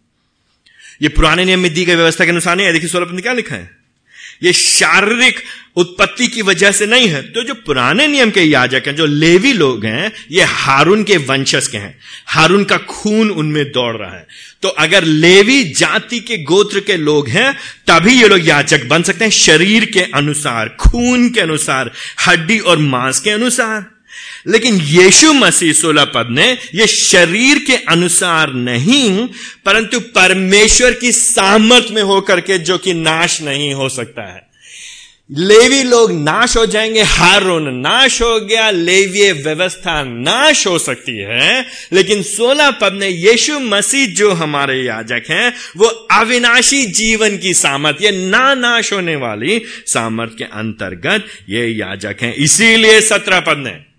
ये 1.01 1.09
पुराने 1.09 1.45
नियम 1.45 1.59
में 1.59 1.73
दी 1.73 1.85
गई 1.85 1.95
व्यवस्था 1.95 2.25
के 2.25 2.31
अनुसार 2.31 2.55
नहीं 2.55 2.67
है 2.67 2.73
देखिए, 2.73 2.89
सोलह 2.89 3.05
पद 3.05 3.11
में 3.11 3.21
क्या 3.21 3.33
लिखा 3.33 3.55
है? 3.55 3.80
ये 4.43 4.53
शारीरिक 4.53 5.39
उत्पत्ति 5.75 6.27
की 6.27 6.41
वजह 6.41 6.71
से 6.71 6.85
नहीं 6.85 7.07
है। 7.07 7.21
तो 7.21 7.43
जो 7.43 7.53
पुराने 7.53 8.07
नियम 8.07 8.31
के 8.31 8.41
याजक 8.41 8.83
हैं, 8.87 8.95
जो 8.95 9.05
लेवी 9.05 9.53
लोग 9.53 9.85
हैं, 9.85 10.11
ये 10.31 10.43
हारून 10.43 11.03
के 11.03 11.17
वंशज 11.17 11.67
के 11.67 11.77
हैं। 11.77 11.99
हारून 12.27 12.63
का 12.63 12.77
खून 12.77 13.29
उनमें 13.29 13.71
दौड़ 13.71 13.97
रहा 13.97 14.15
है। 14.15 14.27
तो 14.61 14.69
अगर 14.69 15.03
लेवी 15.03 15.63
जाति 15.63 16.19
के 16.19 16.37
गोत्र 16.37 16.79
के 16.79 16.97
लोग 16.97 17.27
हैं, 17.27 17.53
तभी 17.87 18.21
ये 18.21 18.27
लोग 18.27 18.47
याचक 18.47 18.85
बन 18.87 19.03
सकते 19.03 19.25
हैं। 19.25 19.31
शरीर 19.31 19.85
के 19.85 19.99
अनुसार, 19.99 20.69
खून 20.69 21.29
के 21.29 21.41
अनुसार, 21.41 21.91
हड्डी 22.27 22.59
और 22.59 22.77
मांस 22.77 23.19
के 23.19 23.29
अनुसार। 23.29 24.00
लेकिन 24.47 24.75
यीशु 24.81 25.33
मसीह 25.33 25.73
सोलह 25.73 26.05
पद 26.05 26.27
ने 26.31 26.57
यह 26.75 26.85
शरीर 26.85 27.59
के 27.59 27.75
अनुसार 27.75 28.53
नहीं, 28.53 29.27
परंतु 29.65 29.99
परमेश्वर 29.99 30.93
की 30.93 31.11
सामर्थ 31.11 31.87
में 31.91 32.03
होकर 32.03 32.41
के 32.41 32.57
जो 32.57 32.77
कि 32.77 32.93
नाश 32.93 33.41
नहीं 33.41 33.73
हो 33.73 33.89
सकता 33.89 34.33
है। 34.33 34.51
लेवी 35.37 35.83
लोग 35.83 36.11
नाश 36.11 36.57
हो 36.57 36.65
जाएँगे, 36.65 37.01
हारून 37.01 37.75
नाश 37.75 38.21
हो 38.21 38.39
गया, 38.39 38.71
लेवी 38.71 39.31
व्यवस्था 39.31 40.03
नाश 40.03 40.67
हो 40.67 40.79
सकती 40.79 41.17
है, 41.17 41.65
लेकिन 41.93 42.23
सोलह 42.23 42.71
पद 42.71 42.93
ने 42.93 43.09
यीशु 43.09 43.59
मसीह 43.59 44.07
जो 44.07 44.31
हमारे 44.31 44.81
याजक 44.81 45.23
हैं, 45.29 45.53
वो 45.77 45.85
अविनाशी 46.11 46.85
जीवन 46.85 47.37
की 47.37 47.53
सामर्थ, 47.53 47.97
ये 48.01 48.11
ना 48.11 48.53
नाश 48.53 48.93
होने 48.93 49.15
वाली 49.15 49.61
सामर्थ 49.85 50.37
के 50.37 50.43
अंतर्गत 50.43 51.25
ये 51.49 51.67
याजक 51.67 52.15
हैं। 52.21 52.33
इसीलिए 52.35 53.01
सत्रह 53.01 53.39
पद 53.39 53.57
ने 53.57 53.90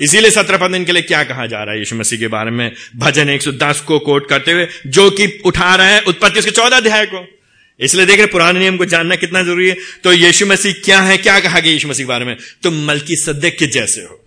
इसीलिए 0.00 0.30
सत्रह 0.30 0.56
पद 0.56 0.84
के 0.86 0.92
लिए 0.92 1.02
क्या 1.02 1.24
कहा 1.24 1.46
जा 1.46 1.62
रहा 1.64 1.72
है 1.72 1.78
यीशु 1.78 1.96
मसीह 1.96 2.18
के 2.18 2.28
बारे 2.28 2.50
में? 2.50 2.72
भजन 2.96 3.30
एक 3.30 3.42
सौ 3.42 3.52
दस 3.52 3.80
को 3.80 3.98
कोट 3.98 4.28
करते 4.28 4.52
हुए, 4.52 4.68
जो 4.86 5.10
कि 5.10 5.42
उठा 5.44 5.74
रहा 5.74 5.86
है 5.86 6.00
उत्पत्ति 6.00 6.38
उसके 6.38 6.50
चौदह 6.50 6.76
अध्याय 6.76 7.06
को। 7.06 7.38
इसलिए 7.80 8.06
देख 8.06 8.16
रहे 8.16 8.26
पुराने 8.26 8.58
नियम 8.60 8.76
को 8.76 8.84
जानना 8.84 9.16
कितना 9.16 9.42
ज़रूरी 9.42 9.68
है। 9.68 9.76
तो 10.04 10.12
यीशु 10.12 10.46
मसीह 10.46 10.72
क्या 10.72 11.00
है? 11.00 11.16
क्या 11.16 11.40
कहा 11.40 11.60
गया 11.60 11.72
यीशु 11.72 11.88
मसीह 11.88 12.06
के 12.06 12.08
बारे 12.08 12.24
में? 12.24 12.36
तुम 12.62 12.84
मलकी 12.84 13.16
सद्दक 13.16 13.56
के 13.58 13.66
जैसे 13.66 14.00
हो। 14.00 14.24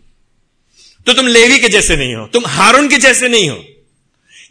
तो 1.05 1.13
तुम 1.13 1.27
लेवी 1.27 1.59
के 1.59 1.69
जैसे 1.69 1.95
नहीं 1.95 2.15
हो। 2.15 2.27
तुम 2.27 2.43
हारून 2.45 2.87
के 2.87 2.97
जैसे 2.97 3.27
नहीं 3.27 3.49
हो। 3.49 3.65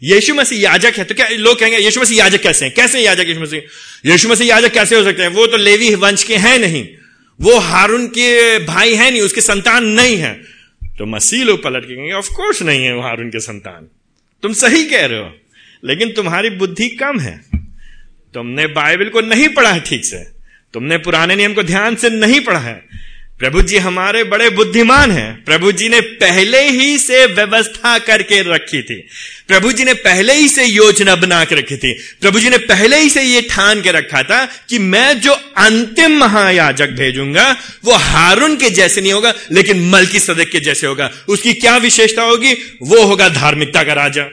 यीशु 0.03 0.35
मसीह 0.35 0.59
याजक 0.59 0.93
है। 0.97 1.03
तो 1.03 1.15
क्या 1.15 1.27
लोग 1.27 1.59
कहेंगे, 1.59 1.77
यीशु 1.77 2.01
मसीह 2.01 2.17
याजक 2.17 2.41
कैसे 2.41 2.65
हैं? 2.65 2.73
कैसे 2.73 2.99
याजक 2.99 3.25
यीशु 3.27 3.39
मसीह? 3.39 3.61
यीशु 4.11 4.29
मसीह 4.29 4.47
याजक 4.47 4.73
कैसे 4.73 4.95
हो 4.95 5.03
सकते 5.03 5.21
हैं? 5.21 5.29
वो 5.29 5.47
तो 5.47 5.57
लेवी 5.57 5.95
वंश 5.95 6.23
के 6.23 6.35
हैं 6.35 6.59
नहीं। 6.59 6.87
वो 7.41 7.57
हारून 7.57 8.07
के 8.07 8.59
भाई 8.59 8.95
है 8.95 9.11
नहीं, 9.11 9.21
उसके 9.21 9.41
संतान 9.41 9.85
नहीं 9.85 10.17
है। 10.17 10.58
तो 10.99 11.05
मसीह 11.05 11.43
लोग 11.43 11.61
पलट 11.63 11.83
के 11.83 11.95
कहेंगे 11.95 12.13
ऑफकोर्स 12.13 12.61
नहीं 12.61 12.83
है 12.85 12.95
वहाँ 12.95 13.13
उनके 13.15 13.39
संतान। 13.39 13.87
तुम 14.43 14.53
सही 14.53 14.83
कह 14.85 15.05
रहे 15.05 15.19
हो, 15.19 15.31
लेकिन 15.83 16.11
तुम्हारी 16.13 16.49
बुद्धि 16.49 16.87
कम 16.95 17.19
है। 17.19 17.35
तुमने 18.33 18.65
बाइबल 18.67 19.09
को 19.09 19.21
नहीं 19.21 19.47
पढ़ा 19.49 19.71
है 19.71 19.79
ठीक 19.79 20.05
से। 20.05 20.23
तुमने 20.73 20.97
पुराने 20.97 21.35
नियम 21.35 21.53
को 21.53 21.63
ध्यान 21.63 21.95
से 21.95 22.09
नहीं 22.09 22.39
पढ़ा 22.41 22.59
है। 22.59 22.75
प्रभु 23.39 23.61
जी 23.61 23.77
हमारे 23.77 24.23
बड़े 24.23 24.49
बुद्धिमान 24.49 25.11
हैं। 25.11 25.43
प्रभु 25.43 25.71
जी 25.71 25.89
ने 25.89 26.01
पहले 26.01 26.69
ही 26.69 26.97
से 26.97 27.25
व्यवस्था 27.25 27.99
करके 27.99 28.55
रखी 28.55 28.81
थी। 28.81 28.95
प्रभु 29.47 29.71
जी 29.71 29.83
ने 29.83 29.93
पहले 29.93 30.33
ही 30.33 30.47
से 30.47 30.65
योजना 30.65 31.15
बना 31.15 31.45
के 31.45 31.55
रखी 31.55 31.77
थी। 31.77 31.93
प्रभु 31.93 32.39
जी 32.39 32.49
ने 32.49 32.57
पहले 32.57 32.99
ही 32.99 33.09
से 33.09 33.23
ये 33.23 33.41
ठान 33.41 33.81
के 33.81 33.91
रखा 33.91 34.23
था 34.23 34.45
कि 34.69 34.79
मैं 34.79 35.19
जो 35.19 35.31
अंतिम 35.57 36.17
महायाजक 36.17 36.87
भेजूँगा, 36.87 37.57
वो 37.85 37.93
हारून 37.93 38.55
के 38.57 38.69
जैसे 38.69 39.01
नहीं 39.01 39.13
होगा, 39.13 39.33
लेकिन 39.51 39.89
मलकी 39.89 40.19
सदक 40.19 40.49
के 40.49 40.59
जैसे 40.59 40.87
होगा। 40.87 41.11
उसकी 41.27 41.53
क्या 41.53 41.77
विशेषता 41.77 42.21
होगी? 42.21 42.53
वो 42.81 43.03
होगा 43.03 43.29
धार्मिकता 43.29 43.83
का 43.83 43.93
राजा। 43.93 44.25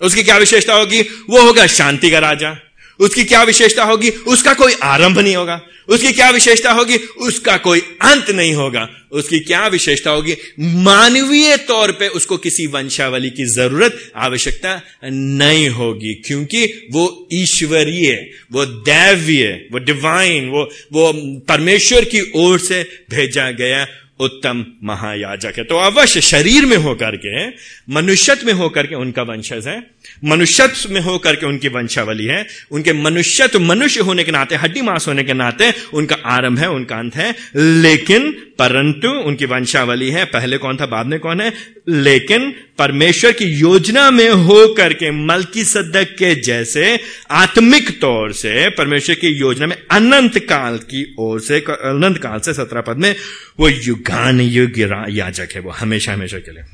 उसकी 0.00 0.22
क्या 0.22 0.36
विशेषता 0.36 0.74
होगी? 0.74 1.02
वो 1.30 1.40
होगा 1.40 1.66
शांति 1.66 2.10
का 2.10 2.18
राजा। 2.18 2.71
उसकी 3.02 3.24
क्या 3.24 3.42
विशेषता 3.42 3.84
होगी? 3.84 4.10
उसका 4.10 4.54
कोई 4.54 4.72
आरंभ 4.82 5.18
नहीं 5.18 5.36
होगा। 5.36 5.60
उसकी 5.88 6.12
क्या 6.12 6.30
विशेषता 6.30 6.72
होगी? 6.72 6.96
उसका 6.96 7.56
कोई 7.56 7.80
अंत 7.80 8.30
नहीं 8.30 8.54
होगा। 8.54 8.88
उसकी 9.12 9.38
क्या 9.40 9.66
विशेषता 9.66 10.10
होगी? 10.10 10.36
मानवीय 10.60 11.56
तौर 11.56 11.92
पे 11.92 12.08
उसको 12.08 12.36
किसी 12.36 12.66
वंशावली 12.66 13.30
की 13.30 13.44
ज़रूरत, 13.44 14.12
आवश्यकता 14.16 14.82
नहीं 15.04 15.68
होगी, 15.68 16.14
क्योंकि 16.14 16.88
वो 16.92 17.28
ईश्वरीय, 17.32 18.30
वो 18.52 18.64
दैव्य, 18.66 19.68
वो 19.72 19.78
डिवाइन 19.78 20.48
वो 20.48 20.62
वो 20.92 21.12
परमेश्वर 21.48 22.04
की 22.04 22.32
ओर 22.34 22.58
से 22.58 22.82
भेजा 23.10 23.50
गया 23.50 23.86
उत्तम 24.20 24.66
महायाजक 24.84 25.52
है। 25.58 25.64
तो 25.64 25.76
अवश्य 25.76 26.20
शरीर 26.20 26.66
में 26.66 26.76
होकर 26.76 27.16
के, 27.16 27.48
मनुष्यत्व 27.94 28.46
में 28.46 28.52
होकर 28.52 28.86
के 28.86 28.94
उनका 28.94 29.22
वंशज 29.22 29.68
है। 29.68 29.90
मनुष्यत्व 30.24 30.92
में 30.92 31.00
होकर 31.00 31.36
के 31.36 31.46
उनकी 31.46 31.68
वंशावली 31.68 32.24
है। 32.24 32.46
उनके 32.70 32.92
मनुष्यत्व 32.92 33.60
मनुष्य 33.60 34.00
होने 34.00 34.24
के 34.24 34.32
नाते, 34.32 34.54
हड्डी 34.54 34.80
मांस 34.80 35.08
होने 35.08 35.24
के 35.24 35.32
नाते 35.32 35.74
उनका 35.94 36.16
आरंभ 36.26 36.58
है, 36.58 36.70
उनका 36.70 36.96
अंत 36.96 37.16
है। 37.16 37.34
लेकिन 37.56 38.51
परंतु 38.58 39.08
उनकी 39.08 39.44
वंशावली 39.44 40.10
है, 40.10 40.24
पहले 40.24 40.58
कौन 40.58 40.76
था, 40.76 40.86
बाद 40.86 41.06
में 41.06 41.20
कौन 41.20 41.40
है? 41.40 41.52
लेकिन 41.88 42.54
परमेश्वर 42.78 43.32
की 43.32 43.44
योजना 43.44 44.10
में 44.10 44.30
हो 44.30 44.74
करके 44.74 45.10
मलकी 45.10 45.64
सदक 45.64 46.16
के 46.18 46.34
जैसे 46.34 47.00
आत्मिक 47.30 48.00
तौर 48.00 48.32
से, 48.32 48.68
परमेश्वर 48.68 49.14
की 49.14 49.28
योजना 49.28 49.66
में 49.66 49.76
अनंत 49.90 50.38
काल 50.38 50.78
की 50.78 51.14
ओर 51.18 51.40
से, 51.40 51.60
अनंत 51.60 52.18
काल 52.18 52.40
से 52.40 52.54
सत्रह 52.54 52.80
पद 52.80 52.96
में, 52.96 53.14
वो 53.60 53.68
युगान 53.68 54.40
युग 54.40 54.78
याजक 55.10 55.48
है, 55.54 55.60
वो 55.60 55.70
हमेशा 55.70 56.12
हमेशा 56.12 56.38
के 56.38 56.50
लिए। 56.50 56.64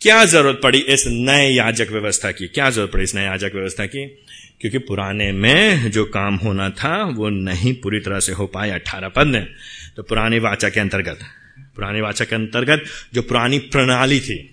क्या 0.00 0.24
ज़रूरत 0.24 0.60
पड़ी 0.62 0.78
इस 0.78 1.04
नए 1.06 1.50
याजक 1.50 1.88
व्यवस्था 1.92 2.30
की? 2.30 2.46
क्या 2.46 2.70
ज़रूरत 2.70 2.92
पड़ी 2.92 3.04
इस 3.04 3.14
नए 3.14 3.24
याजक 3.24 3.50
व्यवस्था 3.54 3.86
की? 3.86 4.06
क्योंकि 4.60 4.78
पुराने 4.78 5.32
में 5.32 5.90
जो 5.90 6.04
काम 6.04 6.34
होना 6.34 6.70
था, 6.70 7.04
वो 7.04 7.28
नहीं 7.28 7.74
पूरी 7.74 8.00
तरह 8.00 8.20
से 8.20 8.32
हो 8.32 8.46
पाया 8.46 8.74
अठारह 8.74 9.08
पद 9.08 9.26
में। 9.26 9.46
तो 9.96 10.02
पुरानी 10.02 10.38
वाचा 10.38 10.68
के 10.68 10.80
अंतर्गत। 10.80 11.18
पुराने 11.76 12.00
वाचा 12.00 12.24
के 12.24 12.34
अंतर्गत 12.34 12.84
जो 13.14 13.22
पुरानी 13.22 13.58
प्रणाली 13.58 14.20
थी, 14.20 14.52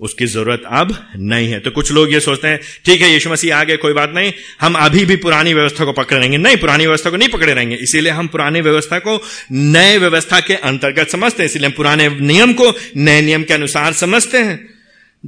उसकी 0.00 0.26
ज़रूरत 0.26 0.62
अब 0.66 1.08
नहीं 1.16 1.50
है। 1.50 1.60
तो 1.60 1.70
कुछ 1.70 1.92
लोग 1.92 2.12
ये 2.12 2.20
सोचते 2.20 2.48
हैं, 2.48 2.60
ठीक 2.84 3.00
है, 3.00 3.12
यीशु 3.12 3.30
मसीह 3.30 3.56
आ 3.56 3.64
गए, 3.64 3.76
कोई 3.76 3.92
बात 3.92 4.12
नहीं, 4.14 4.32
हम 4.60 4.74
अभी 4.74 5.04
भी 5.04 5.16
पुरानी 5.16 5.54
व्यवस्था 5.54 5.84
को 5.84 5.92
पकड़े 5.92 6.18
रहेंगे। 6.18 6.36
नहीं, 6.36 6.56
पुरानी 6.56 6.86
व्यवस्था 6.86 7.10
को 7.10 7.16
नहीं 7.16 7.28
पकड़े 7.28 7.54
रहेंगे। 7.54 7.76
इसीलिए 7.76 8.12
हम 8.12 8.26
पुरानी 8.26 8.60
व्यवस्था 8.60 8.98
को 8.98 9.22
नए 9.52 9.98
व्यवस्था 9.98 10.40
के 10.40 10.54
अंतर्गत 10.54 11.08
समझते 11.08 11.42
हैं। 11.42 11.50
इसीलिए 11.50 11.68
हम 11.68 11.74
पुराने 11.76 12.08
नियम 12.08 12.52
को 12.52 12.72
नए 12.96 13.20
नियम 13.22 13.42
के 13.42 13.54
अनुसार 13.54 13.92
समझते 13.92 14.38
हैं। 14.38 14.75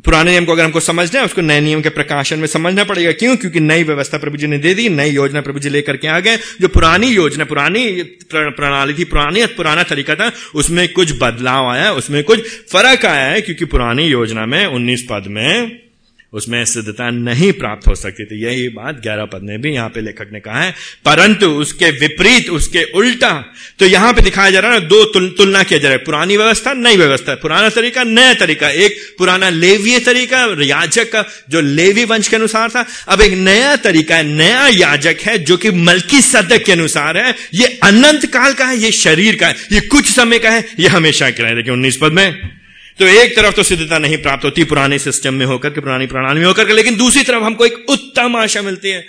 पुराने 0.05 0.31
नियम 0.31 0.44
को 0.44 0.53
अगर 0.53 0.64
हमको 0.64 0.81
समझना 0.81 1.20
है, 1.20 1.27
उसको 1.27 1.40
नए 1.40 1.61
नियम 1.61 1.83
के 1.83 1.88
प्रकाशन 1.88 2.38
में 2.38 2.46
समझना 2.46 2.85
पड़ेगा। 2.85 3.12
क्यों? 3.12 3.37
क्योंकि 3.37 3.61
नई 3.61 3.83
व्यवस्था 3.83 4.18
प्रभु 4.18 4.37
जी 4.37 4.46
ने 4.46 4.59
दे 4.59 4.74
दी, 4.74 4.88
नई 4.88 5.11
योजना 5.11 5.40
प्रभु 5.40 5.59
जी 5.59 5.68
लेकर 5.68 5.96
के 5.96 6.09
आ 6.09 6.20
गए। 6.20 6.37
जो 6.37 6.68
पुरानी 6.68 7.07
योजना, 7.07 7.44
पुरानी 7.44 8.03
प्रणाली 8.35 8.94
थी, 8.94 9.05
पुरानी 9.05 9.46
पुराना 9.46 9.83
तरीका 9.83 10.14
था, 10.14 10.33
उसमें 10.55 10.92
कुछ 10.92 11.12
बदलाव 11.12 11.68
आया, 11.68 11.92
उसमें 11.92 12.24
कुछ 12.24 12.48
फ़र्क 12.72 13.07
आया 13.07 13.27
है, 13.27 13.40
क्योंकि 13.40 13.64
पुरानी 13.64 14.07
योजना 14.07 14.46
में, 14.46 14.66
उन्नीस 14.66 15.07
पद 15.11 15.24
में 15.29 15.88
उसमें 16.33 16.64
सिद्धता 16.64 17.09
नहीं 17.11 17.53
प्राप्त 17.53 17.87
हो 17.88 17.95
सकती 17.95 18.25
थी। 18.25 18.43
यही 18.45 18.69
बात 18.69 19.01
ग्यारह 19.03 19.25
पद 19.25 19.43
में 19.43 19.61
भी 19.61 19.71
यहाँ 19.71 19.88
पे 19.88 20.01
लेखक 20.01 20.31
ने 20.33 20.41
कहा 20.41 20.62
है। 20.62 20.71
परंतु 21.05 21.47
उसके 21.61 21.91
विपरीत 21.91 22.51
उसके 22.51 22.83
उल्टा 22.93 23.31
तो 23.79 23.87
यहाँ 23.87 24.12
पे 24.12 24.23
दिखाया 24.23 24.51
जा 24.51 24.61
रहा 24.61 24.73
है 24.73 24.81
दो 24.81 25.05
तुल, 25.05 25.29
तुलना 25.29 25.62
किया 25.62 25.79
जा 25.79 25.88
रहा 25.88 25.99
है। 25.99 26.05
पुरानी 26.05 26.37
व्यवस्था 26.37 26.73
नई 26.73 26.97
व्यवस्था। 26.97 27.35
पुराना 27.35 27.69
तरीका 27.69 28.05
नया 28.05 28.35
तरीका। 28.35 28.69
एक 28.69 28.97
पुराना 29.19 29.49
लेवीय 29.51 29.99
तरीका 30.01 30.45
याजक 30.64 31.11
का 31.12 31.25
जो 31.51 31.61
लेवी 31.61 32.05
वंश 32.05 32.29
के 32.29 32.37
अनुसार 32.37 32.71
था। 32.71 32.85
अब 33.09 33.21
एक 33.21 33.33
नया 33.33 33.75
तरीका 33.79 34.17
है 34.17 34.25
नया 34.25 34.69
याजक 34.69 35.21
है 35.23 35.39
जो 35.39 35.57
कि 35.57 35.70
मल्की 35.70 36.20
सदक 36.20 36.64
के 36.64 36.72
अनुसार 36.72 37.16
है। 37.16 37.35
ये 37.55 37.66
अनंत 37.83 38.26
काल 38.26 38.53
का 38.53 38.66
है 38.66 38.76
ये 38.76 38.93
शरीर 38.93 39.37
का 39.37 39.49
है। 39.49 39.57
ये 39.72 39.81
कुछ 39.81 40.11
समय 40.11 40.39
का 40.39 40.51
है 40.51 40.64
ये 40.81 40.89
हमेशा 40.89 41.31
का 41.31 41.47
है। 41.47 41.57
देखिए 41.57 41.72
उन्नीस 41.72 41.97
पद 41.97 42.12
में। 42.12 42.57
तो 42.99 43.07
एक 43.07 43.36
तरफ़ 43.36 43.55
तो 43.55 43.62
सिद्धता 43.62 43.99
नहीं 43.99 44.16
प्राप्त 44.16 44.44
होती 44.44 44.64
पुराने 44.64 44.99
सिस्टम 44.99 45.34
में 45.34 45.46
होकर 45.46 45.70
के, 45.70 45.80
पुरानी 45.80 46.07
प्रणाली 46.07 46.40
में 46.40 46.46
होकर 46.46 46.64
के, 46.64 46.72
लेकिन 46.72 46.96
दूसरी 46.96 47.22
तरफ़ 47.22 47.42
हमको 47.42 47.66
एक 47.66 47.86
उत्तम 47.88 48.36
आशा 48.36 48.62
मिलती 48.62 48.90
है। 48.90 49.07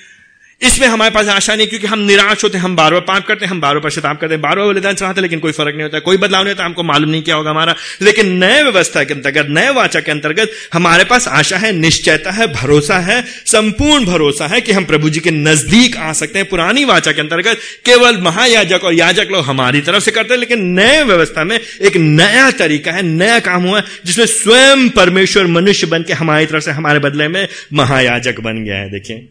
इसमें 0.61 0.87
हमारे 0.87 1.11
पास 1.11 1.27
आशा 1.27 1.55
नहीं, 1.55 1.67
क्योंकि 1.67 1.87
हम 1.87 1.99
निराश 1.99 2.43
होते 2.43 2.57
हम 2.57 2.75
बार 2.75 2.91
बार 2.91 3.01
पाप 3.01 3.25
करते 3.25 3.45
हैं, 3.45 3.49
हम 3.51 3.61
बार 3.61 3.75
बार 3.75 3.83
पश्चाताप 3.83 4.19
करते 4.19 4.33
हैं, 4.33 4.41
बार 4.41 4.55
बार 4.55 4.67
बलिदान 4.67 4.95
चढ़ाते 4.95 5.21
लेकिन 5.21 5.39
कोई 5.39 5.51
फ़र्क 5.51 5.73
नहीं 5.73 5.83
होता, 5.83 5.99
कोई 5.99 6.17
बदलाव 6.17 6.43
नहीं 6.43 6.53
होता, 6.53 6.65
हमको 6.65 6.83
मालूम 6.83 7.09
नहीं 7.09 7.21
क्या 7.23 7.35
होगा 7.35 7.49
हमारा। 7.49 7.75
लेकिन 8.01 8.33
नए 8.35 8.61
व्यवस्था 8.63 9.03
के 9.03 9.13
अंतर्गत, 9.13 9.47
नए 9.49 9.69
वाचा 9.69 9.99
के 9.99 10.11
अंतर्गत 10.11 10.51
हमारे 10.73 11.03
पास 11.03 11.27
आशा 11.27 11.57
है, 11.57 11.71
निश्चयता 11.71 12.31
है, 12.31 12.47
भरोसा 12.53 12.97
है, 12.99 13.21
संपूर्ण 13.45 14.05
भरोसा 14.05 14.47
है 14.47 14.61
कि 14.61 14.71
हम 14.71 14.85
प्रभु 14.85 15.09
जी 15.09 15.19
के 15.19 15.31
नज़दीक 15.31 15.97
आ 15.97 16.11
सकते 16.13 16.39
हैं। 16.39 16.49
पुरानी 16.49 16.85
वाचा 16.85 17.11
के 17.11 17.21
अंतर्गत 17.21 17.59
केवल 17.85 18.17
महायाजक 18.17 18.83
और 18.83 18.93
याजक 18.93 19.31
लोग 19.31 19.45
हमारी 19.45 19.81
तरफ़ 19.81 20.03
से 20.03 20.11
करते 20.11 20.33
हैं, 20.33 20.39
लेकिन 20.39 20.65
नए 20.73 21.03
व्यवस्था 21.03 21.43
में 21.43 21.59
एक 21.59 21.97
नया 21.97 22.51
तरीका 22.51 22.91
है, 22.91 23.03
नया 23.03 23.39
काम 23.39 23.63
हुआ 23.63 23.81
जिसमें 24.05 24.25
स्वयं 24.25 24.89
परमेश्वर 24.89 25.47
मनुष्य 25.47 25.87
बन 25.87 26.03
के 26.03 26.13
हमारी 26.13 26.45
तरफ़ 26.45 26.63
से 26.63 26.71
हमारे 26.71 26.99
बदले 26.99 27.27
में 27.27 27.47
महायाजक 27.73 28.39
बन 28.39 28.63
गया 28.65 28.77
है। 28.77 28.91
देखिए 28.91 29.27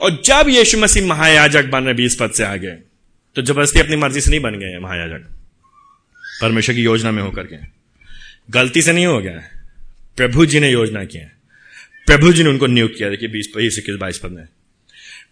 और 0.00 0.20
जब 0.24 0.48
यीशु 0.48 0.78
मसीह 0.78 1.06
महायाजक 1.06 1.64
बन 1.64 1.84
रहे, 1.84 1.94
बीस 1.94 2.16
पद 2.20 2.30
से 2.30 2.44
आगे 2.44 2.70
तो 3.36 3.42
ज़बरदस्ती 3.42 3.80
अपनी 3.80 3.96
मर्ज़ी 3.96 4.20
से 4.20 4.30
नहीं 4.30 4.40
बन 4.40 4.58
गए 4.58 4.78
महायाजक। 4.78 5.30
परमेश्वर 6.42 6.74
की 6.74 6.82
योजना 6.82 7.10
में 7.10 7.22
होकर 7.22 7.44
के। 7.44 7.56
गलती 8.50 8.82
से 8.82 8.92
नहीं 8.92 9.06
हो 9.06 9.18
गया। 9.20 9.40
प्रभु 10.16 10.46
जी 10.46 10.60
ने 10.60 10.70
योजना 10.70 11.04
किया 11.04 11.30
प्रभु 12.06 12.32
जी 12.32 12.42
ने 12.42 12.48
उनको 12.48 12.66
नियुक्त 12.66 12.94
किया। 12.98 13.08
देखिए, 13.08 13.28
बीस 13.28 13.52
बीस 13.56 13.78
इक्कीस 13.78 13.96
बाईस 13.96 14.18
पद 14.18 14.30
में 14.30 14.44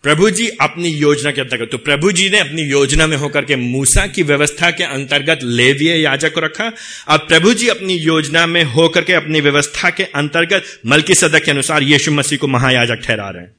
प्रभु 0.02 0.30
जी 0.30 0.48
अपनी 0.60 0.88
योजना 0.88 1.30
के 1.30 1.40
अंतर्गत 1.40 1.68
तो 1.72 1.78
प्रभु 1.78 2.12
जी 2.12 2.28
ने 2.30 2.38
अपनी 2.38 2.62
योजना 2.62 3.06
में 3.06 3.16
होकर 3.16 3.44
के 3.44 3.56
मूसा 3.56 4.06
की 4.06 4.22
व्यवस्था 4.22 4.70
के 4.70 4.84
अंतर्गत 4.84 5.42
लेविय 5.42 6.00
याजक 6.00 6.34
को 6.34 6.40
रखा। 6.40 6.70
और 7.08 7.18
प्रभु 7.18 7.52
जी 7.54 7.68
अपनी 7.68 7.94
योजना 7.94 8.46
में 8.46 8.62
होकर 8.64 9.04
के 9.04 9.12
अपनी 9.12 9.40
व्यवस्था 9.40 9.90
के 9.90 10.04
अंतर्गत 10.04 10.64
मल्की 10.86 11.14
सदक 11.14 11.44
के 11.44 11.50
अनुसार 11.50 11.82
यीशु 11.82 12.12
मसीह 12.12 12.38
को 12.38 12.48
महायाजक 12.48 13.04
ठहरा 13.04 13.28
रहे 13.30 13.42
हैं। 13.42 13.54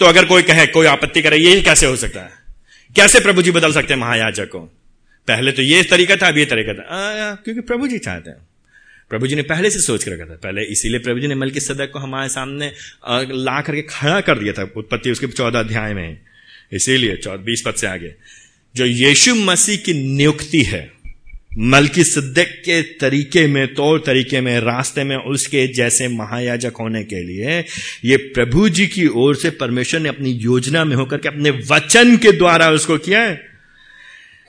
तो 0.00 0.06
अगर 0.06 0.24
कोई 0.24 0.42
कहे 0.42 0.66
कोई 0.66 0.86
आपत्ति 0.86 1.22
करे 1.22 1.36
ये 1.36 1.60
कैसे 1.60 1.86
हो 1.86 1.96
सकता 1.96 2.20
है? 2.20 2.30
कैसे 2.96 3.20
प्रभु 3.20 3.42
जी 3.42 3.50
बदल 3.50 3.72
सकते 3.72 3.94
हैं 3.94 4.00
महायाजक 4.00 4.48
को? 4.48 4.58
पहले 5.28 5.52
तो 5.52 5.62
ये 5.62 5.82
तरीका 5.82 6.16
था 6.16 6.28
अब 6.28 6.38
ये 6.38 6.44
तरीका 6.44 6.74
था। 6.74 6.82
आ, 6.82 7.34
क्योंकि 7.34 7.60
प्रभु 7.60 7.88
जी 7.88 7.98
चाहते 7.98 8.30
हैं। 8.30 8.48
प्रभु 9.10 9.26
जी 9.26 9.34
ने 9.34 9.42
पहले 9.42 9.70
से 9.70 9.80
सोच 9.80 10.04
कर 10.04 10.10
रखा 10.10 10.24
था। 10.24 10.36
पहले 10.36 10.62
इसीलिए 10.62 10.98
प्रभु 10.98 11.20
जी 11.20 11.26
ने 11.26 11.34
मल 11.34 11.50
सदक 11.50 11.90
को 11.92 11.98
हमारे 11.98 12.28
सामने 12.28 12.72
ला 13.10 13.60
करके 13.60 13.82
खड़ा 13.82 14.20
कर 14.20 14.38
दिया 14.38 14.52
था 14.52 14.72
उत्पत्ति 14.76 15.10
उसके 15.10 15.26
चौदह 15.26 15.60
अध्याय 15.60 15.94
में। 15.94 16.18
इसीलिए 16.72 17.16
चौदह 17.16 17.42
बीस 17.42 17.62
पद 17.66 17.74
से 17.74 17.86
आगे। 17.86 18.14
जो 18.76 18.86
यीशु 18.86 19.34
मसीह 19.34 19.76
की 19.76 20.16
नियुक्ति 20.16 20.62
है 20.62 20.92
मलकी 21.60 22.04
सिद्दक 22.04 22.46
के 22.64 22.82
तरीके 22.82 23.46
में 23.46 23.74
तौर 23.74 24.02
तरीके 24.06 24.40
में, 24.40 24.60
रास्ते 24.60 25.04
में 25.04 25.16
उसके 25.16 25.66
जैसे 25.66 26.08
महायाजक 26.08 26.72
होने 26.80 27.04
के 27.04 27.22
लिए, 27.22 27.64
ये 28.04 28.16
प्रभु 28.16 28.68
जी 28.68 28.86
की 28.86 29.06
ओर 29.06 29.36
से 29.36 29.50
परमेश्वर 29.50 30.00
ने 30.00 30.08
अपनी 30.08 30.30
योजना 30.30 30.84
में 30.84 30.96
होकर 30.96 31.18
के 31.18 31.28
अपने 31.28 31.50
वचन 31.50 32.16
के 32.16 32.32
द्वारा 32.32 32.70
उसको 32.70 32.98
किया 32.98 33.20
है। 33.20 33.57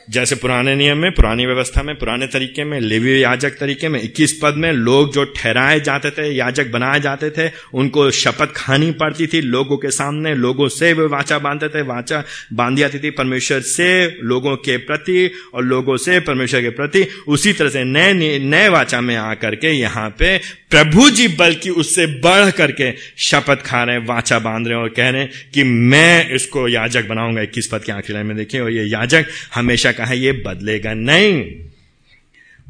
जैसे 0.10 0.36
पुराने 0.36 0.76
नियम 0.76 0.98
में, 0.98 1.12
पुरानी 1.12 1.46
व्यवस्था 1.46 1.84
में, 1.84 1.96
पुराने 1.96 2.28
तरीके 2.28 2.64
में, 2.64 2.80
लेवी 2.80 3.24
याजक 3.24 3.50
तरीके 3.50 3.90
में 3.90 4.02
21 4.02 4.40
पद 4.44 4.54
में 4.54 4.72
लोग 4.72 5.14
जो 5.14 5.24
ठहराए 5.24 5.80
जाते 5.80 6.10
थे, 6.10 6.32
याजक 6.32 6.72
बनाए 6.72 7.00
जाते 7.00 7.30
थे, 7.30 7.52
उनको 7.74 8.12
शपथ 8.12 8.54
खानी 8.56 8.92
पड़ती 8.92 9.28
थी 9.28 9.42
लोगों 9.42 9.78
के 9.78 9.92
सामने, 9.92 10.36
लोगों 10.36 10.68
से 10.68 10.94
वे 10.94 11.06
वाचा 11.06 11.40
बांधते 11.40 11.70
थे, 11.70 11.82
वाचा 11.82 12.24
बांधी 12.54 12.80
जाती 12.80 13.00
थी 13.00 13.10
परमेश्वर 13.10 13.60
से, 13.60 14.20
लोगों 14.24 14.56
के 14.56 14.78
प्रति 14.78 15.32
और 15.54 15.64
लोगों 15.64 15.98
से 15.98 16.20
परमेश्वर 16.20 16.62
के 16.62 16.70
प्रति। 16.70 17.06
उसी 17.28 17.54
तरह 17.54 17.70
से 17.70 17.84
नए 17.84 18.40
नए 18.40 18.68
वाचा 18.68 19.02
में 19.02 19.16
आकर 19.16 19.56
के 19.56 19.68
यहाँ 19.68 20.10
पे 20.10 20.38
प्रभु 20.70 21.10
जी 21.10 21.28
बल्कि 21.28 21.70
उससे 21.70 22.06
बढ़ 22.06 22.52
करके 22.52 22.92
शपथ 23.18 23.64
खा 23.66 23.84
रहे 23.84 23.96
हैं, 23.96 24.06
वाचा 24.06 24.40
बाँध 24.40 24.68
रहे 24.68 24.78
हैं 24.78 24.84
और 24.84 24.90
कह 24.90 25.10
रहे 25.10 25.22
हैं 25.22 25.32
कि 25.54 25.64
मैं 25.64 26.30
इसको 26.30 26.68
याजक 26.68 27.08
बनाऊँगा। 27.08 27.42
इक्कीस 27.42 27.68
पद 27.68 27.84
के 27.84 27.92
आखिरी 27.92 28.24
में 28.24 28.38
देखिए, 28.38 28.62
और 28.62 28.72
ये 28.72 28.84
याजक 28.84 29.26
हमेशा 29.56 29.92
कहा, 30.00 30.14
ये 30.14 30.32
बदलेगा 30.32 30.94
नहीं। 30.94 31.46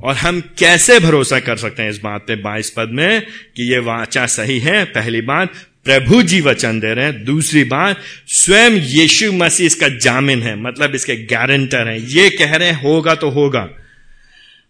और 0.03 0.15
हम 0.15 0.41
कैसे 0.41 0.99
भरोसा 0.99 1.39
कर 1.39 1.57
सकते 1.57 1.83
हैं 1.83 1.89
इस 1.89 1.99
बात 1.99 2.25
पे 2.27 2.35
बाईस 2.35 2.69
पद 2.77 2.89
में 2.89 3.21
कि 3.55 3.71
ये 3.71 3.79
वाचा 3.79 4.25
सही 4.25 4.59
है? 4.59 4.85
पहली 4.85 5.21
बात, 5.21 5.49
प्रभु 5.83 6.23
जी 6.23 6.41
वचन 6.41 6.79
दे 6.79 6.93
रहे 6.93 7.05
हैं। 7.05 7.23
दूसरी 7.23 7.63
बात, 7.63 7.99
स्वयं 8.27 8.71
यीशु 8.71 9.31
मसीह 9.31 9.65
इसका 9.65 9.89
जामिन 9.89 10.43
है 10.43 10.55
मतलब 10.61 10.95
इसके 10.95 11.15
गारंटर 11.15 11.87
हैं। 11.87 11.97
ये 11.97 12.29
कह 12.29 12.55
रहे 12.55 12.67
हैं, 12.67 12.81
होगा 12.81 13.15
तो 13.15 13.29
होगा। 13.29 13.69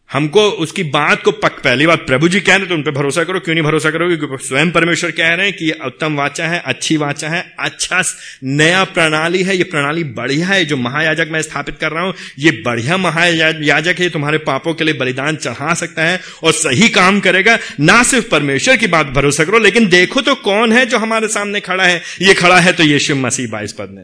हमको 0.10 0.43
उसकी 0.60 0.84
बात 0.86 1.22
को 1.24 1.32
पक, 1.32 1.60
पहली 1.64 1.88
बात 1.88 1.99
प्रभु 1.99 2.28
जी 2.28 2.39
कह 2.39 2.55
रहे 2.55 2.68
तो 2.68 2.76
उन 2.76 2.84
पर 2.84 2.91
भरोसा 2.91 3.24
करो, 3.24 3.39
क्यों 3.39 3.55
नहीं 3.55 3.64
भरोसा 3.64 3.89
करोगे? 3.91 4.16
क्योंकि 4.18 4.45
स्वयं 4.45 4.72
परमेश्वर 4.72 5.12
कह 5.12 5.28
रहे 5.28 5.45
हैं 5.45 5.55
कि 5.55 5.66
ये 5.66 5.78
उत्तम 5.86 6.16
वाचा 6.16 6.47
है, 6.47 6.62
अच्छी 6.66 6.97
वाचा 6.97 7.30
है 7.30 7.41
अच्छा 7.60 8.01
नया 8.43 8.84
प्रणाली 8.84 9.43
है, 9.43 9.57
ये 9.57 9.64
प्रणाली 9.64 10.03
बढ़िया 10.03 10.47
है, 10.47 10.64
जो 10.66 10.78
महायाजक 10.78 11.30
मैं 11.32 11.41
स्थापित 11.41 11.78
कर 11.78 11.91
रहा 11.91 12.03
हूँ, 12.03 12.14
ये 12.39 12.51
बढ़िया 12.66 12.97
महायाजक 12.97 13.99
है 13.99 14.10
तुम्हारे 14.10 14.38
पापों 14.38 14.74
के 14.74 14.84
लिए 14.84 14.93
बलिदान 14.93 15.36
चढ़ा 15.36 15.74
सकता 15.74 16.03
है 16.03 16.20
और 16.43 16.51
सही 16.53 16.89
काम 16.89 17.20
करेगा। 17.20 17.57
ना 17.80 18.01
सिर्फ़ 18.03 18.30
परमेश्वर 18.30 18.78
की 18.78 18.88
बात 18.88 19.07
भरोसा 19.07 19.43
करो, 19.43 19.60
लेकिन 19.60 19.88
देखो 19.89 20.22
तो 20.22 20.36
कौन 20.36 20.74
है 20.74 20.86
जो 20.86 20.97
हमारे 20.97 21.28
सामने 21.28 21.60
खड़ा 21.60 21.84
है। 21.84 22.01
ये 22.22 22.34
खड़ा 22.34 22.60
है 22.60 22.74
तो 22.74 22.84
ये 22.84 22.99
शिव 22.99 23.18
मसीह 23.18 23.49
बाईस 23.49 23.74
पद 23.74 23.89
में। 23.89 24.03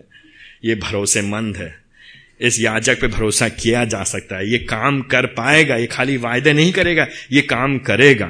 ये 0.65 0.75
भरोसेमंद 0.75 1.57
है। 1.57 1.84
इस 2.41 2.59
याजक 2.59 3.01
पे 3.01 3.07
भरोसा 3.07 3.49
किया 3.49 3.85
जा 3.85 4.03
सकता 4.03 4.37
है। 4.37 4.51
ये 4.51 4.57
काम 4.57 5.01
कर 5.01 5.25
पाएगा, 5.25 5.75
ये 5.75 5.87
खाली 5.87 6.17
वायदे 6.17 6.53
नहीं 6.53 6.71
करेगा, 6.71 7.07
ये 7.31 7.41
काम 7.41 7.77
करेगा। 7.77 8.25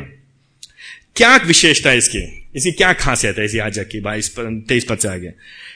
क्या 1.15 1.35
विशेषता 1.35 1.89
है 1.89 1.97
इसकी? 1.97 2.41
इसकी 2.55 2.71
क्या 2.71 2.93
खासियत 2.93 3.37
है 3.37 3.45
इस 3.45 3.55
याजक 3.55 3.87
की? 3.87 3.99
बाईस 3.99 4.35
तेईस 4.39 4.85
पद 4.89 4.97
से 4.97 5.07
आगे। 5.07 5.31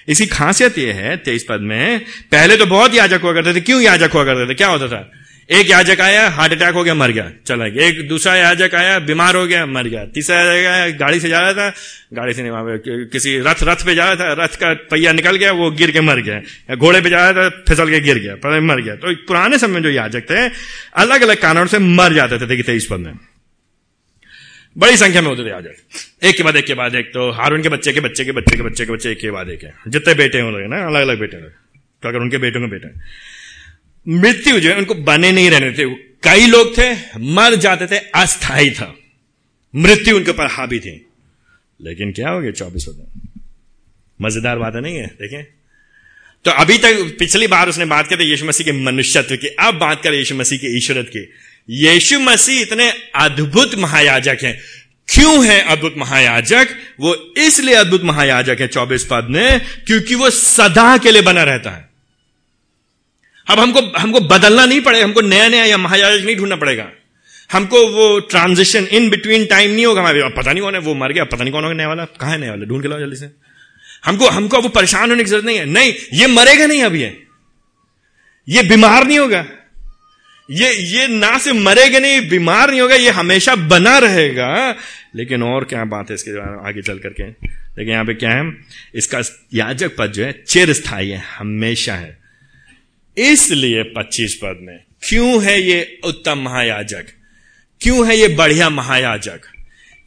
इसकी 0.08 0.26
खासियत 0.26 0.78
यह 0.78 0.96
है, 0.96 1.18
तेईस 1.18 1.46
पद 1.50 1.60
में, 1.60 2.00
पहले 2.32 2.58
तो 2.58 2.66
बहुत 2.66 2.96
याजक 2.96 3.20
हुआ 3.24 3.34
करते 3.34 3.54
थे, 3.54 3.62
क्यों 3.62 3.82
याजक 3.82 4.10
हुआ 4.14 4.24
करते 4.26 4.50
थे? 4.50 4.56
क्या 4.56 4.68
होता 4.68 4.88
था? 4.88 5.12
एक 5.50 5.70
याजक 5.70 6.02
आया, 6.02 6.28
हार्ट 6.30 6.52
अटैक 6.54 6.74
हो 6.74 6.84
गया, 6.84 6.94
मर 6.94 7.12
गया, 7.12 7.32
चला 7.48 7.68
गया। 7.68 7.86
एक 7.88 8.08
दूसरा 8.08 8.36
याजक 8.36 8.76
आया, 8.76 8.98
बीमार 9.02 9.36
हो 9.36 9.46
गया, 9.48 9.66
मर 9.66 9.88
गया। 9.88 10.04
तीसरा 10.06 10.36
याजक 10.38 10.68
आया, 10.68 10.90
गाड़ी 10.98 11.20
से 11.20 11.30
जा 11.30 11.40
रहा 11.40 11.54
था, 11.54 11.70
गाड़ी 12.14 12.34
से 12.34 12.44
नहीं 12.44 13.08
किसी 13.08 13.38
रथ 13.40 13.64
रथ 13.64 13.86
पे 13.86 13.96
जा 13.96 14.06
रहा 14.06 14.16
था, 14.16 14.44
रथ 14.44 14.56
का 14.56 14.74
पहिया 14.92 15.12
निकल 15.12 15.36
गया, 15.36 15.52
वो 15.52 15.70
गिर 15.72 15.92
के 15.92 16.02
मर 16.02 16.22
गया। 16.22 16.76
घोड़े 16.76 17.02
पे 17.02 17.10
जा 17.10 17.30
रहा 17.30 17.34
था, 17.40 17.64
फिसल 17.68 17.90
के 17.90 18.00
गिर 18.00 18.20
गया, 18.20 18.36
पर 18.36 18.60
मर 18.62 18.82
गया। 18.82 18.96
तो 18.96 19.16
पुराने 19.28 19.58
समय 19.58 19.74
में 19.74 19.82
जो 19.84 19.90
याजक 19.90 20.30
थे 20.30 20.46
अलग 20.96 21.22
अलग 21.22 21.42
कारणों 21.42 21.66
से 21.66 21.80
मर 21.80 22.14
जाते 22.14 22.38
थे 22.40 22.62
तेईस 22.64 22.88
पद 22.92 23.00
में। 23.00 23.14
बड़ी 24.76 24.98
संख्या 24.98 25.22
में 25.22 25.30
होते 25.30 25.44
थे 25.44 25.50
याजक। 25.50 26.26
एक 26.26 26.38
के 26.38 26.44
बाद 26.44 26.56
एक 26.56 26.66
के 26.66 26.74
बाद 26.74 26.96
एक 26.96 27.08
तो 27.08 27.30
हारून 27.32 27.62
के 27.62 27.70
बच्चे 27.70 27.94
के 27.94 28.00
बच्चे 28.00 28.26
के 28.26 28.32
बच्चे 28.32 28.58
के 28.58 28.64
बच्चे 28.64 28.86
के 28.86 28.92
बच्चे, 28.92 29.12
एक 29.12 29.20
के 29.20 29.32
बाद 29.32 29.50
एक 29.50 29.64
है। 29.64 29.74
जितने 29.88 30.14
बेटे 30.16 30.40
हो 30.40 30.50
रहे 30.50 30.68
ना 30.68 30.86
अलग 30.88 31.02
अलग 31.02 31.20
बेटे 31.20 31.38
तो 32.04 32.10
अगर 32.10 32.20
उनके 32.20 32.38
बेटों 32.38 32.60
के 32.62 32.68
बेटे 32.68 32.88
मृत्यु 34.08 34.60
जो 34.60 34.70
है, 34.70 34.78
उनको 34.78 34.94
बने 34.96 35.32
नहीं 35.32 35.50
रहने 35.52 35.72
थे 35.72 35.86
कई 36.24 36.46
लोग 36.46 36.78
थे, 36.78 36.94
मर 37.18 37.56
जाते 37.56 37.88
थे 37.88 37.98
अस्थाई 38.16 38.70
था। 38.70 38.96
मृत्यु 39.74 40.16
उनके 40.16 40.32
ऊपर 40.32 40.48
हावी 40.48 40.80
थी। 40.80 41.06
लेकिन 41.80 42.12
क्या 42.12 42.30
हो 42.30 42.42
गया 42.42 42.52
चौबीस 42.52 42.86
होते 42.88 43.04
मज़ेदार 44.20 44.58
बात 44.58 44.76
है, 44.76 44.82
नहीं 44.82 44.96
है? 44.96 45.06
देखें 45.06 45.44
तो 46.46 46.52
अभी 46.52 46.78
तक 46.78 47.16
पिछली 47.20 47.48
बार 47.48 47.70
उसने 47.70 47.86
बात 47.86 48.08
की 48.08 48.16
थी 48.16 48.24
यीशु 48.24 48.46
मसीह 48.46 48.66
के 48.66 48.72
मनुष्यत्व 48.72 49.36
की। 49.36 49.48
अब 49.48 49.76
बात 49.76 50.04
करें 50.04 50.18
यीशु 50.18 50.36
मसीह 50.36 50.60
के 50.60 50.78
ईश्वरत 50.78 51.12
की। 51.16 51.24
यीशु 51.70 52.20
मसीह 52.20 52.62
इतने 52.62 52.90
अद्भुत 53.16 53.76
महायाजक 53.76 54.38
हैं। 54.44 54.60
क्यों 55.08 55.46
है 55.46 55.62
अद्भुत 55.62 55.96
महायाजक? 55.98 56.68
वो 57.00 57.16
इसलिए 57.38 57.76
अद्भुत 57.76 58.04
महायाजक 58.04 58.58
है 58.62 58.68
चौबीस 58.68 59.08
पद 59.12 59.28
में, 59.30 59.62
क्योंकि 59.88 60.16
वो 60.16 60.30
सदा 60.30 60.98
के 60.98 61.12
लिए 61.12 61.22
बना 61.22 61.44
रहता 61.44 61.70
है। 61.70 61.89
अब 63.50 63.60
हमको 63.60 63.82
हमको 64.00 64.20
बदलना 64.20 64.66
नहीं 64.66 64.82
पड़ेगा, 64.82 65.06
हमको 65.06 65.22
नया 65.22 65.48
नया 65.48 65.66
या 65.66 65.78
महायाजक 65.78 66.26
नहीं 66.26 66.36
ढूंढना 66.36 66.56
पड़ेगा। 66.56 66.92
हमको 67.52 67.88
वो 67.88 68.20
ट्रांजिशन 68.20 68.86
इन 68.86 69.10
बिटवीन 69.10 69.46
टाइम 69.46 69.72
नहीं 69.72 69.86
होगा 69.86 70.02
हमारे 70.02 70.30
पता 70.30 70.52
नहीं 70.54 70.64
कौन 70.64 70.76
है, 70.76 70.82
वो 70.82 70.96
मर 70.96 71.14
गया 71.14 71.24
पता 71.24 71.44
नहीं 71.44 71.54
कौन 71.54 71.64
होगा 71.64 71.76
नया 71.76 71.88
वाला, 71.88 72.06
कहा 72.06 72.32
है 72.32 72.38
नया 72.38 72.50
वाला, 72.50 72.66
ढूंढ 72.66 72.82
के 72.82 72.88
लाओ 72.88 73.00
जल्दी 73.00 73.16
से। 73.16 73.30
हमको 74.06 74.28
हमको 74.28 74.62
वो 74.62 74.70
परेशान 74.70 75.10
होने 75.10 75.24
की 75.24 75.30
ज़रूरत 75.30 75.46
नहीं 75.46 75.58
है। 75.58 75.66
नहीं, 75.66 75.94
ये 76.14 76.28
मरेगा 76.28 76.66
नहीं 76.66 76.84
अब 76.84 76.96
ये। 76.96 77.24
ये 78.50 78.64
बीमार 78.64 79.08
नहीं 79.08 79.20
होगा। 79.20 79.46
ये 80.52 80.74
ये 80.74 81.08
ना 81.08 81.38
से 81.38 81.54
मरेगा 81.54 82.00
नहीं, 82.00 82.30
बीमार 82.30 82.70
नहीं 82.70 82.82
होगा, 82.82 82.96
ये 82.96 83.10
हमेशा 83.10 83.56
बना 83.56 83.98
रहेगा। 83.98 84.76
लेकिन 85.16 85.44
और 85.44 85.64
क्या 85.64 85.86
बात 85.86 86.10
है 86.10 86.16
इसके 86.16 86.32
आगे 86.70 86.82
चल 86.82 87.00
करके। 87.00 87.24
लेकिन 87.24 87.90
यहाँ 87.90 88.06
पे 88.06 88.14
क्या 88.14 88.30
है, 88.30 88.58
इसका 88.96 89.22
याजक 89.54 89.96
पद 89.98 90.12
जो 90.12 90.26
है 90.26 90.44
चिर 90.48 90.74
स्थायी 90.74 91.10
है, 91.10 91.24
हमेशा 91.38 91.94
है। 91.94 92.19
इसलिए 93.18 93.84
25 93.84 94.36
पद 94.36 94.58
में, 94.62 94.80
क्यों 95.04 95.44
है 95.44 95.62
ये 95.62 96.00
उत्तम 96.04 96.38
महायाजक? 96.38 97.06
क्यों 97.82 98.08
है 98.08 98.18
ये 98.18 98.28
बढ़िया 98.28 98.70
महायाजक? 98.70 99.42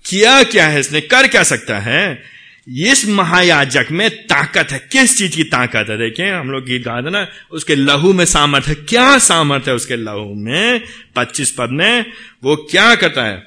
किया 0.07 0.43
क्या 0.43 0.67
है 0.67 0.81
इसने? 0.81 1.01
कर 1.01 1.29
क्या 1.29 1.43
सकता 1.43 1.79
है? 1.79 2.23
इस 2.69 3.09
महायाजक 3.09 3.87
में 3.91 4.11
ताकत 4.11 4.73
है। 4.73 4.79
किस 4.79 5.19
चीज़ 5.19 5.37
की 5.37 5.45
ताकत 5.45 5.87
है? 5.91 5.99
देखिए, 5.99 6.31
हम 6.31 6.51
लोग 6.51 6.65
गीत 6.65 6.83
गा 6.83 7.01
ना, 7.01 7.29
उसके 7.51 7.75
लहू 7.75 8.13
में 8.13 8.25
सामर्थ 8.25 8.67
है। 8.67 8.75
क्या 8.75 9.19
सामर्थ 9.19 9.69
है 9.69 9.75
उसके 9.75 9.97
लहू 9.97 10.35
में? 10.35 10.83
25 11.17 11.51
पद 11.51 11.69
में, 11.71 12.05
वो 12.45 12.57
क्या 12.57 12.95
करता 12.95 13.25
है? 13.25 13.43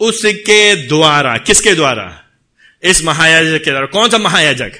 उसके 0.00 0.86
द्वारा, 0.88 1.36
किसके 1.36 1.74
द्वारा? 1.74 2.22
इस 2.82 3.04
महायाजक 3.04 3.64
के 3.64 3.70
द्वारा। 3.70 3.86
कौन 3.86 4.10
सा 4.10 4.18
महायाजक? 4.18 4.72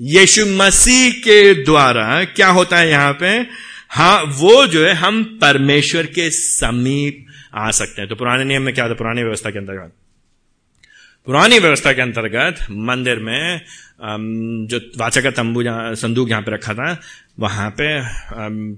यीशु 0.00 0.46
मसीह 0.56 1.12
के 1.20 1.64
द्वारा 1.64 2.24
क्या 2.26 2.48
होता 2.50 2.78
है 2.78 2.88
यहाँ 2.90 3.12
पे? 3.12 3.28
हाँ 3.90 4.22
वो 4.38 4.66
जो 4.66 4.84
है, 4.84 4.92
हम 4.94 5.22
परमेश्वर 5.42 6.06
के 6.08 6.30
समीप 6.30 7.24
आ 7.54 7.70
सकते 7.72 8.00
हैं। 8.00 8.08
तो 8.08 8.16
पुराने 8.16 8.44
नियम 8.44 8.62
में 8.62 8.74
क्या 8.74 8.88
था? 8.88 8.94
पुरानी 8.94 9.22
व्यवस्था 9.22 9.50
के 9.50 9.58
अंतर्गत। 9.58 9.92
पुरानी 11.26 11.58
व्यवस्था 11.58 11.92
के 11.92 12.02
अंतर्गत 12.02 12.66
मंदिर 12.70 13.18
में 13.18 13.60
जो 14.68 14.78
वाचा 14.98 15.20
का 15.20 15.30
तंबू 15.32 15.62
संदूक 15.96 16.28
जहाँ 16.28 16.42
पे 16.42 16.52
रखा 16.54 16.74
था, 16.74 16.90
वहाँ 17.38 17.70
पे 17.70 17.88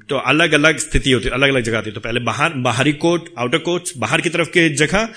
तो 0.09 0.19
अलग 0.23 0.53
अलग 0.53 0.79
स्थिति 0.79 1.13
होती 1.13 1.29
अलग 1.31 1.49
अलग 1.49 1.63
जगह 1.63 1.83
थी। 1.83 1.91
तो 1.91 2.01
पहले 2.01 2.21
बाहर, 2.21 2.53
बाहरी 2.59 2.93
कोट, 2.95 3.29
आउटर 3.39 3.59
कोट 3.59 3.89
बाहर 3.99 4.21
की 4.21 4.29
तरफ़ 4.29 4.49
की 4.49 4.69
जगह, 4.77 5.09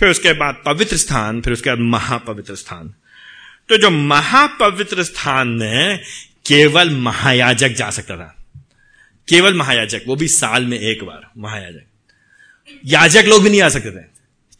फिर 0.00 0.08
उसके 0.08 0.32
बाद 0.34 0.62
पवित्र 0.66 0.96
स्थान, 0.96 1.40
फिर 1.40 1.52
उसके 1.52 1.70
बाद 1.70 1.78
महापवित्र 1.80 2.54
स्थान। 2.56 2.92
तो 3.68 3.76
जो 3.76 3.90
महापवित्र 3.90 5.02
स्थान 5.02 5.48
में 5.48 6.02
केवल 6.46 6.90
महायाजक 6.90 7.68
जा 7.68 7.90
सकता 7.90 8.16
था। 8.16 8.36
केवल 9.28 9.54
महायाजक, 9.54 10.02
वो 10.06 10.16
भी 10.16 10.28
साल 10.28 10.64
में 10.64 10.78
एक 10.78 11.04
बार, 11.04 11.30
महायाजक। 11.38 11.84
याजक 12.84 13.24
लोग 13.26 13.42
भी 13.42 13.50
नहीं 13.50 13.62
आ 13.62 13.68
सकते 13.68 13.90
थे। 13.90 14.04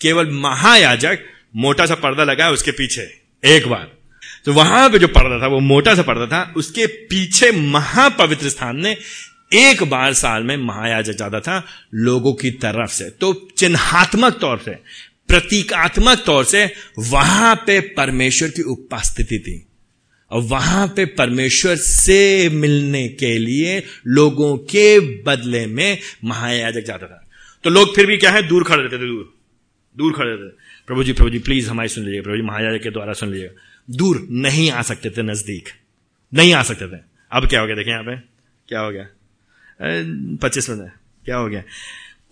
केवल 0.00 0.30
महायाजक 0.30 1.18
मोटा 1.56 1.86
सा 1.86 1.94
पर्दा 1.94 2.24
लगा 2.24 2.50
उसके 2.50 2.70
पीछे, 2.70 3.20
एक 3.44 3.68
बार। 3.68 3.90
तो 4.44 4.52
वहाँ 4.52 4.90
पे 4.90 4.98
जो 4.98 5.08
पर्दा 5.08 5.42
था, 5.42 5.46
वो 5.46 5.60
मोटा 5.60 5.94
सा 5.94 6.02
पर्दा 6.02 6.26
था, 6.26 6.52
उसके 6.56 6.86
पीछे 6.86 7.52
महापवित्र 7.52 8.48
स्थान 8.48 8.82
ने 8.82 8.96
एक 9.52 9.82
बार 9.82 10.12
साल 10.12 10.42
में 10.42 10.56
महायाजक 10.56 11.12
जाता 11.12 11.40
था 11.40 11.66
लोगों 11.94 12.34
की 12.34 12.50
तरफ़ 12.50 12.90
से। 12.90 13.10
तो 13.10 13.48
चिन्हात्मक 13.58 14.38
तौर 14.38 14.62
से 14.64 14.78
प्रतीकात्मक 15.28 16.22
तौर 16.26 16.44
से 16.44 16.72
वहाँ 16.98 17.54
पे 17.66 17.80
परमेश्वर 17.80 18.48
की 18.48 18.62
उपस्थिति 18.62 19.38
थी। 19.38 19.66
और 20.30 20.42
वहाँ 20.42 20.86
पे 20.88 21.04
परमेश्वर 21.04 21.76
से 21.76 22.48
मिलने 22.48 23.08
के 23.08 23.38
लिए 23.38 23.82
लोगों 24.06 24.56
के 24.56 25.00
बदले 25.22 25.66
में 25.66 25.98
महायाजक 26.24 26.80
जाता 26.80 27.06
था। 27.06 27.30
तो 27.64 27.70
लोग 27.70 27.94
फिर 27.96 28.06
भी 28.06 28.16
क्या 28.16 28.30
है? 28.30 28.48
दूर 28.48 28.64
खड़े 28.64 28.82
रहते 28.82 28.96
थे, 28.96 29.06
दूर। 29.06 29.34
दूर 29.98 30.12
खड़े 30.12 30.30
रहते 30.30 30.56
प्रभु 30.86 31.04
जी 31.04 31.12
प्रभु 31.12 31.30
जी 31.30 31.38
प्लीज़ 31.38 31.70
हमारी 31.70 31.88
सुन 31.88 32.04
लीजिए 32.04 32.20
प्रभु 32.20 32.36
जी, 32.36 32.42
महायाजक 32.42 32.82
के 32.82 32.90
द्वारा 32.90 33.12
सुन 33.12 33.30
लीजिएगा। 33.30 33.60
दूर 33.90 34.26
नहीं 34.30 34.70
आ 34.70 34.82
सकते 34.82 35.10
थे 35.10 35.22
नज़दीक। 35.22 35.68
नहीं 36.34 36.54
आ 36.54 36.62
सकते 36.62 36.96
थे। 36.96 37.00
अब 37.32 37.48
क्या 37.48 37.60
हो 37.60 37.66
गया? 37.66 37.76
देखें 37.76 37.90
यहाँ 37.90 38.02
पे। 38.02 38.16
क्या 38.68 38.80
हो 38.80 38.90
गया? 38.90 39.06
पच्चीस 40.42 40.70
मिनट। 40.70 40.92
क्या 41.24 41.36
हो 41.36 41.48
गया? 41.48 41.62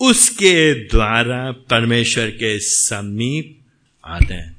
उसके 0.02 0.74
द्वारा 0.74 1.52
परमेश्वर 1.52 2.30
के 2.30 2.58
समीप 2.58 3.58
आते 4.04 4.34
हैं। 4.34 4.56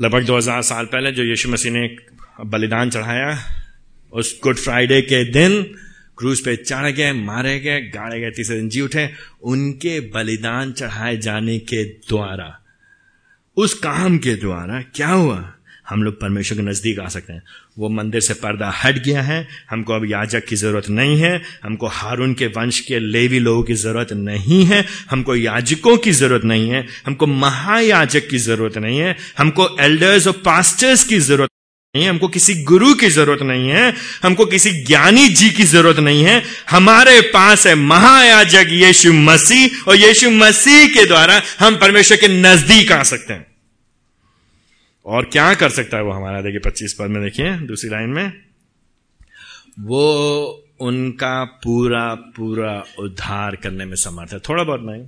लगभग 0.00 0.24
2000 0.24 0.62
साल 0.62 0.86
पहले 0.86 1.12
जो 1.12 1.24
यीशु 1.24 1.48
मसीह 1.48 1.72
ने 1.72 1.96
बलिदान 2.44 2.90
चढ़ाया, 2.90 3.38
उस 4.12 4.40
गुड 4.42 4.56
फ्राइडे 4.56 5.02
के 5.02 5.24
दिन 5.24 5.62
क्रूज 6.18 6.40
पे 6.40 6.56
चढ़ 6.56 6.90
गए, 6.90 7.12
मारे 7.12 7.60
गए, 7.60 7.80
गाड़े 7.80 8.20
गए, 8.20 8.30
तीसरे 8.30 8.56
दिन 8.56 8.68
जी 8.68 8.80
उठे, 8.80 9.10
उनके 9.42 10.00
बलिदान 10.00 10.72
चढ़ाए 10.72 11.16
जाने 11.16 11.58
के 11.58 11.84
द्वारा, 11.84 12.60
उस 13.56 13.74
काम 13.74 14.18
के 14.18 14.34
द्वारा 14.34 14.82
क्या 14.82 15.08
हुआ? 15.08 15.55
हम 15.88 16.02
लोग 16.02 16.20
परमेश्वर 16.20 16.58
के 16.58 16.64
नज़दीक 16.64 16.98
आ 17.00 17.08
सकते 17.08 17.32
हैं। 17.32 17.42
वो 17.78 17.88
मंदिर 17.88 18.20
से 18.20 18.34
पर्दा 18.34 18.70
हट 18.84 19.02
गया 19.04 19.22
है। 19.22 19.48
हमको 19.70 19.92
अब 19.92 20.04
याजक 20.10 20.44
की 20.44 20.56
ज़रूरत 20.56 20.88
नहीं 20.88 21.20
है। 21.20 21.42
हमको 21.64 21.86
हारून 21.86 22.34
के 22.34 22.46
वंश 22.46 22.80
के 22.80 22.98
लेवी 22.98 23.38
लोगों 23.38 23.62
की 23.62 23.74
ज़रूरत 23.74 24.12
नहीं 24.12 24.64
है। 24.66 24.84
हमको 25.10 25.36
याजकों 25.36 25.96
की 25.96 26.12
ज़रूरत 26.12 26.44
नहीं 26.44 26.70
है। 26.70 26.86
हमको 27.06 27.26
महायाजक 27.26 28.28
की 28.28 28.38
ज़रूरत 28.38 28.78
नहीं 28.78 28.98
है। 28.98 29.16
हमको 29.38 29.76
एल्डर्स 29.80 30.26
और 30.26 30.32
पास्टर्स 30.32 31.04
की 31.04 31.18
ज़रूरत 31.18 31.50
नहीं 31.94 32.08
हमको 32.08 32.28
किसी 32.28 32.54
गुरु 32.62 32.94
की 32.94 33.08
ज़रूरत 33.08 33.42
नहीं 33.42 33.68
है। 33.68 33.94
हमको 34.22 34.46
किसी 34.46 34.70
ज्ञानी 34.84 35.28
जी 35.28 35.50
की 35.50 35.64
ज़रूरत 35.64 35.98
नहीं 35.98 36.24
है। 36.24 36.42
हमारे 36.70 37.20
पास 37.20 37.66
है 37.66 37.74
महायाजक 37.74 38.66
यीशु 38.70 39.12
मसीह 39.12 39.90
और 39.90 39.96
यीशु 39.96 40.30
मसीह 40.30 40.86
के 40.88 41.06
द्वारा 41.06 41.42
हम 41.58 41.76
परमेश्वर 41.76 42.16
के 42.16 42.28
नज़दीक 42.28 42.92
आ 42.92 43.02
सकते 43.02 43.32
हैं। 43.32 43.55
और 45.06 45.24
क्या 45.24 45.54
कर 45.54 45.68
सकता 45.68 45.96
है 45.96 46.02
वो 46.02 46.12
हमारा? 46.12 46.40
देखिए, 46.40 46.58
पच्चीस 46.58 46.96
पद 47.00 47.06
में 47.06 47.22
देखिए, 47.22 47.56
दूसरी 47.56 47.90
लाइन 47.90 48.08
में। 48.08 48.32
वो 49.80 50.64
उनका 50.80 51.44
पूरा 51.44 52.14
पूरा 52.14 52.84
उद्धार 52.98 53.56
करने 53.56 53.84
में 53.84 53.96
समर्थ 53.96 54.32
है। 54.32 54.38
थोड़ा 54.38 54.64
बहुत 54.64 54.80
नहीं। 54.82 55.04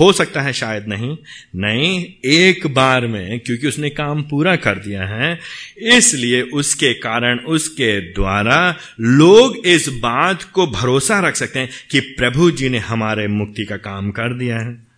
हो 0.00 0.12
सकता 0.12 0.40
है 0.40 0.52
शायद 0.52 0.86
नहीं। 0.88 1.16
नहीं, 1.56 2.06
एक 2.24 2.66
बार 2.66 3.06
में, 3.06 3.40
क्योंकि 3.40 3.68
उसने 3.68 3.90
काम 3.90 4.22
पूरा 4.22 4.56
कर 4.56 4.78
दिया 4.78 5.06
है, 5.06 5.38
इसलिए 5.78 6.42
उसके 6.42 6.94
कारण, 6.94 7.38
उसके 7.38 8.00
द्वारा 8.00 8.76
लोग 9.00 9.56
इस 9.56 9.88
बात 9.88 10.42
को 10.42 10.66
भरोसा 10.66 11.20
रख 11.20 11.36
सकते 11.36 11.58
हैं 11.58 11.68
कि 11.90 12.00
प्रभु 12.00 12.50
जी 12.50 12.68
ने 12.68 12.78
हमारे 12.78 13.28
मुक्ति 13.28 13.64
का 13.64 13.76
काम 13.76 14.10
कर 14.10 14.34
दिया 14.34 14.58
है। 14.58 14.91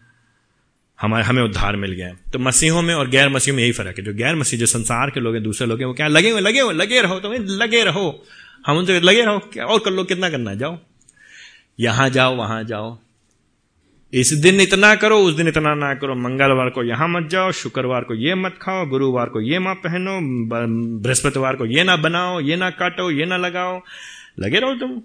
हमारे, 1.04 1.24
हमें 1.24 1.42
उद्धार 1.42 1.76
मिल 1.76 1.92
गया। 1.92 2.14
तो 2.32 2.38
मसीहों 2.38 2.82
में 2.82 2.94
और 2.94 3.08
गैर 3.08 3.28
मसीहों 3.28 3.56
में 3.56 3.62
यही 3.62 3.72
फ़र्क 3.72 3.98
है, 3.98 4.04
जो 4.04 4.14
गैर 4.14 4.34
मसीह, 4.34 4.60
जो 4.60 4.66
संसार 4.66 5.10
के 5.10 5.20
लोग 5.20 5.34
हैं, 5.34 5.42
दूसरे 5.42 5.68
लोग 5.68 5.78
हैं, 5.78 5.86
वो 5.86 5.94
क्या, 5.94 6.08
लगे 6.08 6.30
हुए 6.30 6.40
लगे 6.40 6.60
हुए, 6.60 6.74
लगे 6.74 7.02
रहो 7.02 7.20
तुम्हें 7.20 7.38
लगे 7.40 7.84
रहो। 7.84 8.24
हम 8.66 8.78
उनसे 8.78 9.00
लगे 9.00 9.22
रहो, 9.22 9.38
क्या 9.38 9.64
और 9.64 9.78
कर 9.78 9.90
लो, 9.90 10.04
कितना 10.04 10.30
करना 10.30 10.54
जाओ। 10.54 10.78
यहाँ 11.80 12.10
जाओ, 12.10 12.36
वहाँ 12.36 12.64
जाओ। 12.64 12.98
इस 14.12 14.32
दिन 14.32 14.60
इतना 14.60 14.94
करो, 14.94 15.18
उस 15.18 15.34
दिन 15.34 15.48
इतना 15.48 15.74
ना 15.74 15.94
करो। 15.94 16.14
मंगलवार 16.14 16.70
को 16.70 16.84
यहाँ 16.84 17.08
मत 17.08 17.28
जाओ, 17.30 17.52
शुक्रवार 17.52 18.04
को 18.04 18.14
ये 18.14 18.34
मत 18.34 18.58
खाओ, 18.62 18.86
गुरुवार 18.86 19.26
को 19.26 19.40
ये 19.40 19.58
मत 19.58 19.76
पहनो 19.76 20.20
बृहस्पतिवार 21.00 21.56
को 21.56 21.66
ये 21.66 21.84
ना 21.84 21.96
बनाओ, 21.96 22.40
ये 22.40 22.56
ना 22.56 22.70
काटो, 22.70 23.10
ये 23.10 23.24
ना 23.24 23.36
लगाओ। 23.36 23.82
लगे 24.40 24.58
रहो 24.58 24.74
तुम। 24.74 25.02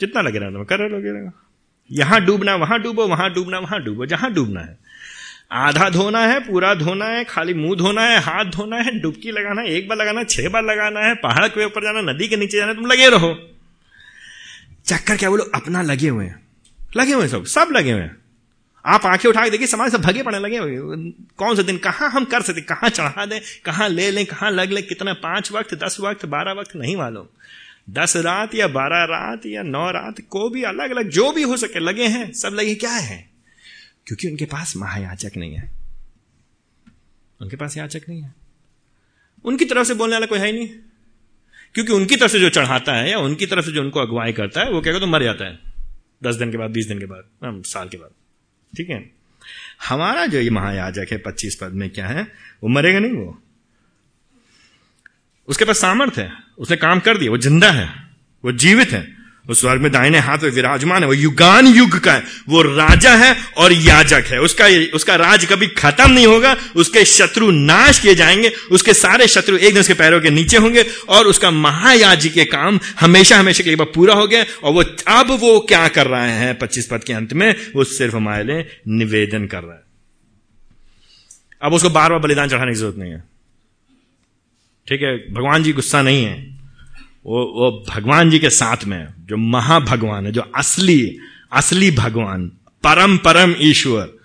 जितना 0.00 0.20
लगे 0.20 0.38
रहो, 0.38 0.50
तुम 0.50 0.64
कर 0.64 0.78
रहे 0.78 0.88
लगे 0.88 1.10
रहो। 1.10 1.32
यहाँ 1.92 2.24
डूबना, 2.24 2.56
वहाँ 2.56 2.82
डूबो, 2.82 3.06
वहाँ 3.06 3.34
डूबना, 3.34 3.58
वहाँ 3.58 3.82
डूबो, 3.82 4.06
जहाँ 4.06 4.32
डूबना 4.32 4.60
है। 4.60 4.89
आधा 5.52 5.90
धोना 5.90 6.26
है, 6.26 6.40
पूरा 6.40 6.74
धोना 6.74 7.04
है, 7.04 7.24
खाली 7.24 7.54
मुँह 7.54 7.76
धोना 7.76 8.02
है, 8.02 8.20
हाथ 8.20 8.44
धोना 8.44 8.76
है, 8.76 9.00
डुबकी 9.00 9.30
लगाना 9.30 9.62
है, 9.62 9.68
एक 9.68 9.88
बार 9.88 9.98
लगाना 9.98 10.20
है, 10.20 10.26
छह 10.26 10.48
बार 10.48 10.64
लगाना 10.64 11.00
है, 11.00 11.14
पहाड़ 11.14 11.48
के 11.48 11.64
ऊपर 11.64 11.82
जाना 11.82 12.12
नदी 12.12 12.28
के 12.28 12.36
नीचे 12.36 12.58
जाना 12.58 12.74
तुम 12.74 12.86
लगे 12.86 13.08
रहो। 13.08 13.48
चक्कर 14.86 15.16
क्या 15.16 15.30
बोलो, 15.30 15.44
अपना 15.54 15.82
लगे 15.82 16.08
हुए 16.08 16.24
हैं। 16.24 16.48
लगे 16.96 17.12
हुए 17.12 17.28
सब 17.28 17.44
सब 17.44 17.68
लगे 17.72 17.92
हुए 17.92 18.02
हैं। 18.02 18.16
आप 18.86 19.06
आँखें 19.06 19.28
उठा 19.28 19.44
के 19.44 19.50
देखिए, 19.50 19.66
समाज 19.66 19.92
सब 19.92 20.02
भगे 20.02 20.22
पड़े 20.22 20.38
लगे 20.38 20.58
हुए 20.58 20.76
कौन 21.36 21.56
से 21.56 21.62
दिन, 21.62 21.78
कहाँ 21.78 22.10
हम 22.10 22.24
कर 22.24 22.42
सकते, 22.42 22.60
कहाँ 22.60 22.90
चढ़ा 22.90 23.26
दें, 23.26 23.40
कहाँ 23.64 23.88
ले 23.88 24.10
लें, 24.10 24.26
कहाँ 24.26 24.50
लग 24.50 24.70
लें, 24.70 24.86
कितना 24.86 25.12
पाँच 25.12 25.52
वक्त, 25.52 25.74
दस 25.74 25.96
वक्त, 26.00 26.26
बारह 26.26 26.52
वक्त, 26.52 26.76
नहीं 26.76 26.96
मालूम। 26.96 27.26
दस 27.90 28.16
रात 28.16 28.54
या 28.54 28.68
बारह 28.68 29.04
रात 29.04 29.46
या 29.46 29.62
नौ 29.62 29.90
रात, 29.90 30.14
को 30.30 30.50
भी 30.50 30.62
अलग 30.62 30.90
अलग 30.90 31.08
जो 31.08 31.32
भी 31.32 31.42
हो 31.42 31.56
सके, 31.56 31.80
लगे 31.80 32.04
हैं, 32.04 32.32
सब 32.32 32.50
लगे 32.54 32.74
क्या 32.74 32.92
है? 32.92 33.29
क्योंकि 34.10 34.28
उनके 34.28 34.44
पास 34.44 34.76
महायाचक 34.76 35.30
नहीं 35.36 35.54
है। 35.54 35.70
उनके 37.42 37.56
पास 37.56 37.76
याचक 37.76 38.00
नहीं 38.08 38.22
है। 38.22 38.34
उनकी 39.44 39.64
तरफ़ 39.64 39.88
से 39.88 39.94
बोलने 39.94 40.16
वाला 40.16 40.26
कोई 40.26 40.38
है 40.38 40.46
ही 40.46 40.52
नहीं। 40.52 40.68
क्योंकि 41.74 41.92
उनकी 41.92 42.16
तरफ़ 42.16 42.32
से 42.32 42.40
जो 42.40 42.50
चढ़ाता 42.50 42.92
है 42.92 43.10
या 43.10 43.18
उनकी 43.18 43.46
तरफ़ 43.46 43.64
से 43.64 43.72
जो 43.72 43.80
उनको 43.80 44.00
अगुवाई 44.00 44.32
करता 44.32 44.60
है, 44.60 44.70
वो 44.70 44.80
क्या 44.80 44.98
तो 44.98 45.06
मर 45.06 45.22
जाता 45.22 45.44
है। 45.44 45.58
दस 46.22 46.34
दिन 46.34 46.50
के 46.50 46.56
बाद, 46.56 46.70
बीस 46.70 46.86
दिन 46.86 46.98
के 46.98 47.06
बाद 47.06 47.24
साल 47.44 47.88
के 47.88 47.96
बाद। 47.96 48.10
ठीक 48.76 48.90
है? 48.90 49.10
हमारा 49.88 50.26
जो 50.26 50.40
ये 50.40 50.50
महायाजक 50.50 51.06
है, 51.12 51.18
पच्चीस 51.18 51.58
पद 51.60 51.68
में 51.68 51.90
क्या 51.90 52.06
है? 52.06 52.22
वो 52.62 52.68
मरेगा 52.68 52.98
नहीं 52.98 53.12
वो। 53.12 53.42
उसके 55.48 55.64
पास 55.64 55.78
सामर्थ्य 55.78 56.22
है। 56.22 56.32
उसने 56.58 56.76
काम 56.76 57.00
कर 57.00 57.18
दिया। 57.18 57.30
वो 57.30 57.38
ज़िंदा 57.38 57.70
है। 57.70 58.10
वो 58.44 58.52
जीवित 58.52 58.88
है। 58.88 59.19
वो 59.48 59.54
स्वर्ग 59.54 59.80
में 59.80 59.92
दाहिने 59.92 60.18
हाथ 60.18 60.38
में 60.38 60.50
विराजमान 60.50 61.02
है, 61.02 61.08
वो 61.08 61.14
युगान 61.14 61.66
युग 61.66 62.00
का 62.00 62.12
है। 62.12 62.22
वो 62.48 62.62
राजा 62.62 63.14
है 63.14 63.36
और 63.56 63.72
याजक 63.72 64.24
है। 64.26 64.40
उसका 64.40 64.66
उसका 64.94 65.16
राज 65.16 65.46
कभी 65.46 65.66
खत्म 65.66 66.10
नहीं 66.10 66.26
होगा। 66.26 66.56
उसके 66.76 67.04
शत्रु 67.04 67.50
नाश 67.50 67.98
किए 67.98 68.14
जाएँगे। 68.14 68.48
उसके 68.48 68.94
सारे 68.94 69.28
शत्रु 69.28 69.56
एक 69.56 69.72
दिन 69.72 69.80
उसके 69.80 69.94
पैरों 69.94 70.20
के 70.20 70.30
नीचे 70.30 70.56
होंगे 70.56 70.86
और 71.08 71.26
उसका 71.26 71.50
महायाजी 71.50 72.28
के 72.28 72.44
काम 72.44 72.80
हमेशा 73.00 73.38
हमेशा 73.38 73.64
के 73.64 73.70
लिए 73.70 73.84
पूरा 73.84 74.14
हो 74.14 74.26
गया। 74.26 74.44
और 74.64 74.72
वो, 74.72 74.82
अब 75.08 75.30
वो 75.30 75.60
क्या 75.60 75.88
कर 75.88 76.06
रहे 76.06 76.30
हैं? 76.30 76.58
पच्चीस 76.58 76.86
पद 76.86 77.04
के 77.04 77.12
अंत 77.12 77.32
में 77.32 77.54
वो 77.76 77.84
सिर्फ़ 77.84 78.16
हमारे 78.16 78.44
लिए 78.44 78.80
निवेदन 78.88 79.46
कर 79.46 79.62
रहा 79.62 79.74
है। 79.74 79.82
अब 81.62 81.72
उसको 81.72 81.90
बार 81.90 82.10
बार 82.10 82.18
बलिदान 82.18 82.48
चढ़ाने 82.48 82.72
की 82.72 82.78
ज़रूरत 82.78 82.96
नहीं 82.96 83.12
है। 83.12 83.24
ठीक 84.88 85.02
है? 85.02 85.16
भगवान 85.16 85.62
जी 85.62 85.72
गुस्सा 85.72 86.02
नहीं 86.02 86.24
है। 86.24 86.49
वो 87.26 87.42
वो 87.42 87.84
भगवान 87.94 88.30
जी 88.30 88.38
के 88.38 88.50
साथ 88.50 88.84
में, 88.84 89.06
जो 89.20 89.36
महाभगवान 89.36 90.26
है, 90.26 90.32
जो 90.32 90.42
असली 90.56 91.18
असली 91.52 91.90
भगवान, 91.90 92.46
परम 92.84 93.16
परम 93.16 93.54
ईश्वर 93.58 94.19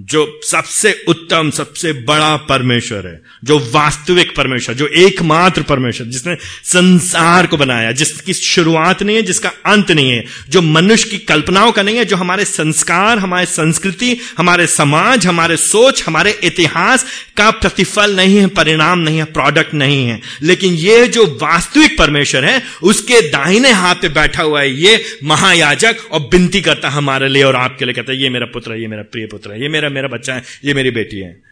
जो 0.00 0.40
सबसे 0.44 1.04
उत्तम, 1.08 1.50
सबसे 1.50 1.92
बड़ा 1.92 2.36
परमेश्वर 2.36 3.06
है, 3.06 3.22
जो 3.44 3.58
वास्तविक 3.58 4.36
परमेश्वर, 4.36 4.74
जो 4.74 4.86
एकमात्र 4.86 5.62
परमेश्वर, 5.62 6.06
जिसने 6.06 6.36
संसार 6.64 7.46
को 7.46 7.56
बनाया, 7.56 7.92
जिसकी 7.92 8.32
शुरुआत 8.32 9.02
नहीं 9.02 9.16
है, 9.16 9.22
जिसका 9.22 9.52
अंत 9.66 9.90
नहीं 9.90 10.10
है, 10.10 10.24
जो 10.48 10.62
मनुष्य 10.62 11.08
की 11.10 11.18
कल्पनाओं 11.18 11.72
का 11.72 11.82
नहीं 11.82 11.96
है, 11.96 12.04
जो 12.04 12.16
हमारे 12.16 12.44
संस्कार, 12.44 13.18
हमारे 13.18 13.46
संस्कृति, 13.46 14.16
हमारे 14.38 14.66
समाज, 14.66 15.26
हमारे 15.26 15.56
सोच, 15.56 16.04
हमारे 16.06 16.40
इतिहास 16.44 17.06
का 17.36 17.50
प्रतिफल 17.50 18.16
नहीं 18.16 18.36
है, 18.36 18.46
परिणाम 18.46 18.98
नहीं 18.98 19.18
है 19.18 19.24
प्रोडक्ट 19.24 19.74
नहीं 19.74 20.08
है। 20.08 20.20
लेकिन 20.42 20.74
ये 20.74 21.08
जो 21.08 21.26
वास्तविक 21.42 21.98
परमेश्वर 21.98 22.44
है, 22.44 22.62
उसके 22.82 23.20
दाहिने 23.20 23.72
हाथ 23.72 23.94
पे 23.94 24.08
बैठा 24.08 24.42
हुआ 24.42 24.60
है 24.60 24.74
ये 24.74 25.04
महायाजक 25.24 25.96
और 26.12 26.20
बिनती 26.20 26.60
करता 26.60 26.88
हमारे 26.88 27.28
लिए 27.28 27.42
और 27.42 27.56
आपके 27.56 27.84
लिए 27.84 27.94
कहता 27.94 28.12
है, 28.12 28.22
ये 28.22 28.28
मेरा 28.28 28.46
पुत्र 28.46 28.72
है, 28.72 28.80
ये 28.80 28.86
मेरा 28.86 29.02
प्रिय 29.02 29.26
पुत्र 29.26 29.50
है, 29.50 29.62
ये 29.62 29.68
मेरा 29.68 29.85
मेरा 29.88 30.08
मेरा 30.08 30.18
बच्चा 30.18 30.34
है, 30.34 30.42
ये 30.64 30.74
मेरी 30.74 30.90
बेटी 30.90 31.20
है। 31.20 31.42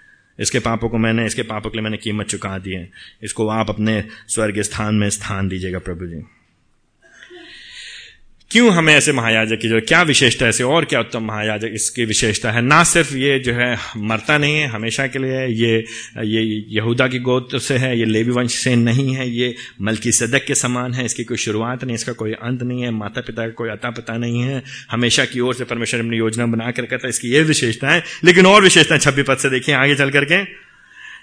इसके 0.40 0.58
पापों 0.58 0.88
को 0.88 0.98
मैंने, 0.98 1.26
इसके 1.26 1.42
पापों 1.42 1.70
के 1.70 1.78
लिए 1.78 1.82
मैंने 1.82 1.96
कीमत 1.96 2.26
चुका 2.26 2.58
दी 2.58 2.72
है। 2.72 2.90
इसको 3.22 3.48
आप 3.48 3.70
अपने 3.70 4.04
स्वर्ग 4.28 4.60
स्थान 4.60 4.94
में 4.94 5.10
स्थान 5.10 5.48
दीजिएगा 5.48 5.78
प्रभु 5.78 6.06
जी। 6.06 6.24
क्यों 8.50 8.70
हमें 8.72 8.92
ऐसे 8.94 9.12
महायाजक 9.12 9.58
की 9.62 9.68
जो 9.68 9.80
क्या 9.80 10.02
विशेषता 10.02 10.46
ऐसे 10.46 10.64
और 10.64 10.84
क्या 10.84 11.00
उत्तम 11.00 11.22
महायाजक 11.24 11.70
इसकी 11.74 12.04
विशेषता 12.04 12.50
है? 12.50 12.60
ना 12.62 12.82
सिर्फ़ 12.84 13.14
ये 13.16 13.38
जो 13.38 13.52
है, 13.52 13.76
मरता 13.96 14.38
नहीं 14.38 14.56
है, 14.56 14.66
हमेशा 14.66 15.06
के 15.06 15.18
लिए 15.18 15.46
ये 15.46 15.84
ये 16.24 16.64
यहूदा 16.76 17.08
की 17.08 17.18
गोत्र 17.18 17.58
से 17.58 17.76
है, 17.76 17.98
ये 17.98 18.04
लेवी 18.04 18.30
वंश 18.30 18.54
से 18.54 18.74
नहीं 18.76 19.14
है, 19.14 19.28
ये 19.30 19.54
मलकी 19.82 20.12
सदक 20.12 20.44
के 20.46 20.54
समान 20.54 20.94
है, 20.94 21.04
इसकी 21.04 21.24
कोई 21.24 21.36
शुरुआत 21.36 21.84
नहीं, 21.84 21.94
इसका 21.94 22.12
कोई 22.12 22.32
अंत 22.32 22.62
नहीं 22.62 22.82
है 22.82 22.90
माता 22.90 23.20
पिता 23.20 23.42
का 23.42 23.52
कोई 23.52 23.70
अता 23.70 23.90
पता 23.90 24.16
नहीं 24.16 24.42
है, 24.42 24.62
हमेशा 24.90 25.24
की 25.24 25.40
ओर 25.40 25.54
से 25.54 25.64
परमेश्वर 25.64 26.00
अपनी 26.00 26.16
योजना 26.16 26.46
बना 26.46 26.70
कर 26.70 26.86
करता 26.86 27.06
है 27.06 27.10
इसकी 27.10 27.28
ये 27.28 27.42
विशेषता 27.42 27.90
है, 27.90 28.04
लेकिन 28.24 28.46
और 28.46 28.62
विशेषता 28.62 28.98
छब्बी 28.98 29.22
पद 29.22 29.36
से 29.36 29.50
देखिए, 29.50 29.74
आगे 29.74 29.94
चल 29.94 30.10
करके। 30.10 30.64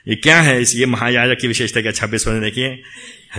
ये 0.08 0.16
क्या 0.16 0.42
है 0.42 0.62
इस, 0.62 0.76
ये 0.76 0.86
महायाजक 0.86 1.38
की 1.42 1.48
विशेषता 1.48 1.82
क्या 1.82 1.92
छब्बीस 1.92 2.24
पद 2.24 2.42
देखिए? 2.42 2.82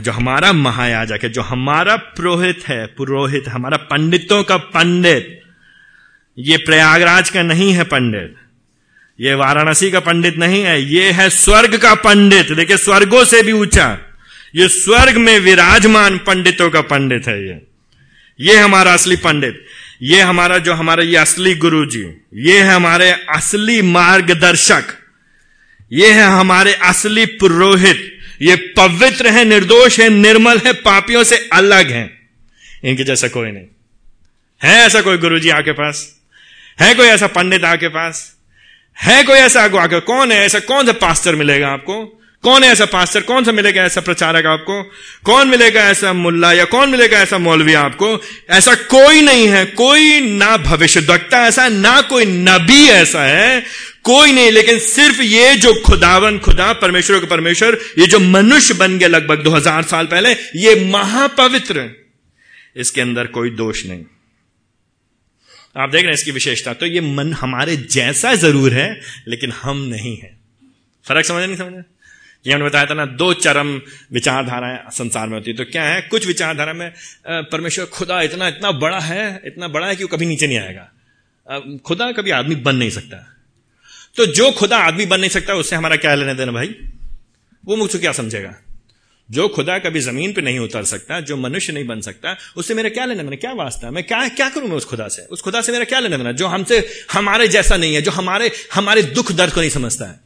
जो 0.01 0.13
हमारा 0.13 0.53
महायाजक 0.53 1.19
है, 1.23 1.29
जो 1.29 1.43
हमारा 1.43 1.97
पुरोहित 1.97 2.65
है, 2.69 2.87
पुरोहित, 2.87 3.45
हमारा 3.49 3.77
पंडितों 3.77 4.43
का 4.43 4.57
पंडित। 4.57 5.41
ये 6.39 6.57
प्रयागराज 6.57 7.31
का 7.31 7.43
नहीं 7.43 7.73
है 7.73 7.85
पंडित। 7.85 8.37
ये 9.21 9.35
वाराणसी 9.35 9.91
का 9.91 10.01
पंडित 10.01 10.37
नहीं 10.37 10.63
है, 10.63 10.83
ये 10.83 11.11
है 11.11 11.31
स्वर्ग 11.31 11.77
का 11.77 11.95
पंडित। 11.95 12.53
देखिए, 12.53 12.77
स्वर्गों 12.77 13.25
से 13.25 13.43
भी 13.43 13.53
ऊँचा। 13.53 13.99
ये 14.55 14.69
स्वर्ग 14.69 15.17
में 15.17 15.39
विराजमान 15.39 16.19
पंडितों 16.19 16.71
का 16.71 16.81
पंडित 16.81 17.29
है 17.29 17.49
ये। 17.49 17.63
ये 18.41 18.57
हमारा 18.57 18.93
असली 18.93 19.17
पंडित। 19.17 19.67
ये 20.03 20.21
हमारा, 20.21 20.59
जो 20.59 20.75
हमारा, 20.75 21.03
ये 21.03 21.17
असली 21.17 21.55
गुरु 21.55 21.87
जी 21.87 22.05
ये 22.35 22.59
है 22.59 22.75
हमारे 22.75 23.11
असली 23.11 23.83
मार्गदर्शक। 23.83 24.85
ये 25.93 26.13
है 26.13 26.23
हमारे 26.23 26.73
असली 26.73 27.27
पुरोहित। 27.27 28.12
ये 28.43 28.57
पवित्र 28.57 29.29
है, 29.29 29.45
निर्दोष 29.45 30.01
है, 30.01 30.09
निर्मल 30.09 30.59
है, 30.59 30.73
पापियों 30.73 31.25
से 31.25 31.49
अलग 31.53 31.91
है। 31.91 32.19
इनके 32.85 33.05
जैसा 33.05 33.29
कोई 33.29 33.51
नहीं। 33.51 33.65
है 34.65 34.87
ऐसा 34.87 35.01
कोई 35.01 35.17
गुरु 35.17 35.39
जी 35.39 35.51
आपके 35.51 35.73
पास? 35.73 36.13
है 36.81 36.95
कोई 36.95 37.07
ऐसा 37.07 37.27
पंडित 37.27 37.65
आपके 37.65 37.89
पास? 37.89 38.37
है 39.03 39.25
कोई 39.25 39.39
ऐसा 39.39 39.63
आके? 39.63 40.01
कौन 40.01 40.33
है 40.33 40.47
ऐसा? 40.47 40.59
कौन 40.59 40.87
सा 40.87 40.93
पास्टर 40.93 41.35
मिलेगा 41.35 41.69
आपको? 41.69 42.23
कौन 42.43 42.65
है 42.65 42.71
ऐसा 42.71 42.85
पास्टर? 42.85 43.21
कौन 43.21 43.45
सा 43.45 43.53
मिलेगा 43.53 43.83
ऐसा 43.85 44.01
प्रचारक 44.01 44.47
आपको? 44.47 44.83
कौन 45.25 45.49
मिलेगा 45.49 45.81
ऐसा 45.81 46.13
मुल्ला 46.13 46.53
या 46.53 46.65
कौन 46.65 46.91
मिलेगा 46.91 47.19
ऐसा 47.19 47.39
मौलवी 47.39 47.75
आपको? 47.75 48.23
ऐसा 48.51 48.75
कोई 48.75 49.21
नहीं 49.21 49.49
है, 49.49 49.65
कोई 49.65 50.21
ना 50.21 50.57
भविष्य 50.57 51.21
ऐसा 51.35 51.69
ना 51.69 52.01
कोई 52.01 52.25
नबी 52.25 52.89
ऐसा 52.89 53.25
है 53.25 53.65
कोई 54.05 54.33
नहीं, 54.33 54.51
लेकिन 54.51 54.79
सिर्फ़ 54.79 55.21
ये 55.23 55.55
जो 55.57 55.73
खुदावन, 55.83 56.39
खुदा, 56.39 56.73
परमेश्वर 56.73 57.21
के 57.21 57.27
परमेश्वर, 57.27 57.79
ये 57.99 58.07
जो 58.07 58.19
मनुष्य 58.19 58.75
बन 58.75 58.99
गया 58.99 59.09
लगभग 59.09 59.43
2000 59.43 59.83
साल 59.83 60.07
पहले, 60.07 60.33
ये 60.33 60.75
महापवित्र 60.91 61.91
इसके 62.77 63.01
अंदर 63.01 63.27
कोई 63.27 63.51
दोष 63.51 63.85
नहीं। 63.87 64.05
आप 65.77 65.91
देख 65.91 66.01
रहे 66.01 66.07
हैं 66.07 66.15
इसकी 66.15 66.31
विशेषता। 66.31 66.73
तो 66.75 66.87
ये 66.87 67.01
मन 67.01 67.33
हमारे 67.33 67.77
जैसा 67.77 68.35
ज़रूर 68.35 68.73
है, 68.73 69.01
लेकिन 69.29 69.53
हम 69.53 69.79
नहीं 69.79 70.17
है। 70.17 70.37
फ़र्क 71.07 71.27
समझ 71.27 71.45
नहीं 71.45 71.57
समझ 71.57 71.85
ये 72.47 72.53
हमने 72.53 72.67
बताया 72.67 72.87
था 72.87 72.95
ना, 72.95 73.05
दो 73.07 73.33
चरम 73.35 73.81
विचारधाराएँ 74.13 74.79
संसार 74.93 75.27
में 75.29 75.35
होती 75.35 75.51
है। 75.51 75.57
तो 75.57 75.65
क्या 75.65 75.85
है? 75.85 76.01
कुछ 76.01 76.27
विचारधारा 76.27 76.73
में 76.73 76.93
परमेश्वर 77.29 77.85
खुदा 77.87 78.21
इतना 78.23 78.49
इतना 78.49 78.71
बड़ा 78.71 78.99
है, 78.99 79.43
इतना 79.45 79.69
बड़ा 79.69 79.87
है 79.87 79.97
कि 79.97 80.05
वो 80.05 80.17
कभी 80.17 80.27
नीचे 80.27 80.47
नहीं 80.47 80.59
आएगा। 80.59 81.79
खुदा 81.87 82.11
कभी 82.13 82.31
आदमी 82.31 82.55
बन 82.55 82.77
नहीं 82.77 82.91
सकता। 82.91 83.32
तो 84.17 84.27
जो 84.27 84.51
खुदा 84.51 84.77
आदमी 84.77 85.07
बन 85.07 85.21
नहीं 85.21 85.31
सकता, 85.31 85.55
उससे 85.55 85.77
हमारा 85.77 85.97
क्या 85.97 86.15
लेना 86.15 86.33
देना 86.33 86.53
भाई? 86.53 86.75
वो 87.67 87.77
मुझसे 87.77 87.99
क्या 87.99 88.13
समझेगा? 88.13 88.55
जो 89.31 89.49
खुदा 89.49 89.79
कभी 89.79 90.01
ज़मीन 90.01 90.33
पे 90.33 90.41
नहीं 90.43 90.59
उतर 90.59 90.85
सकता, 90.85 91.21
जो 91.21 91.37
मनुष्य 91.37 91.73
नहीं 91.73 91.87
बन 91.87 92.01
सकता, 92.01 92.37
उससे 92.57 92.75
मेरा 92.75 92.89
क्या 92.89 93.05
लेना 93.05 93.23
देना 93.23 93.37
क्या 93.37 93.53
वास्ता? 93.53 93.91
मैं 93.91 94.05
क्या 94.05 94.29
क्या 94.29 94.49
करूँ 94.49 94.69
मैं 94.69 94.77
उस 94.77 94.85
खुदा 94.85 95.09
से? 95.09 95.23
उस 95.23 95.41
खुदा 95.41 95.61
से 95.61 95.73
मेरा 95.73 95.85
क्या 95.85 96.01
लेना 96.01 96.17
देना 96.17 96.33
जो 96.33 96.47
हमसे, 96.47 96.89
हमारे 97.13 97.49
जैसा 97.49 97.77
नहीं 97.77 97.95
है, 97.95 98.03
जो 98.03 98.11
हमारे 98.11 98.51
हमारे 98.75 99.03
दुख 99.03 99.33
दर्द 99.33 99.53
को 99.53 99.61
नहीं 99.61 99.71
समझता 99.71 100.05
है। 100.05 100.21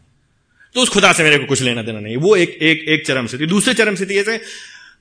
तो 0.75 0.81
उस 0.81 0.89
खुदा 0.89 1.13
से 1.13 1.23
मेरे 1.23 1.39
को 1.39 1.45
कुछ 1.45 1.63
लेना 1.63 1.83
देना 1.83 2.01
नहीं 2.01 2.17
वो 2.17 2.37
एक 2.37 2.59
एक 2.63 2.85
एक 2.89 3.07
चरम 3.07 3.27
स्थिति 3.27 3.47
दूसरे 3.47 3.75
चरम 3.75 3.95
स्थिति 3.95 4.15
जैसे 4.15 4.37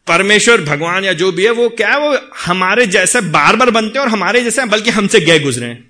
परमेश्वर, 0.07 0.61
भगवान 0.61 1.03
या 1.05 1.13
जो 1.13 1.31
भी 1.31 1.43
है, 1.43 1.51
वो 1.51 1.69
क्या 1.69 1.89
है 1.89 1.99
वो 1.99 2.17
हमारे 2.45 2.87
जैसे 2.87 3.21
बार 3.21 3.55
बार 3.55 3.71
बनते 3.71 3.99
हैं 3.99 4.05
और 4.05 4.11
हमारे 4.11 4.43
जैसे, 4.43 4.65
बल्कि 4.65 4.89
हमसे 4.89 5.19
गए 5.19 5.39
गुजरे 5.39 5.65
हैं। 5.65 5.84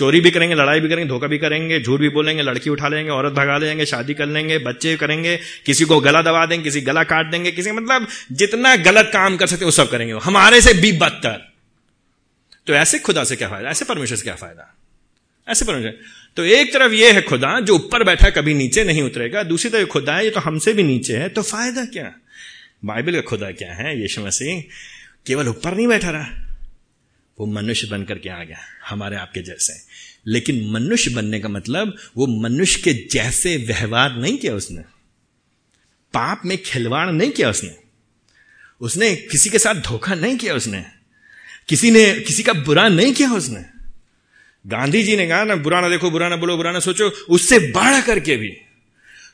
चोरी 0.00 0.20
भी 0.20 0.30
करेंगे, 0.30 0.54
लड़ाई 0.54 0.80
भी 0.80 0.88
करेंगे, 0.88 1.08
धोखा 1.08 1.26
भी 1.26 1.38
करेंगे, 1.38 1.80
झूठ 1.80 2.00
भी 2.00 2.08
बोलेंगे, 2.08 2.42
लड़की 2.42 2.70
उठा 2.70 2.88
लेंगे, 2.88 3.10
औरत 3.10 3.32
भगा 3.32 3.58
लेंगे, 3.58 3.86
शादी 3.86 4.14
कर 4.14 4.26
लेंगे, 4.26 4.58
बच्चे 4.58 4.96
करेंगे, 4.96 5.36
किसी 5.66 5.84
को 5.84 6.00
गला 6.00 6.22
दबा 6.22 6.46
देंगे, 6.46 6.64
किसी 6.64 6.80
गला 6.80 7.04
काट 7.04 7.26
देंगे, 7.26 7.50
किसी 7.50 7.70
मतलब 7.70 8.06
जितना 8.32 8.76
गलत 8.76 9.10
काम 9.12 9.36
कर 9.36 9.46
सकते 9.46 9.64
वो 9.64 9.70
सब 9.70 9.90
करेंगे 9.90 10.14
हमारे 10.22 10.60
से 10.60 10.74
भी 10.74 10.92
बदतर। 10.92 11.52
तो 12.66 12.72
ऐसे 12.72 12.98
खुदा 12.98 13.24
से 13.24 13.36
क्या 13.36 13.48
फ़ायदा? 13.48 13.70
ऐसे 13.70 13.84
परमेश्वर 13.84 14.16
से 14.16 14.22
क्या 14.22 14.34
फ़ायदा? 14.34 14.76
ऐसे 15.48 15.64
परमेश्वर। 15.64 15.94
तो 16.36 16.44
एक 16.44 16.72
तरफ़ 16.72 16.92
यह 16.92 17.14
है 17.14 17.22
खुदा, 17.22 17.60
जो 17.60 17.74
ऊपर 17.74 18.04
बैठा 18.04 18.30
कभी 18.30 18.54
नीचे 18.54 18.84
नहीं 18.84 19.02
उतरेगा। 19.02 19.42
दूसरी 19.42 19.70
तरफ़ 19.70 19.88
खुदा 19.88 20.16
है, 20.16 20.24
ये 20.24 20.30
तो 20.30 20.40
हमसे 20.40 20.72
भी 20.72 20.82
नीचे 20.82 21.16
है 21.16 21.28
तो 21.28 21.42
फ़ायदा 21.42 21.84
क्या? 21.84 22.14
बाइबल 22.84 23.12
का 23.12 23.20
खुदा 23.20 23.50
क्या 23.50 23.74
है? 23.74 24.00
यीशु 24.02 24.20
मसीह 24.20 24.62
केवल 25.26 25.48
ऊपर 25.48 25.74
नहीं 25.74 25.86
बैठा 25.86 26.10
रहा। 26.10 26.46
वो 27.40 27.46
मनुष्य 27.46 27.88
बनकर 27.90 28.18
के 28.18 28.28
आ 28.28 28.44
गया, 28.44 28.58
हमारे 28.88 29.16
आपके 29.16 29.40
जैसे। 29.40 29.89
लेकिन 30.26 30.70
मनुष्य 30.70 31.10
बनने 31.10 31.40
का 31.40 31.48
मतलब 31.48 31.96
वो 32.16 32.26
मनुष्य 32.26 32.80
के 32.80 32.92
जैसे 32.92 33.56
व्यवहार 33.56 34.16
नहीं 34.16 34.38
किया 34.38 34.54
उसने। 34.54 34.80
पाप 36.14 36.42
में 36.44 36.62
खिलवाड़ 36.62 37.10
नहीं 37.10 37.30
किया 37.30 37.50
उसने। 37.50 37.76
उसने 38.80 39.16
किसी 39.16 39.50
के 39.50 39.58
साथ 39.58 39.74
धोखा 39.74 40.14
नहीं 40.14 40.36
किया 40.36 40.54
उसने। 40.54 40.84
किसी 41.68 41.90
ने, 41.90 42.20
किसी 42.20 42.42
का 42.42 42.52
बुरा 42.52 42.88
नहीं 42.88 43.14
किया 43.14 43.32
उसने। 43.32 43.64
गांधी 44.66 45.02
जी 45.02 45.16
ने 45.16 45.28
कहा 45.28 45.44
ना, 45.44 45.56
बुरा 45.56 45.80
ना 45.80 45.88
देखो, 45.88 46.10
बुरा 46.10 46.28
ना 46.28 46.36
बोलो, 46.36 46.56
बुरा 46.56 46.72
ना 46.72 46.80
सोचो। 46.80 47.08
उससे 47.08 47.58
बढ़ 47.58 48.00
करके 48.00 48.36
भी 48.36 48.56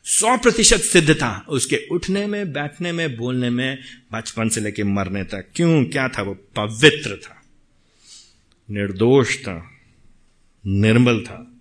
सौ 0.04 0.36
प्रतिशत 0.36 0.78
सिद्ध 0.78 1.14
था 1.14 1.44
उसके 1.48 1.76
उठने 1.90 2.26
में, 2.26 2.52
बैठने 2.52 2.92
में, 2.92 3.16
बोलने 3.16 3.50
में, 3.50 3.78
बचपन 4.12 4.48
से 4.48 4.60
लेके 4.60 4.84
मरने 4.84 5.24
तक। 5.24 5.48
क्यों? 5.54 5.84
क्या 5.84 6.08
था 6.08 6.22
वो? 6.22 6.34
पवित्र 6.34 7.16
था। 7.16 7.42
निर्दोष 8.70 9.36
था। 9.36 9.75
निर्मल 10.66 11.20
था। 11.20 11.52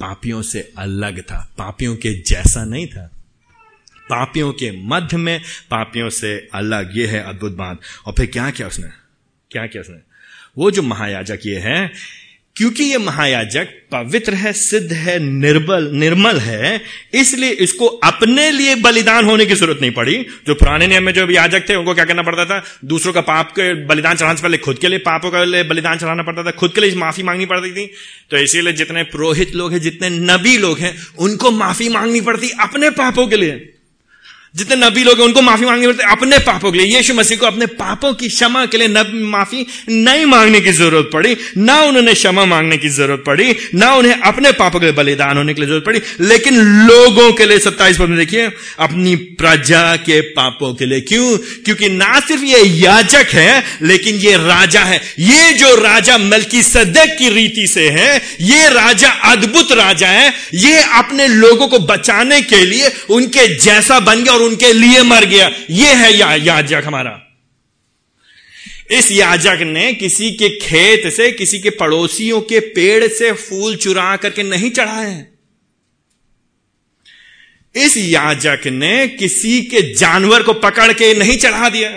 पापियों 0.00 0.42
से 0.42 0.72
अलग 0.78 1.20
था। 1.20 1.54
पापियों 1.58 1.96
के 1.96 2.22
जैसा 2.22 2.64
नहीं 2.64 2.86
था। 2.86 3.10
पापियों 4.10 4.52
के 4.52 4.86
मध्य 4.86 5.16
में 5.16 5.40
पापियों 5.70 6.08
से 6.08 6.48
अलग। 6.54 6.90
ये 6.96 7.06
है 7.06 7.20
अद्भुत 7.20 7.52
बात। 7.52 7.80
और 8.06 8.12
फिर 8.12 8.26
क्या 8.26 8.50
क्या 8.50 8.66
उसने? 8.66 8.88
क्या 9.50 9.66
क्या 9.66 9.82
उसने? 9.82 9.98
वो 10.58 10.70
जो 10.70 10.82
महायाजक 10.82 11.38
ये 11.46 11.58
है 11.58 11.92
क्योंकि 12.56 12.84
ये 12.84 12.98
महायाजक 12.98 13.68
पवित्र 13.92 14.34
है, 14.34 14.52
सिद्ध 14.52 14.92
है, 14.92 15.18
निर्बल, 15.18 15.90
निर्मल 15.92 16.38
है, 16.38 16.80
इसलिए 17.14 17.50
इसको 17.50 17.86
अपने 17.86 18.50
लिए 18.50 18.74
बलिदान 18.74 19.24
होने 19.24 19.46
की 19.46 19.54
ज़रूरत 19.54 19.78
नहीं 19.80 19.90
पड़ी। 19.90 20.26
जो 20.46 20.54
पुराने 20.54 20.86
नियम 20.86 21.02
में 21.02 21.14
जो 21.14 21.30
याजक 21.30 21.68
थे, 21.68 21.74
उनको 21.74 21.94
क्या 21.94 22.04
करना 22.04 22.22
पड़ता 22.22 22.44
था? 22.44 22.64
दूसरों 22.84 23.12
का 23.12 23.20
पाप 23.20 23.50
के 23.50 23.86
बलिदान 23.86 24.16
चढ़ाने 24.16 24.36
से 24.36 24.42
पहले 24.42 24.58
खुद 24.58 24.78
के 24.78 24.88
लिए, 24.88 24.98
पापों 24.98 25.30
का 25.30 25.44
लिए 25.44 25.62
बलिदान 25.62 25.98
चढ़ाना 25.98 26.22
पड़ता 26.22 26.42
था। 26.42 26.50
खुद 26.50 26.72
के 26.72 26.80
लिए 26.80 26.94
माफ़ी 26.94 27.22
मांगनी 27.22 27.46
पड़ती 27.46 27.70
थी। 27.70 27.90
तो 28.30 28.36
इसीलिए 28.36 28.72
जितने 28.72 29.02
पुरोहित 29.02 29.54
लोग 29.54 29.72
हैं, 29.72 29.80
जितने 29.80 30.10
नबी 30.10 30.58
लोग 30.58 30.78
हैं, 30.78 30.96
उनको 31.18 31.50
माफ़ी 31.50 31.88
मांगनी 31.88 32.20
पड़ती 32.20 32.50
अपने 32.60 32.90
पापों 32.90 33.26
के 33.26 33.36
लिए। 33.36 33.73
जितने 34.56 34.86
नबी 34.86 35.04
लोग 35.04 35.18
हैं, 35.18 35.26
उनको 35.26 35.42
माफ़ी 35.42 35.66
मांगनी 35.66 35.86
पड़ती 35.86 36.04
है। 36.04 36.10
अपने 36.10 36.38
पापों 36.38 36.72
के 36.72 36.78
लिए, 36.78 36.96
यीशु 36.96 37.14
मसीह 37.14 37.38
को 37.38 37.46
अपने 37.46 37.66
पापों 37.66 38.14
की 38.14 38.28
क्षमा 38.28 38.66
के 38.66 38.78
लिए 38.78 38.88
नब 38.88 39.10
माफ़ी 39.14 39.66
नहीं 39.88 40.26
मांगने 40.26 40.60
की 40.60 40.72
ज़रूरत 40.72 41.10
पड़ी। 41.12 41.36
ना 41.56 41.82
उन्होंने 41.82 42.14
क्षमा 42.14 42.44
मांगने 42.44 42.76
की 42.76 42.88
ज़रूरत 42.88 43.24
पड़ी, 43.26 43.56
ना 43.74 43.94
उन्हें 43.94 44.20
अपने 44.20 44.52
पापों 44.52 44.80
के 44.80 44.86
लिए 44.86 44.94
बलिदान 44.94 45.36
होने 45.36 45.54
के 45.54 45.60
लिए 45.60 45.68
ज़रूरत 45.68 45.84
पड़ी। 45.84 46.00
लेकिन 46.20 46.56
लोगों 46.60 47.32
के 47.32 47.46
लिए, 47.46 47.58
सत्ताईस 47.58 47.96
पद 47.96 48.08
में 48.08 48.18
देखिए, 48.18 48.50
अपनी 48.78 49.16
प्रजा 49.16 49.96
के 49.96 50.20
पापों 50.20 50.74
के 50.74 50.86
लिए। 50.86 51.00
क्यों? 51.00 51.36
क्योंकि 51.36 51.88
ना 51.88 52.20
सिर्फ़ 52.20 52.44
ये 52.44 52.62
याजक 52.62 53.26
है, 53.32 53.64
लेकिन 53.82 54.14
ये 54.14 54.36
राजा 54.36 54.80
है। 54.80 55.00
ये 55.18 55.52
जो 55.52 55.74
राजा 55.74 56.18
मलकी 56.18 56.62
सदक 56.62 57.16
की 57.18 57.28
रीति 57.28 57.66
से 57.66 57.88
है, 57.88 58.22
ये 58.40 58.68
राजा 58.68 59.08
अद्भुत 59.08 59.72
राजा 59.72 60.08
है। 60.08 60.34
ये 60.54 60.82
अपने 60.82 61.26
लोगों 61.26 61.68
को 61.68 61.78
बचाने 61.78 62.42
के 62.42 62.64
लिए 62.64 62.92
उनके 63.10 63.58
जैसा 63.58 64.00
बन 64.00 64.22
गया 64.22 64.32
और 64.32 64.43
उनके 64.44 64.72
लिए 64.72 65.02
मर 65.02 65.24
गया। 65.24 65.50
यह 65.70 65.96
है 65.96 66.12
या, 66.12 66.34
याजक 66.34 66.82
हमारा। 66.86 67.20
इस 68.90 69.10
याजक 69.12 69.58
ने 69.62 69.92
किसी 69.94 70.30
के 70.30 70.48
खेत 70.58 71.12
से 71.12 71.30
किसी 71.32 71.58
के 71.58 71.70
पड़ोसियों 71.70 72.40
के 72.40 72.58
पेड़ 72.60 73.06
से 73.08 73.32
फूल 73.32 73.76
चुरा 73.76 74.16
करके 74.16 74.42
नहीं 74.42 74.70
चढ़ाए। 74.70 75.26
इस 77.74 77.96
याजक 77.96 78.66
ने 78.66 79.06
किसी 79.08 79.60
के 79.62 79.80
जानवर 79.94 80.42
को 80.42 80.52
पकड़ 80.52 80.92
के 80.92 81.14
नहीं 81.14 81.36
चढ़ा 81.36 81.68
दिया। 81.68 81.90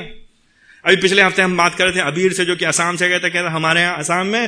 अभी 0.85 0.95
पिछले 0.95 1.21
हफ़्ते 1.21 1.41
हम 1.41 1.57
बात 1.57 1.75
कर 1.75 1.85
रहे 1.85 1.95
थे 1.95 1.99
अबीर 1.99 2.33
से 2.33 2.45
जो 2.45 2.55
कि 2.55 2.65
असम 2.65 2.95
से 2.95 3.09
गए 3.09 3.19
थे 3.19 3.37
हमारे 3.37 3.81
यहाँ 3.81 3.97
असम 3.97 4.25
में 4.25 4.47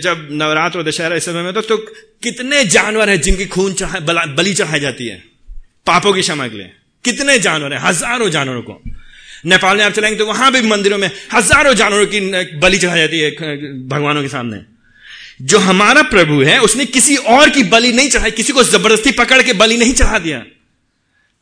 जब 0.00 0.28
नवरात्र 0.32 0.78
और 0.78 0.84
दशहरा 0.84 1.16
इस 1.16 1.24
समय 1.24 1.42
में 1.42 1.52
तो, 1.52 1.60
तो 1.60 1.76
कितने 2.22 2.64
जानवर 2.64 3.10
हैं 3.10 3.20
जिनकी 3.20 3.46
खून 3.46 3.72
चढ़ा 3.72 4.00
बलि 4.26 4.54
चढ़ाई 4.54 4.80
जाती 4.80 5.06
है 5.06 5.16
पापों 5.86 6.12
की 6.12 6.20
क्षमा 6.20 6.48
के 6.48 6.56
लिए? 6.56 6.72
कितने 7.04 7.38
जानवर 7.38 7.72
हैं? 7.72 7.80
हज़ारों 7.80 8.28
जानवरों 8.30 8.62
को। 8.62 8.80
नेपाल 9.46 9.76
में 9.76 9.84
आप 9.84 9.92
चलेंगे 9.92 10.18
तो 10.18 10.26
वहाँ 10.26 10.50
भी 10.52 10.60
मंदिरों 10.62 10.98
में 10.98 11.10
हज़ारों 11.34 11.74
जानवरों 11.74 12.06
की 12.06 12.20
बलि 12.58 12.78
चढ़ाई 12.78 12.98
जाती 12.98 13.18
है 13.18 13.30
भगवानों 13.88 14.22
के 14.22 14.28
सामने। 14.28 14.60
जो 15.42 15.58
हमारा 15.58 16.02
प्रभु 16.04 16.42
है, 16.42 16.58
उसने 16.60 16.84
किसी 16.86 17.16
और 17.16 17.50
की 17.50 17.62
बलि 17.64 17.92
नहीं 17.92 18.08
चढ़ाई, 18.08 18.30
किसी 18.30 18.52
को 18.52 18.62
ज़बरदस्ती 18.64 19.10
पकड़ 19.12 19.42
के 19.42 19.52
बलि 19.52 19.76
नहीं 19.76 19.94
चढ़ा 19.94 20.18
दिया। 20.18 20.42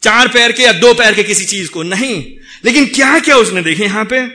चार 0.02 0.28
पैर 0.28 0.52
के 0.52 0.62
या 0.62 0.72
दो 0.74 0.92
पैर 0.94 1.14
के 1.14 1.22
किसी 1.22 1.44
चीज़ 1.44 1.68
को 1.70 1.82
नहीं। 1.84 2.14
लेकिन 2.64 2.86
क्या 2.86 3.18
क्या 3.18 3.36
उसने 3.36 3.62
देखे 3.62 3.84
यहाँ 3.84 4.04
पे? 4.04 4.26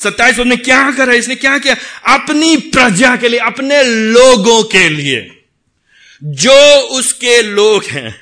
सत्ताईस 0.00 0.38
ने 0.38 0.56
क्या 0.58 0.90
करा 0.90 1.12
इसने 1.12 1.34
क्या 1.36 1.56
किया? 1.58 1.76
अपनी 2.08 2.56
प्रजा 2.56 3.14
के 3.16 3.28
लिए, 3.28 3.40
अपने 3.40 3.82
लोगों 3.84 4.62
के 4.64 4.88
लिए। 4.88 5.30
जो 6.22 6.58
उसके 6.90 7.40
लोग 7.42 7.84
हैं 7.84 8.14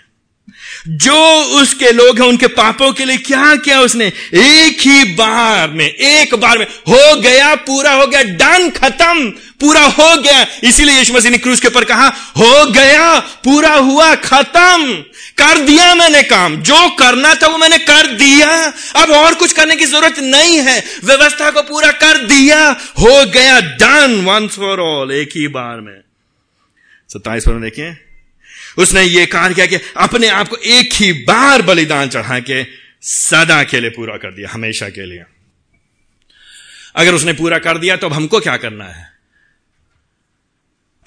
जो 0.88 1.42
उसके 1.42 1.92
लोग 1.92 2.20
हैं, 2.20 2.28
उनके 2.28 2.46
पापों 2.46 2.92
के 2.92 3.04
लिए 3.04 3.16
क्या 3.16 3.56
किया 3.56 3.80
उसने? 3.80 4.06
एक 4.34 4.76
ही 4.80 5.04
बार 5.04 5.70
में, 5.70 5.88
एक 5.88 6.34
बार 6.34 6.58
में, 6.58 6.66
हो 6.66 7.16
गया, 7.16 7.54
पूरा 7.54 7.92
हो 7.92 8.06
गया, 8.06 8.22
डन, 8.22 8.70
खत्म, 8.70 9.30
पूरा 9.30 9.80
हो 9.80 10.16
गया। 10.22 10.46
इसीलिए 10.64 10.98
यीशु 10.98 11.12
मसीह 11.12 11.30
ने 11.30 11.38
क्रूज 11.38 11.60
के 11.60 11.68
ऊपर 11.68 11.84
कहा, 11.84 12.06
हो 12.08 12.70
गया, 12.70 13.20
पूरा 13.20 13.74
हुआ, 13.74 14.14
खत्म। 14.14 15.04
कर 15.38 15.58
दिया 15.58 15.94
मैंने 15.94 16.22
काम। 16.22 16.56
जो 16.56 16.90
करना 16.90 17.34
था 17.34 17.46
वो 17.46 17.58
मैंने 17.58 17.78
कर 17.78 18.06
दिया। 18.06 18.72
अब 18.96 19.10
और 19.10 19.34
कुछ 19.34 19.52
करने 19.52 19.76
की 19.76 19.84
ज़रूरत 19.84 20.18
नहीं 20.18 20.58
है। 20.58 20.84
व्यवस्था 21.04 21.50
को 21.50 21.62
पूरा 21.62 21.92
कर 21.92 22.18
दिया। 22.18 22.68
हो 23.00 23.26
गया, 23.26 23.60
डन 23.60 24.24
वंस 24.24 24.56
फॉर 24.56 24.80
ऑल 24.80 25.12
एक 25.12 25.28
ही 25.36 25.48
बार 25.48 25.80
में। 25.80 26.00
सत्ताईस 27.08 27.42
पर 27.42 27.52
देखिए। 27.52 27.96
उसने 28.78 29.02
ये 29.02 29.26
कार्य 29.26 29.54
किया 29.54 29.66
कि 29.66 29.76
अपने 29.96 30.28
आप 30.28 30.48
को 30.48 30.56
एक 30.56 30.92
ही 30.92 31.12
बार 31.12 31.62
बलिदान 31.62 32.08
चढ़ा 32.08 32.40
के 32.40 32.66
सदा 33.02 33.62
के 33.64 33.80
लिए 33.80 33.90
पूरा 33.90 34.16
कर 34.16 34.32
दिया, 34.32 34.50
हमेशा 34.50 34.88
के 34.88 35.06
लिए। 35.06 35.24
अगर 36.96 37.14
उसने 37.14 37.32
पूरा 37.32 37.58
कर 37.58 37.78
दिया 37.78 37.96
तो 37.96 38.06
अब 38.06 38.12
हमको 38.12 38.40
क्या 38.40 38.56
करना 38.56 38.84
है? 38.84 39.12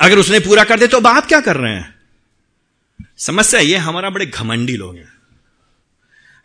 अगर 0.01 0.17
उसने 0.17 0.39
पूरा 0.39 0.63
कर 0.63 0.77
दिया 0.77 0.87
तो 0.87 0.97
अब 0.97 1.07
आप 1.07 1.25
क्या 1.25 1.41
कर 1.41 1.57
रहे 1.57 1.75
हैं? 1.75 1.95
समस्या 3.17 3.59
ये 3.59 3.77
हमारा 3.77 4.09
बड़े 4.09 4.25
घमंडी 4.25 4.77
लोग 4.77 4.95
हैं। 4.95 5.13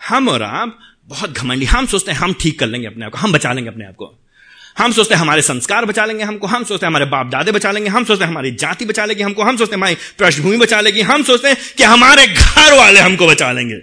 हम 0.08 0.28
और 0.28 0.42
आप 0.42 0.78
बहुत 1.04 1.32
घमंडी, 1.32 1.64
हम 1.64 1.86
सोचते 1.86 2.12
हैं 2.12 2.18
हम 2.18 2.34
ठीक 2.40 2.58
कर 2.58 2.66
लेंगे 2.66 2.86
अपने 2.86 3.06
आप 3.06 3.12
को, 3.12 3.18
हम 3.18 3.32
बचा 3.32 3.52
लेंगे 3.52 3.70
अपने 3.70 3.86
आप 3.86 3.94
को। 3.94 4.19
हम 4.80 4.92
सोचते 4.92 5.14
हैं 5.14 5.20
हमारे 5.20 5.42
संस्कार 5.42 5.84
बचा 5.84 6.04
लेंगे 6.04 6.24
हमको, 6.24 6.46
हम 6.46 6.64
सोचते 6.64 6.86
हैं 6.86 6.90
हमारे 6.90 7.04
बाप 7.04 7.26
दादे 7.26 7.52
बचा 7.52 7.72
लेंगे, 7.72 7.90
हम 7.90 8.04
सोचते 8.04 8.24
हैं 8.24 8.30
हमारी 8.30 8.50
जाति 8.50 8.84
बचा 8.84 9.04
लेगी 9.04 9.22
हमको, 9.22 9.42
हम 9.42 9.56
सोचते 9.56 9.74
हैं 9.74 9.78
हमारी 9.78 9.96
पृष्ठभूमि 10.18 10.56
बचा 10.56 10.80
लेगी, 10.80 11.00
हम 11.00 11.22
सोचते 11.22 11.48
हैं 11.48 11.56
कि 11.78 11.82
हमारे 11.82 12.26
घर 12.26 12.72
वाले 12.72 13.00
हमको 13.00 13.26
बचा 13.26 13.52
लेंगे। 13.52 13.80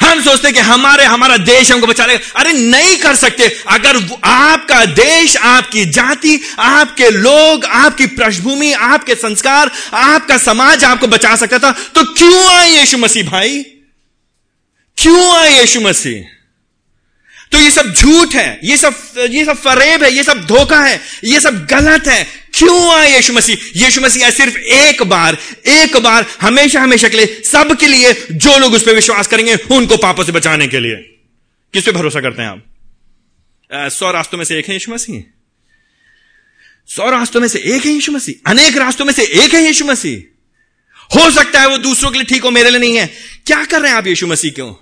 हम 0.00 0.20
सोचते 0.22 0.48
हैं 0.48 0.54
कि 0.54 0.60
हमारे, 0.60 1.04
हमारा 1.04 1.36
देश 1.36 1.70
हमको 1.72 1.86
बचा 1.86 2.06
लेगा। 2.06 2.40
अरे 2.40 2.52
नहीं 2.52 2.96
कर 2.96 3.14
सकते। 3.14 3.48
अगर 3.68 3.96
आपका 4.24 4.84
देश, 4.84 5.36
आपकी 5.36 5.84
जाति, 5.84 6.40
आपके 6.58 7.10
लोग, 7.10 7.64
आपकी 7.64 8.06
पृष्ठभूमि, 8.06 8.72
आपके 8.72 9.14
संस्कार, 9.14 9.70
आपका 9.94 10.38
समाज 10.38 10.84
आपको 10.84 11.06
बचा 11.06 11.36
सकता 11.36 11.58
था 11.58 11.72
तो 11.94 12.04
क्यों 12.04 12.44
आए 12.46 12.70
यीशु 12.70 12.98
मसीह 12.98 13.30
भाई? 13.30 13.62
क्यों 14.98 15.36
आए 15.36 15.60
यीशु 15.60 15.80
मसीह? 15.80 16.41
तो 17.52 17.58
ये 17.58 17.70
सब 17.70 17.92
झूठ 17.92 18.34
है, 18.34 18.60
ये 18.64 18.76
सब 18.76 18.94
ये 19.30 19.44
सब 19.44 19.56
फरेब 19.56 20.02
है, 20.02 20.12
ये 20.12 20.22
सब 20.22 20.46
धोखा 20.46 20.80
है, 20.80 21.00
ये 21.24 21.40
सब 21.40 21.66
गलत 21.66 22.08
है। 22.08 22.26
क्यों 22.54 22.94
आए 22.94 23.14
यीशु 23.14 23.32
मसीह? 23.32 23.56
यीशु 23.76 24.00
मसीह 24.00 24.30
सिर्फ़ 24.30 24.56
एक 24.56 25.02
बार 25.02 25.38
एक 25.68 25.96
बार, 25.96 26.26
हमेशा 26.40 26.80
हमेशा 26.80 27.08
के 27.08 27.16
लिए 27.16 27.42
सब 27.44 27.76
के 27.80 27.86
लिए, 27.86 28.12
जो 28.32 28.58
लोग 28.58 28.74
उस 28.74 28.82
पर 28.82 28.94
विश्वास 28.94 29.26
करेंगे, 29.26 29.54
उनको 29.70 29.96
पापों 29.96 30.24
से 30.24 30.32
बचाने 30.32 30.66
के 30.66 30.80
लिए। 30.80 30.96
किस 31.74 31.84
पे 31.84 31.92
भरोसा 31.92 32.20
करते 32.20 32.42
हैं 32.42 32.48
आप? 32.48 33.90
सौ 33.92 34.10
रास्तों 34.10 34.38
में 34.38 34.44
से 34.44 34.58
एक 34.58 34.68
है 34.68 34.74
यीशु 34.74 34.92
मसीह? 34.92 35.22
सौ 36.88 37.10
रास्तों 37.10 37.40
में 37.40 37.48
से 37.48 37.58
एक 37.58 37.84
है 37.84 37.92
यीशु 37.92 38.12
मसीह? 38.12 38.50
अनेक 38.50 38.76
रास्तों 38.76 39.04
में 39.04 39.12
से 39.12 39.22
एक 39.22 39.54
है 39.54 39.64
यीशु 39.64 39.84
मसीह? 39.84 40.20
हो 41.16 41.30
सकता 41.30 41.60
है 41.60 41.68
वो 41.68 41.78
दूसरों 41.78 42.10
के 42.10 42.18
लिए 42.18 42.26
ठीक 42.26 42.42
हो, 42.44 42.50
मेरे 42.50 42.70
लिए 42.70 42.80
नहीं 42.80 42.96
है। 42.96 43.06
क्या 43.46 43.64
कर 43.64 43.80
रहे 43.80 43.90
हैं 43.90 43.98
आप 43.98 44.06
यीशु 44.06 44.26
मसीह 44.26 44.50
क्यों? 44.50 44.74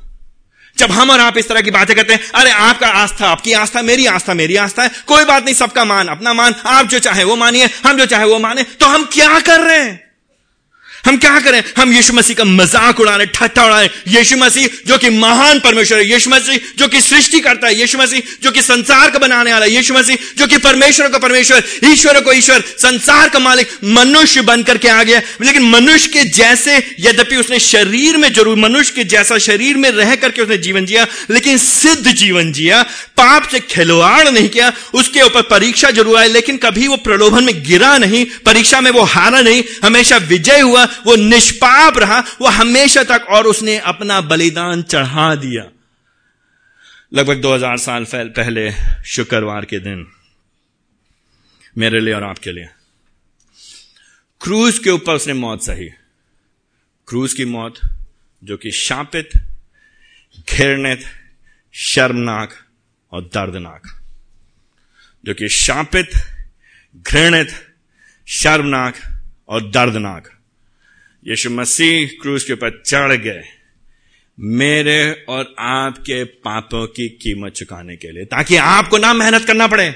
जब 0.80 0.90
हम 0.90 1.10
और 1.10 1.20
आप 1.20 1.38
इस 1.38 1.48
तरह 1.48 1.60
की 1.60 1.70
बातें 1.70 1.94
करते 1.96 2.14
हैं, 2.14 2.20
अरे 2.34 2.50
आपका 2.50 2.88
आस्था, 2.96 3.28
आपकी 3.28 3.52
आस्था, 3.54 3.82
मेरी 3.82 4.06
आस्था 4.06 4.34
मेरी 4.34 4.56
आस्था 4.56 4.82
है, 4.82 4.90
कोई 5.06 5.24
बात 5.24 5.44
नहीं, 5.44 5.54
सबका 5.54 5.84
मान, 5.84 6.08
अपना 6.08 6.32
मान, 6.34 6.54
आप 6.66 6.86
जो 6.86 6.98
चाहे 6.98 7.24
वो 7.24 7.36
मानिए, 7.36 7.68
हम 7.86 7.98
जो 7.98 8.06
चाहे 8.06 8.24
वो 8.24 8.38
माने 8.38 8.62
तो 8.62 8.86
हम 8.86 9.04
क्या 9.12 9.38
कर 9.40 9.60
रहे 9.60 9.78
हैं? 9.78 10.09
हम 11.06 11.16
क्या 11.16 11.38
करें? 11.40 11.62
हम 11.78 11.92
यीशु 11.92 12.12
मसीह 12.12 12.36
का 12.36 12.44
मज़ाक 12.44 13.00
उड़ा 13.00 13.14
रहे 13.16 13.26
ठट्ठा 13.26 13.64
उड़ा 13.64 13.80
रहे 13.80 13.88
यीशु 14.08 14.36
मसीह, 14.36 14.68
जो 14.86 14.98
कि 14.98 15.10
महान 15.10 15.60
परमेश्वर 15.60 15.98
है। 15.98 16.10
यीशु 16.10 16.30
मसीह, 16.30 16.58
जो 16.78 16.88
कि 16.88 17.00
सृष्टि 17.00 17.40
करता 17.40 17.66
है। 17.66 17.78
यीशु 17.80 17.98
मसीह, 17.98 18.22
जो 18.42 18.50
कि 18.50 18.62
संसार 18.62 19.10
का 19.10 19.18
बनाने 19.18 19.52
वाला 19.52 19.64
है। 19.64 19.72
यीशु 19.72 19.94
मसीह, 19.94 20.16
जो 20.38 20.46
कि 20.46 20.56
परमेश्वर 20.58 21.08
का 21.08 21.18
परमेश्वर, 21.18 21.62
ईश्वर 21.84 22.20
को 22.20 22.32
ईश्वर, 22.32 22.60
संसार 22.78 23.28
का 23.28 23.38
मालिक, 23.38 23.68
मनुष्य 23.84 24.40
बनकर 24.42 24.78
के 24.78 24.88
आ 24.88 25.02
गया 25.02 25.20
लेकिन 25.42 25.68
मनुष्य 25.70 26.08
के 26.08 26.24
जैसे, 26.30 26.76
यद्यपि 27.00 27.36
उसने 27.36 27.58
शरीर 27.60 28.16
में 28.16 28.32
ज़रूर, 28.32 28.56
मनुष्य 28.56 28.92
के 28.96 29.04
जैसा 29.04 29.38
शरीर 29.38 29.76
में 29.76 29.90
रह 29.90 30.14
करके 30.16 30.42
उसने 30.42 30.58
जीवन 30.58 30.86
जिया, 30.86 31.06
लेकिन 31.30 31.58
सिद्ध 31.58 32.12
जीवन 32.12 32.52
जिया, 32.52 32.82
पाप 33.16 33.48
से 33.48 33.60
खिलवाड़ 33.60 34.28
नहीं 34.28 34.48
किया, 34.48 34.72
उसके 34.94 35.22
ऊपर 35.22 35.42
परीक्षा 35.50 35.90
ज़रूर 35.90 36.16
आई, 36.16 36.28
लेकिन 36.28 36.56
कभी 36.56 36.88
वो 36.88 36.96
प्रलोभन 36.96 37.44
में 37.44 37.62
गिरा 37.64 37.96
नहीं, 37.98 38.24
परीक्षा 38.46 38.80
में 38.80 38.90
वो 38.90 39.02
हारा 39.02 39.40
नहीं, 39.40 39.62
हमेशा 39.84 40.16
विजय 40.28 40.60
हुआ 40.60 40.86
वो 41.06 41.16
निष्पाप 41.16 41.98
रहा, 41.98 42.20
वो 42.40 42.48
हमेशा 42.48 43.04
तक 43.04 43.26
और 43.30 43.46
उसने 43.46 43.78
अपना 43.78 44.20
बलिदान 44.20 44.82
चढ़ा 44.82 45.34
दिया। 45.34 45.70
लगभग 47.14 47.40
2000 47.40 47.78
साल 47.78 48.04
पहले 48.14 48.72
शुक्रवार 49.06 49.64
के 49.64 49.78
दिन, 49.78 50.06
मेरे 51.78 52.00
लिए 52.00 52.14
और 52.14 52.24
आपके 52.24 52.52
लिए। 52.52 52.68
क्रूज 54.40 54.78
के 54.78 54.90
ऊपर 54.90 55.14
उसने 55.14 55.32
मौत 55.32 55.62
सही। 55.62 55.88
क्रूज 57.08 57.34
की 57.34 57.44
मौत, 57.44 57.80
जो 58.44 58.56
कि 58.56 58.70
शापित, 58.70 59.30
घृणित, 60.52 61.04
शर्मनाक 61.72 62.54
और 63.12 63.22
दर्दनाक। 63.22 64.00
जो 65.24 65.34
कि 65.34 65.48
शापित, 65.48 66.10
घृणित, 66.96 67.74
शर्मनाक 68.28 69.22
और 69.48 69.70
दर्दनाक। 69.70 70.39
यीशु 71.28 71.50
मसीह 71.50 72.06
क्रूज 72.22 72.44
के 72.44 72.52
ऊपर 72.52 72.82
चढ़ 72.86 73.12
गए। 73.12 73.42
मेरे 74.40 75.24
और 75.28 75.54
आपके 75.58 76.24
पापों 76.24 76.86
की 76.86 77.08
कीमत 77.08 77.52
चुकाने 77.52 77.96
के 77.96 78.12
लिए 78.12 78.24
ताकि 78.24 78.56
आपको 78.56 78.98
ना 78.98 79.12
मेहनत 79.14 79.44
करना 79.44 79.66
पड़े 79.66 79.90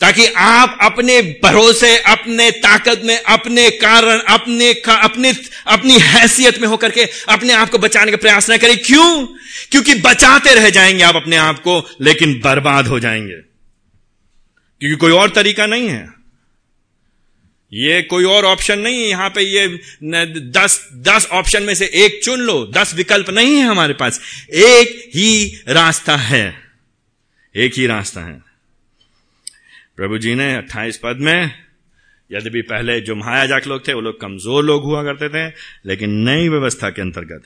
ताकि 0.00 0.26
आप 0.26 0.78
अपने 0.80 1.40
भरोसे 1.44 1.98
अपने 1.98 2.50
ताकत 2.50 3.02
में 3.04 3.22
अपने 3.22 3.70
कारण 3.70 4.18
अपने 4.18 4.74
का, 4.74 4.94
अपने 4.94 5.34
अपनी 5.66 5.98
हैसियत 5.98 6.58
में 6.58 6.68
होकर 6.68 6.90
के 6.90 7.04
अपने 7.28 7.52
आप 7.52 7.70
को 7.70 7.78
बचाने 7.78 8.10
का 8.10 8.16
प्रयास 8.16 8.50
न 8.50 8.56
करें। 8.56 8.78
क्यों? 8.78 9.26
क्योंकि 9.70 9.94
बचाते 9.94 10.54
रह 10.54 10.70
जाएँगे 10.70 11.02
आप 11.02 11.16
अपने 11.16 11.36
आप 11.36 11.58
को 11.58 11.96
लेकिन 12.00 12.40
बर्बाद 12.44 12.86
हो 12.86 13.00
जाएँगे। 13.00 13.36
क्योंकि 14.80 14.96
कोई 14.96 15.12
और 15.12 15.30
तरीका 15.30 15.66
नहीं 15.66 15.88
है। 15.88 16.21
ये 17.72 18.00
कोई 18.02 18.24
और 18.24 18.44
ऑप्शन 18.44 18.78
नहीं 18.78 19.02
है। 19.02 19.08
यहाँ 19.08 19.28
पे 19.30 19.42
ये 19.42 19.66
दस 20.52 20.88
दस 21.02 21.26
ऑप्शन 21.32 21.62
में 21.62 21.74
से 21.74 21.86
एक 22.04 22.20
चुन 22.24 22.40
लो। 22.40 22.64
दस 22.66 22.94
विकल्प 22.94 23.30
नहीं 23.30 23.54
है 23.56 23.66
हमारे 23.66 23.94
पास। 23.94 24.20
एक 24.50 25.10
ही 25.14 25.62
रास्ता 25.68 26.16
है। 26.16 26.46
एक 27.54 27.74
ही 27.74 27.86
रास्ता 27.86 28.20
है। 28.20 28.40
प्रभु 29.96 30.18
जी 30.18 30.34
ने 30.34 30.54
अट्ठाईस 30.56 30.96
पद 30.96 31.18
में, 31.20 31.50
यद्यपि 32.30 32.62
पहले 32.62 33.00
जो 33.00 33.14
महायाजक 33.14 33.66
लोग 33.66 33.86
थे, 33.88 33.92
वो 33.92 34.00
लोग 34.00 34.20
कमज़ोर 34.20 34.64
लोग 34.64 34.84
हुआ 34.84 35.02
करते 35.02 35.28
थे, 35.28 35.46
लेकिन 35.86 36.10
नई 36.28 36.48
व्यवस्था 36.48 36.90
के 36.90 37.02
अंतर्गत 37.02 37.42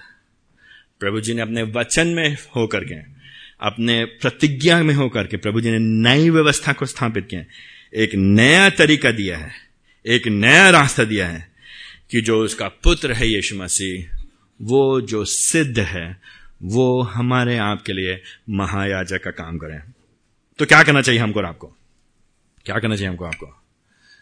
प्रभु 1.00 1.20
जी 1.20 1.34
ने 1.34 1.42
अपने 1.42 1.62
वचन 1.72 2.08
में 2.08 2.36
होकर 2.56 2.84
के, 2.84 2.94
अपने 3.60 4.04
प्रतिज्ञा 4.04 4.82
में 4.82 4.94
होकर 4.94 5.26
के 5.26 5.36
प्रभु 5.36 5.60
जी 5.60 5.70
ने 5.70 5.78
नई 5.78 6.30
व्यवस्था 6.30 6.72
को 6.72 6.86
स्थापित 6.86 7.26
किया। 7.30 7.42
एक 7.94 8.14
नया 8.14 8.68
तरीका 8.70 9.10
दिया 9.10 9.38
है। 9.38 9.65
एक 10.06 10.26
नया 10.26 10.70
रास्ता 10.70 11.04
दिया 11.04 11.28
है 11.28 11.52
कि 12.10 12.20
जो 12.20 12.44
उसका 12.44 12.68
पुत्र 12.68 13.12
है 13.12 13.28
यीशु 13.28 13.56
मसीह, 13.56 14.16
वो 14.62 15.00
जो 15.00 15.24
सिद्ध 15.24 15.78
है, 15.78 16.20
वो 16.62 17.02
हमारे 17.02 17.58
आपके 17.58 17.92
लिए 17.92 18.22
महायाजक 18.50 19.24
का 19.24 19.30
काम 19.30 19.58
करें। 19.58 19.82
तो 20.58 20.66
क्या 20.66 20.82
करना 20.82 21.02
चाहिए 21.02 21.20
हमको 21.20 21.40
और 21.40 21.46
आपको? 21.46 21.66
क्या 22.66 22.78
करना 22.78 22.96
चाहिए 22.96 23.10
हमको 23.10 23.24
आपको? 23.24 23.65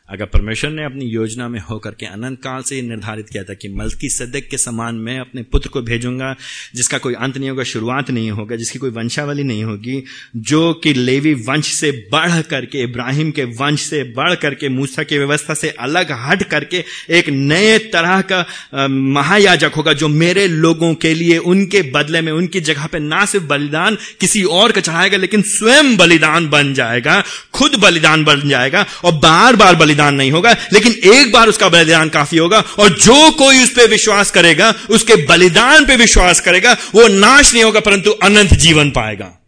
अगर 0.09 0.25
परमेश्वर 0.25 0.71
ने 0.71 0.85
अपनी 0.85 1.05
योजना 1.05 1.49
में 1.49 1.61
होकर 1.61 1.91
के 1.91 2.07
अनंत 2.07 2.39
काल 2.39 2.63
से 2.63 2.81
निर्धारित 2.83 3.29
किया 3.29 3.43
था 3.43 3.55
कि 3.55 3.69
मल्की 3.69 4.09
सदक 4.09 4.49
के 4.51 4.59
समान 4.59 4.95
मैं 4.95 5.19
अपने 5.21 5.43
पुत्र 5.43 5.69
को 5.69 5.83
भेजूँगा, 5.83 6.35
जिसका 6.75 6.99
कोई 6.99 7.15
अंत 7.15 7.39
नहीं 7.39 7.51
होगा, 7.51 7.63
शुरुआत 7.63 8.11
नहीं 8.11 8.31
होगा, 8.31 8.57
जिसकी 8.57 8.79
कोई 8.79 8.91
वंशावली 8.91 9.43
नहीं 9.43 9.65
होगी, 9.65 10.05
जो 10.37 10.73
कि 10.75 10.93
लेवी 10.93 11.33
वंश 11.35 11.73
से 11.75 11.91
बढ़ 12.13 12.41
करके, 12.43 12.83
इब्राहिम 12.83 13.31
के 13.31 13.45
वंश 13.45 13.81
से 13.81 14.03
बढ़ 14.03 14.35
करके, 14.35 14.69
मूसा 14.69 15.03
की 15.03 15.19
व्यवस्था 15.19 15.55
से 15.55 15.71
अलग 15.71 16.13
हट 16.13 16.43
करके 16.43 16.85
एक 17.11 17.29
नए 17.29 17.79
तरह 17.79 18.21
का 18.33 18.45
महायाजक 18.89 19.73
होगा 19.77 19.93
जो 19.93 20.09
मेरे 20.09 20.47
लोगों 20.49 20.95
के 20.95 21.15
लिए, 21.15 21.39
उनके 21.39 21.83
बदले 21.91 22.21
में, 22.21 22.33
उनकी 22.33 22.61
जगह 22.61 22.87
पर 22.87 23.01
ना 23.01 23.25
सिर्फ़ 23.25 23.47
बलिदान 23.47 23.97
किसी 24.21 24.43
और 24.43 24.73
का 24.73 24.81
चढ़ाएगा, 24.81 25.17
लेकिन 25.17 25.43
स्वयं 25.43 25.97
बलिदान 25.97 26.49
बन 26.51 26.75
जाएगा, 26.75 27.23
खुद 27.53 27.81
बलिदान 27.81 28.25
बन 28.25 28.49
जाएगा 28.49 28.87
और 29.05 29.13
बार 29.13 29.57
बार 29.57 29.75
बलिदान 29.75 29.93
बलिदान 29.95 30.15
नहीं 30.15 30.33
होगा, 30.33 30.57
लेकिन 30.73 30.93
एक 30.93 31.33
बार 31.33 31.49
उसका 31.49 31.69
बलिदान 31.69 32.09
काफ़ी 32.09 32.39
होगा 32.39 32.61
और 32.79 32.89
जो 32.99 33.31
कोई 33.31 33.63
उस 33.63 33.71
पर 33.71 33.89
विश्वास 33.89 34.31
करेगा, 34.31 34.75
उसके 34.91 35.17
बलिदान 35.27 35.85
पर 35.85 35.97
विश्वास 35.97 36.41
करेगा, 36.41 36.73
वो 36.95 37.09
नाश 37.09 37.55
नहीं 37.55 37.65
होगा, 37.65 37.81
परंतु 37.81 38.11
अनंत 38.11 38.55
जीवन 38.55 38.91
पाएगा। 38.91 39.41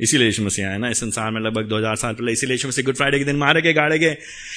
इसीलिए 0.00 0.26
यीशु 0.26 0.42
मसीह 0.42 0.66
आया 0.68 0.78
ना, 0.78 0.88
इस 0.88 0.98
संसार 0.98 1.30
में 1.30 1.40
लगभग 1.40 1.62
2000 1.62 1.96
साल 1.96 2.12
पहले, 2.12 2.32
इसीलिए 2.32 2.58
मसीह 2.66 2.84
गुड 2.84 2.96
फ्राइडे 2.96 3.18
के 3.18 3.24
दिन 3.24 3.36
मारे 3.36 3.62
गए, 3.62 3.72
गाड़े 3.72 3.98
गए। 3.98 4.16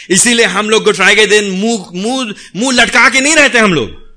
इसीलिए 0.10 0.46
हम 0.46 0.70
लोग 0.70 0.84
गुड 0.84 0.96
फ्राइडे 0.96 1.26
के 1.26 1.28
दिन 1.28 1.50
मुँह 1.52 1.90
मुँह 1.94 2.34
मुँह 2.56 2.74
लटका 2.74 3.10
के 3.10 3.22
नहीं 3.22 3.36
रहते 3.36 3.60
हम 3.60 3.74
लोग। 3.74 4.11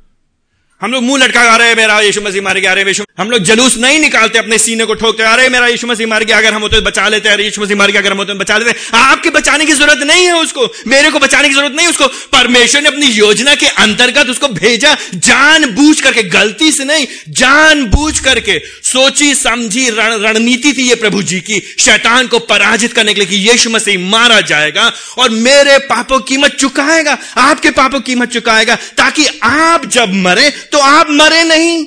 हम 0.84 0.92
लोग 0.92 1.02
मुँह 1.02 1.18
लटका 1.18 1.40
आ 1.42 1.56
रहे 1.56 1.68
हैं, 1.68 1.76
मेरा 1.76 1.98
यीशु 2.00 2.20
मसीह 2.20 2.42
मार 2.42 2.58
गया 2.60 2.70
अरे 2.70 2.82
यीशु 2.84 3.04
हम 3.18 3.30
लोग 3.30 3.42
जलूस 3.42 3.76
नहीं 3.78 3.98
निकालते, 4.00 4.38
अपने 4.38 4.56
सीने 4.58 4.84
को 4.84 4.94
ठोकते 4.94 5.22
अरे 5.24 5.48
मेरा 5.48 5.66
यीशु 5.68 5.86
मसीह 5.86 6.06
मार 6.06 6.24
गया 6.24 6.38
अगर 6.38 6.52
हम 6.54 6.62
होते 6.62 6.76
तो 6.76 6.82
बचा 6.84 7.08
लेते 7.08 7.28
अरे 7.28 7.44
यीशु 7.44 7.62
मसीह 7.62 7.76
मार 7.76 7.90
गया 7.90 8.00
अगर 8.00 8.12
हम 8.12 8.18
होते 8.18 8.32
तो 8.32 8.38
बचा 8.38 8.58
लेते 8.58 8.74
आपके 8.94 9.30
बचाने 9.30 9.66
की 9.66 9.72
ज़रूरत 9.72 10.02
नहीं 10.02 10.26
है 10.26 10.34
उसको, 10.36 10.66
मेरे 10.86 11.10
को 11.10 11.18
बचाने 11.18 11.48
की 11.48 11.54
ज़रूरत 11.54 11.76
नहीं 11.76 11.86
उसको। 11.88 12.06
परमेश्वर 12.32 12.82
ने 12.82 12.88
अपनी 12.88 13.06
योजना 13.08 13.54
के 13.54 13.66
अंतर्गत 13.78 14.30
उसको 14.30 14.48
भेजा 14.50 14.94
जान 15.16 15.64
बूझ 15.74 16.00
करके, 16.00 16.22
गलती 16.24 16.70
से 16.72 16.84
नहीं 16.84 17.06
जान 17.32 17.84
बूझ 17.86 18.18
करके, 18.20 18.58
सोची, 18.84 19.34
समझी 19.36 19.88
रणनीति 19.90 20.72
थी 20.72 20.88
ये 20.88 20.94
प्रभु 20.96 21.22
जी 21.24 21.40
की, 21.40 21.60
शैतान 21.78 22.26
को 22.26 22.38
पराजित 22.44 22.92
करने 22.92 23.14
के 23.14 23.20
लिए 23.20 23.28
कि 23.28 23.48
यीशु 23.48 23.70
मसीह 23.70 23.98
मारा 24.10 24.40
जाएगा 24.42 24.92
और 25.18 25.30
मेरे 25.40 25.78
पापों 25.86 26.20
कीमत 26.28 26.56
चुकाएगा, 26.56 27.16
आपके 27.38 27.70
पापों 27.72 28.00
कीमत 28.02 28.32
चुकाएगा, 28.32 28.74
ताकि 28.74 29.26
आप 29.44 29.86
जब 29.88 30.12
मरे 30.22 30.50
तो 30.74 30.78
आप 30.78 31.06
मरे 31.10 31.44
नहीं। 31.44 31.86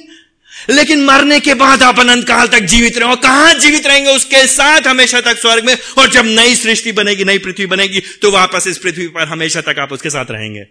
लेकिन 0.69 1.03
मरने 1.05 1.39
के 1.39 1.53
बाद 1.53 1.83
आप 1.83 1.99
अनंत 1.99 2.27
काल 2.27 2.47
तक 2.47 2.59
जीवित 2.59 2.97
रहे। 2.97 3.15
कहाँ 3.15 3.53
जीवित 3.53 3.87
रहेंगे? 3.87 4.11
उसके 4.11 4.47
साथ 4.47 4.87
हमेशा 4.87 5.21
तक 5.21 5.37
स्वर्ग 5.37 5.65
में। 5.65 5.77
और 5.97 6.09
जब 6.09 6.25
नई 6.25 6.55
सृष्टि 6.55 6.91
बनेगी, 6.91 7.23
नई 7.23 7.37
पृथ्वी 7.37 7.65
बनेगी 7.65 7.99
तो 7.99 8.31
वापस 8.31 8.67
इस 8.67 8.77
पृथ्वी 8.77 9.07
पर 9.07 9.27
हमेशा 9.27 9.61
तक 9.61 9.79
आप 9.79 9.91
उसके 9.91 10.09
साथ 10.09 10.25
रहेंगे। 10.31 10.63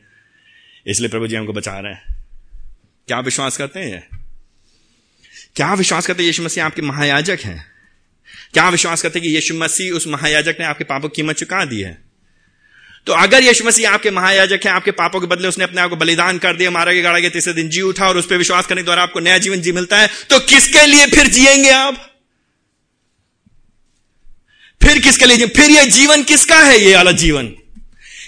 इसलिए 0.87 1.09
प्रभु 1.09 1.27
जी 1.27 1.37
हमको 1.37 1.53
बचा 1.53 1.79
रहे 1.79 1.93
हैं। 1.93 2.17
क्या 3.09 3.21
विश्वास 3.21 3.57
करते 3.57 3.81
हैं 3.81 4.09
क्या 5.57 5.75
विश्वास 5.75 6.07
करते 6.07 6.23
हैं 6.23 6.27
यीशु 6.27 6.43
मसीह 6.43 6.65
आपके 6.65 6.83
महायाजक 6.83 7.39
हैं? 7.45 7.67
क्या 8.55 8.69
विश्वास 8.69 9.03
करते 9.03 9.19
हैं 9.19 9.29
कि 9.29 9.35
यीशु 9.35 9.55
मसीह 9.55 9.93
उस 9.93 10.07
महायाजक 10.09 10.57
ने 10.61 10.67
आपके 10.67 10.85
पापों 10.85 11.09
की 11.09 11.23
कीमत 11.23 11.37
चुका 11.37 11.65
दी 11.65 11.81
है? 11.81 12.06
तो 13.07 13.13
अगर 13.13 13.43
यीशु 13.43 13.65
मसीह 13.65 13.91
आपके 13.91 14.11
महायाजक 14.11 14.61
है, 14.65 14.71
आपके 14.71 14.91
पापों 14.91 15.21
के 15.21 15.27
बदले 15.27 15.49
उसने 15.49 15.65
अपने 15.65 15.81
आप 15.81 15.91
को 15.91 15.97
बलिदान 15.97 16.39
कर 16.39 16.57
दिया, 16.57 16.71
मारा 16.71 16.93
गया 16.93 17.03
गाड़ा 17.03 17.19
गया 17.19 17.31
तीसरे 17.31 17.53
दिन 17.55 17.69
जी 17.69 17.81
उठा 17.81 18.09
और 18.09 18.17
उस 18.19 18.27
पर 18.27 18.37
विश्वास 18.37 18.67
करने 18.67 18.81
के 18.81 18.85
द्वारा 18.85 19.03
आपको 19.03 19.21
नया 19.21 19.39
जीवन 19.39 19.61
जी 19.61 19.73
मिलता 19.73 19.99
है 19.99 20.09
तो 20.31 20.39
किसके 20.39 20.87
लिए 20.87 21.07
फिर 21.07 21.27
जिएँगे 21.27 21.71
आप? 21.71 22.03
फिर 24.81 24.99
किसके 24.99 25.27
लिए 25.27 25.47
फिर 25.47 25.71
यह 25.71 25.85
जीवन 25.85 26.23
किसका 26.23 26.59
है, 26.59 26.79
ये 26.81 26.93
अलग 26.95 27.17
जीवन? 27.17 27.53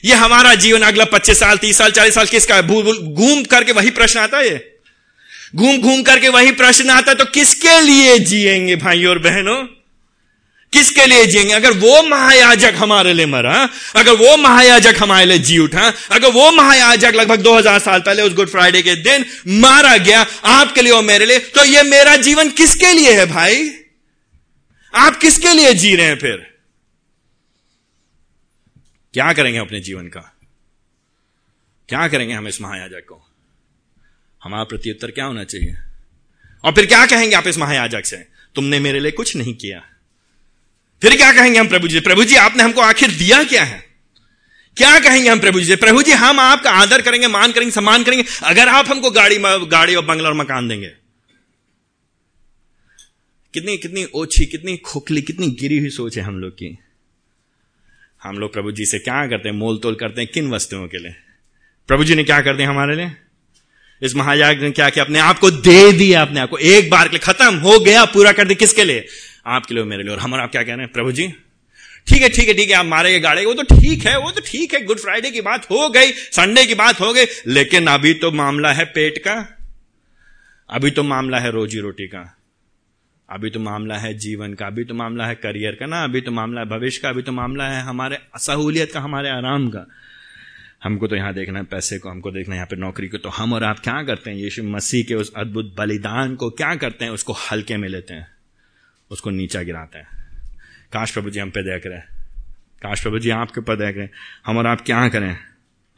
ये 0.04 0.14
हमारा 0.14 0.54
जीवन 0.54 0.82
अगला 0.82 1.04
पच्चीस 1.04 1.40
साल, 1.40 1.56
तीस 1.56 1.78
साल, 1.78 1.90
चालीस 1.90 2.14
साल 2.14 2.26
किसका 2.26 2.56
है? 2.56 2.62
घूम 2.62 3.42
करके 3.44 3.72
वही 3.72 3.90
प्रश्न 3.90 4.18
आता 4.18 4.38
है 4.38 4.78
घूम 5.56 5.78
घूम 5.78 6.02
करके 6.02 6.28
वही 6.28 6.52
प्रश्न 6.52 6.90
आता 6.90 7.10
है 7.10 7.16
तो 7.16 7.24
किसके 7.24 7.80
लिए 7.80 8.18
जिएँगे 8.18 8.76
भाई 8.76 9.04
और 9.04 9.18
बहनों? 9.18 9.77
किसके 10.72 11.06
लिए 11.06 11.26
जिएँगे? 11.26 11.52
अगर 11.52 11.70
वो 11.70 12.02
महायाजक 12.02 12.72
हमारे 12.76 13.12
लिए 13.12 13.26
मरा, 13.26 13.68
अगर 13.96 14.12
वो 14.12 14.36
महायाजक 14.36 14.94
हमारे 15.02 15.26
लिए 15.26 15.38
जी 15.38 15.58
उठा, 15.58 15.94
अगर 16.10 16.28
वो 16.28 16.50
महायाजक 16.50 17.12
लगभग 17.14 17.36
2000 17.40 17.80
साल 17.80 18.00
पहले 18.00 18.22
उस 18.22 18.32
गुड 18.32 18.48
फ्राइडे 18.48 18.82
के 18.82 18.94
दिन 18.94 19.24
मारा 19.48 19.96
गया 19.96 20.26
आपके 20.44 20.82
लिए 20.82 20.92
और 20.92 21.02
मेरे 21.02 21.26
लिए 21.26 21.38
तो 21.38 21.64
ये 21.64 21.82
मेरा 21.82 22.16
जीवन 22.16 22.50
किसके 22.50 22.92
लिए 22.92 23.12
है 23.12 23.26
भाई? 23.26 23.70
आप 24.94 25.16
किसके 25.16 25.54
लिए 25.54 25.74
जी 25.74 25.96
रहे 25.96 26.06
हैं 26.06 26.18
फिर? 26.18 26.58
क्या 29.14 29.32
करेंगे 29.32 29.58
अपने 29.58 29.80
जीवन 29.80 30.08
का? 30.08 30.36
क्या 31.88 32.08
करेंगे 32.08 32.34
हम 32.34 32.48
इस 32.48 32.60
महायाजक 32.60 33.06
को? 33.08 33.28
हमारा 34.44 34.64
प्रत्युत्तर 34.64 35.10
क्या 35.10 35.24
होना 35.24 35.44
चाहिए? 35.44 35.76
और 36.64 36.72
फिर 36.72 36.86
क्या 36.86 37.06
कहेंगे 37.06 37.36
आप 37.36 37.46
इस 37.46 37.58
महायाजक 37.58 38.06
से? 38.06 38.16
तुमने 38.54 38.78
मेरे 38.78 39.00
लिए 39.00 39.10
कुछ 39.10 39.36
नहीं 39.36 39.54
किया। 39.54 39.82
फिर 41.02 41.16
क्या 41.16 41.32
कहेंगे 41.32 41.58
हम 41.58 41.68
प्रभु 41.68 41.88
जी? 41.88 42.00
प्रभु 42.00 42.24
जी, 42.24 42.36
आपने 42.36 42.62
हमको 42.62 42.80
आखिर 42.80 43.10
दिया 43.10 43.44
क्या 43.44 43.64
है? 43.64 43.86
क्या 44.76 45.00
कहेंगे 45.00 45.28
हम 45.28 45.40
प्रभु 45.40 45.60
जी? 45.60 45.76
प्रभु 45.76 46.02
जी, 46.02 46.12
हम 46.12 46.40
आपका 46.40 46.70
आदर 46.70 47.02
करेंगे, 47.02 47.26
मान 47.26 47.52
करेंगे, 47.52 47.72
सम्मान 47.72 48.04
करेंगे। 48.04 48.24
अगर 48.42 48.68
आप 48.68 48.90
हमको 48.90 49.10
गाड़ी 49.10 49.38
गाड़ी 49.66 49.94
और 49.94 50.04
बंगला 50.04 50.28
और 50.28 50.34
मकान 50.34 50.68
देंगे। 50.68 50.92
कितनी 53.54 53.76
कितनी 53.76 54.04
ओछी, 54.14 54.46
कितनी 54.46 54.76
खोखली, 54.76 55.22
कितनी 55.22 55.46
गिरी 55.46 55.78
हुई 55.78 55.90
सोच 55.90 56.18
है 56.18 56.22
हम 56.22 56.38
लोग 56.38 56.52
की। 56.52 56.78
हम 58.22 58.38
लोग 58.38 58.52
प्रभु 58.52 58.72
जी 58.72 58.86
से 58.86 58.98
क्या 58.98 59.26
करते 59.26 59.48
हैं? 59.48 59.56
मोल 59.56 59.78
तोल 59.78 59.94
करते 59.94 60.20
हैं 60.20 60.30
किन 60.34 60.50
वस्तुओं 60.50 60.86
के 60.86 60.98
लिए? 60.98 61.14
प्रभु 61.88 62.04
जी 62.04 62.14
ने 62.14 62.24
क्या 62.24 62.40
कर 62.40 62.56
दिया 62.56 62.70
हमारे 62.70 62.96
लिए? 62.96 63.12
इस 64.02 64.14
महायाग 64.14 64.62
ने 64.62 64.70
क्या 64.70 64.90
किया? 64.90 65.04
अपने 65.04 65.18
आप 65.18 65.38
को 65.38 65.50
दे 65.50 65.92
दिया, 65.92 66.22
अपने 66.22 66.40
आप 66.40 66.48
को। 66.48 66.58
एक 66.58 66.90
बार 66.90 67.08
के 67.08 67.16
लिए 67.16 67.32
खत्म, 67.32 67.54
हो 67.54 67.80
गया, 67.80 68.04
पूरा 68.04 68.32
कर 68.32 68.44
दिया। 68.44 68.54
किसके 68.54 68.84
लिए? 68.84 69.06
आपके 69.48 69.74
लिए 69.74 69.84
मेरे 69.84 70.02
लिए। 70.02 70.12
और 70.12 70.18
हमारा 70.18 70.42
आप 70.42 70.50
क्या 70.50 70.62
कह 70.62 70.74
रहे 70.74 70.84
हैं? 70.84 70.92
प्रभु 70.92 71.12
जी? 71.12 71.28
ठीक 72.08 72.22
है 72.22 72.28
ठीक 72.28 72.48
है 72.48 72.54
ठीक 72.54 72.68
है, 72.70 72.74
आप 72.74 72.86
मारेंगे 72.86 73.20
गाड़े। 73.20 73.44
वो 73.44 73.54
तो 73.54 73.62
ठीक 73.62 74.06
है, 74.06 74.18
वो 74.18 74.30
तो 74.30 74.40
ठीक 74.40 74.74
है। 74.74 74.84
गुड 74.84 74.98
फ्राइडे 74.98 75.30
की 75.30 75.40
बात 75.40 75.70
हो 75.70 75.88
गई 75.88 76.12
संडे 76.12 76.66
की 76.66 76.74
बात 76.74 77.00
हो 77.00 77.12
गई, 77.12 77.24
लेकिन 77.46 77.86
अभी 77.86 78.14
तो 78.14 78.30
मामला 78.30 78.72
है 78.72 78.84
पेट 78.84 79.18
का। 79.18 79.34
अभी 80.70 80.90
तो 80.90 81.02
मामला 81.02 81.38
है 81.38 81.50
रोजी 81.50 81.80
रोटी 81.80 82.06
का। 82.06 82.34
अभी 83.30 83.50
तो 83.50 83.60
मामला 83.60 83.96
है 83.98 84.14
जीवन 84.14 84.54
का। 84.54 84.66
अभी 84.66 84.84
तो 84.84 84.94
मामला 84.94 85.26
है 85.26 85.34
करियर 85.34 85.72
का 85.72 85.86
ना। 85.86 86.04
अभी 86.04 86.20
तो 86.20 86.30
मामला 86.30 86.60
है 86.60 86.66
भविष्य 86.66 87.00
का। 87.02 87.08
अभी 87.08 87.22
तो 87.22 87.32
मामला 87.32 87.68
है 87.68 87.82
हमारे 87.82 88.18
सहूलियत 88.38 88.92
का, 88.92 89.00
हमारे 89.00 89.30
आराम 89.30 89.68
का। 89.68 89.86
हमको 90.84 91.06
तो 91.06 91.16
यहाँ 91.16 91.34
देखना 91.34 91.58
है 91.58 91.64
पैसे 91.64 91.98
को, 91.98 92.08
हमको 92.08 92.30
देखना 92.30 92.54
है 92.54 92.58
यहाँ 92.58 92.66
पे 92.66 92.76
नौकरी 92.76 93.08
को। 93.08 93.18
तो 93.18 93.28
हम 93.28 93.52
और 93.52 93.64
आप 93.64 93.80
क्या 93.80 94.02
करते 94.02 94.30
हैं? 94.30 94.36
यीशु 94.36 94.62
मसीह 94.62 95.04
के 95.04 95.14
उस 95.14 95.32
अद्भुत 95.36 95.74
बलिदान 95.78 96.34
को 96.34 96.50
क्या 96.50 96.74
करते 96.74 97.04
हैं? 97.04 97.12
उसको 97.12 97.32
हल्के 97.32 97.76
में 97.76 97.88
लेते 97.88 98.14
हैं। 98.14 98.37
उसको 99.10 99.30
नीचा 99.30 99.62
गिराते 99.62 99.98
हैं। 99.98 100.08
काश 100.92 101.10
प्रभु 101.10 101.30
जी 101.30 101.40
हम 101.40 101.50
पे 101.50 101.62
देख 101.62 101.82
रहे 101.86 102.00
काश 102.82 103.02
प्रभु 103.02 103.18
जी 103.18 103.30
आपके 103.30 103.60
ऊपर 103.60 103.76
देख 103.76 103.96
रहे 103.96 104.08
हम 104.46 104.58
और 104.58 104.66
आप 104.66 104.80
क्या 104.80 105.08
करें? 105.08 105.36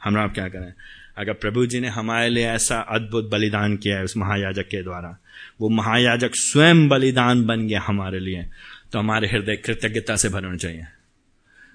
हम 0.03 0.17
आप 0.17 0.33
क्या 0.33 0.47
करें? 0.47 0.73
अगर 1.17 1.33
प्रभु 1.33 1.65
जी 1.65 1.79
ने 1.79 1.87
हमारे 1.87 2.29
लिए 2.29 2.47
ऐसा 2.47 2.79
अद्भुत 2.79 3.29
बलिदान 3.29 3.77
किया 3.77 3.97
है 3.97 4.03
उस 4.03 4.17
महायाजक 4.17 4.61
के 4.61 4.83
द्वारा, 4.83 5.17
वो 5.61 5.69
महायाजक 5.69 6.31
स्वयं 6.33 6.87
बलिदान 6.87 7.45
बन 7.45 7.67
गया 7.67 7.81
हमारे 7.81 8.19
लिए 8.19 8.45
तो 8.91 8.99
हमारे 8.99 9.27
हृदय 9.27 9.55
कृतज्ञता 9.55 10.15
से 10.15 10.29
भरे 10.29 10.45
होने 10.45 10.57
चाहिए। 10.57 10.83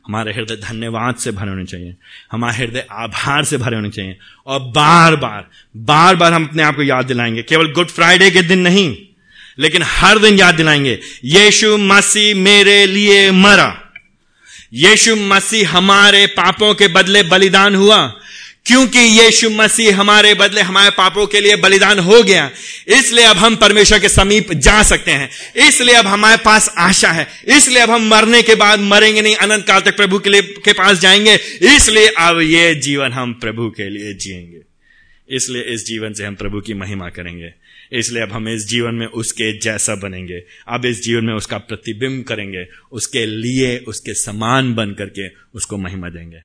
हमारे 0.07 0.32
हृदय 0.32 0.57
धन्यवाद 0.57 1.14
से 1.14 1.30
भरे 1.30 1.49
होने 1.49 1.64
चाहिए। 1.64 1.97
हमारे 2.32 2.57
हृदय 2.57 2.87
आभार 2.91 3.45
से 3.45 3.57
भरे 3.57 3.76
होने 3.76 3.91
चाहिए। 3.91 4.18
और 4.47 4.61
बार 4.61 5.16
बार 5.16 5.51
बार 5.76 6.16
बार 6.16 6.32
हम 6.32 6.49
अपने 6.49 6.62
आप 6.62 6.76
को 6.76 6.82
याद 6.82 7.07
दिलाएँगे। 7.07 7.43
केवल 7.43 7.72
गुड 7.72 7.87
फ्राइडे 7.87 8.30
के 8.30 8.43
दिन 8.43 8.59
नहीं 8.59 9.05
लेकिन 9.59 9.82
हर 9.84 10.18
दिन 10.18 10.38
याद 10.38 10.54
दिलाएँगे, 10.54 10.98
यीशु 11.24 11.76
मसीह 11.76 12.34
मेरे 12.34 12.86
लिए 12.86 13.30
मरा। 13.30 13.82
यीशु 14.72 15.16
मसीह 15.16 15.70
हमारे 15.70 16.26
पापों 16.26 16.74
के 16.74 16.88
बदले 16.88 17.22
बलिदान 17.22 17.74
हुआ। 17.74 18.20
क्योंकि 18.66 18.98
यीशु 18.98 19.50
मसीह 19.50 20.00
हमारे 20.00 20.34
बदले 20.34 20.61
हमारे 20.61 20.90
पापों 20.90 21.26
के 21.26 21.40
लिए 21.40 21.57
बलिदान 21.57 21.98
हो 21.98 22.22
गया, 22.22 22.50
इसलिए 22.88 23.24
अब 23.24 23.36
हम 23.36 23.57
परमेश्वर 23.57 23.98
के 23.98 24.09
समीप 24.09 24.52
जा 24.52 24.82
सकते 24.82 25.11
हैं। 25.11 25.30
इसलिए 25.68 25.94
अब 25.94 26.07
हमारे 26.07 26.36
पास 26.36 26.74
आशा 26.78 27.12
है। 27.12 27.28
इसलिए 27.48 27.78
अब 27.78 27.90
हम 27.90 28.09
मरने 28.09 28.42
के 28.42 28.54
बाद 28.54 28.80
मरेंगे 28.80 29.22
नहीं, 29.22 29.36
अनंत 29.36 29.66
काल 29.66 29.80
तक 29.80 29.96
प्रभु 29.96 30.18
के 30.18 30.30
लिए, 30.30 30.42
के 30.42 30.72
पास 30.72 30.98
जाएँगे। 30.98 31.34
इसलिए 31.62 32.07
अब 32.07 32.40
ये 32.40 32.74
जीवन 32.74 33.12
हम 33.12 33.32
प्रभु 33.32 33.70
के 33.70 33.90
लिए 33.90 34.14
जिएँगे। 34.14 34.61
इसलिए 35.36 35.62
इस 35.62 35.86
जीवन 35.86 36.12
से 36.12 36.24
हम 36.24 36.34
प्रभु 36.34 36.61
की 36.61 36.74
महिमा 36.74 37.09
करेंगे। 37.09 37.50
इसलिए 37.93 38.22
अब 38.22 38.32
हम 38.32 38.49
इस 38.49 38.68
जीवन 38.68 38.95
में 38.95 39.07
उसके 39.07 39.59
जैसा 39.59 39.95
बनेंगे। 39.95 40.43
अब 40.68 40.84
इस 40.84 41.03
जीवन 41.03 41.24
में 41.24 41.34
उसका 41.34 41.59
प्रतिबिंब 41.59 42.24
करेंगे, 42.24 42.66
उसके 42.93 43.26
लिए, 43.26 43.78
उसके 43.78 44.14
समान 44.14 44.74
बन 44.74 44.95
करके 44.95 45.28
उसको 45.55 45.76
महिमा 45.76 46.09
देंगे। 46.09 46.41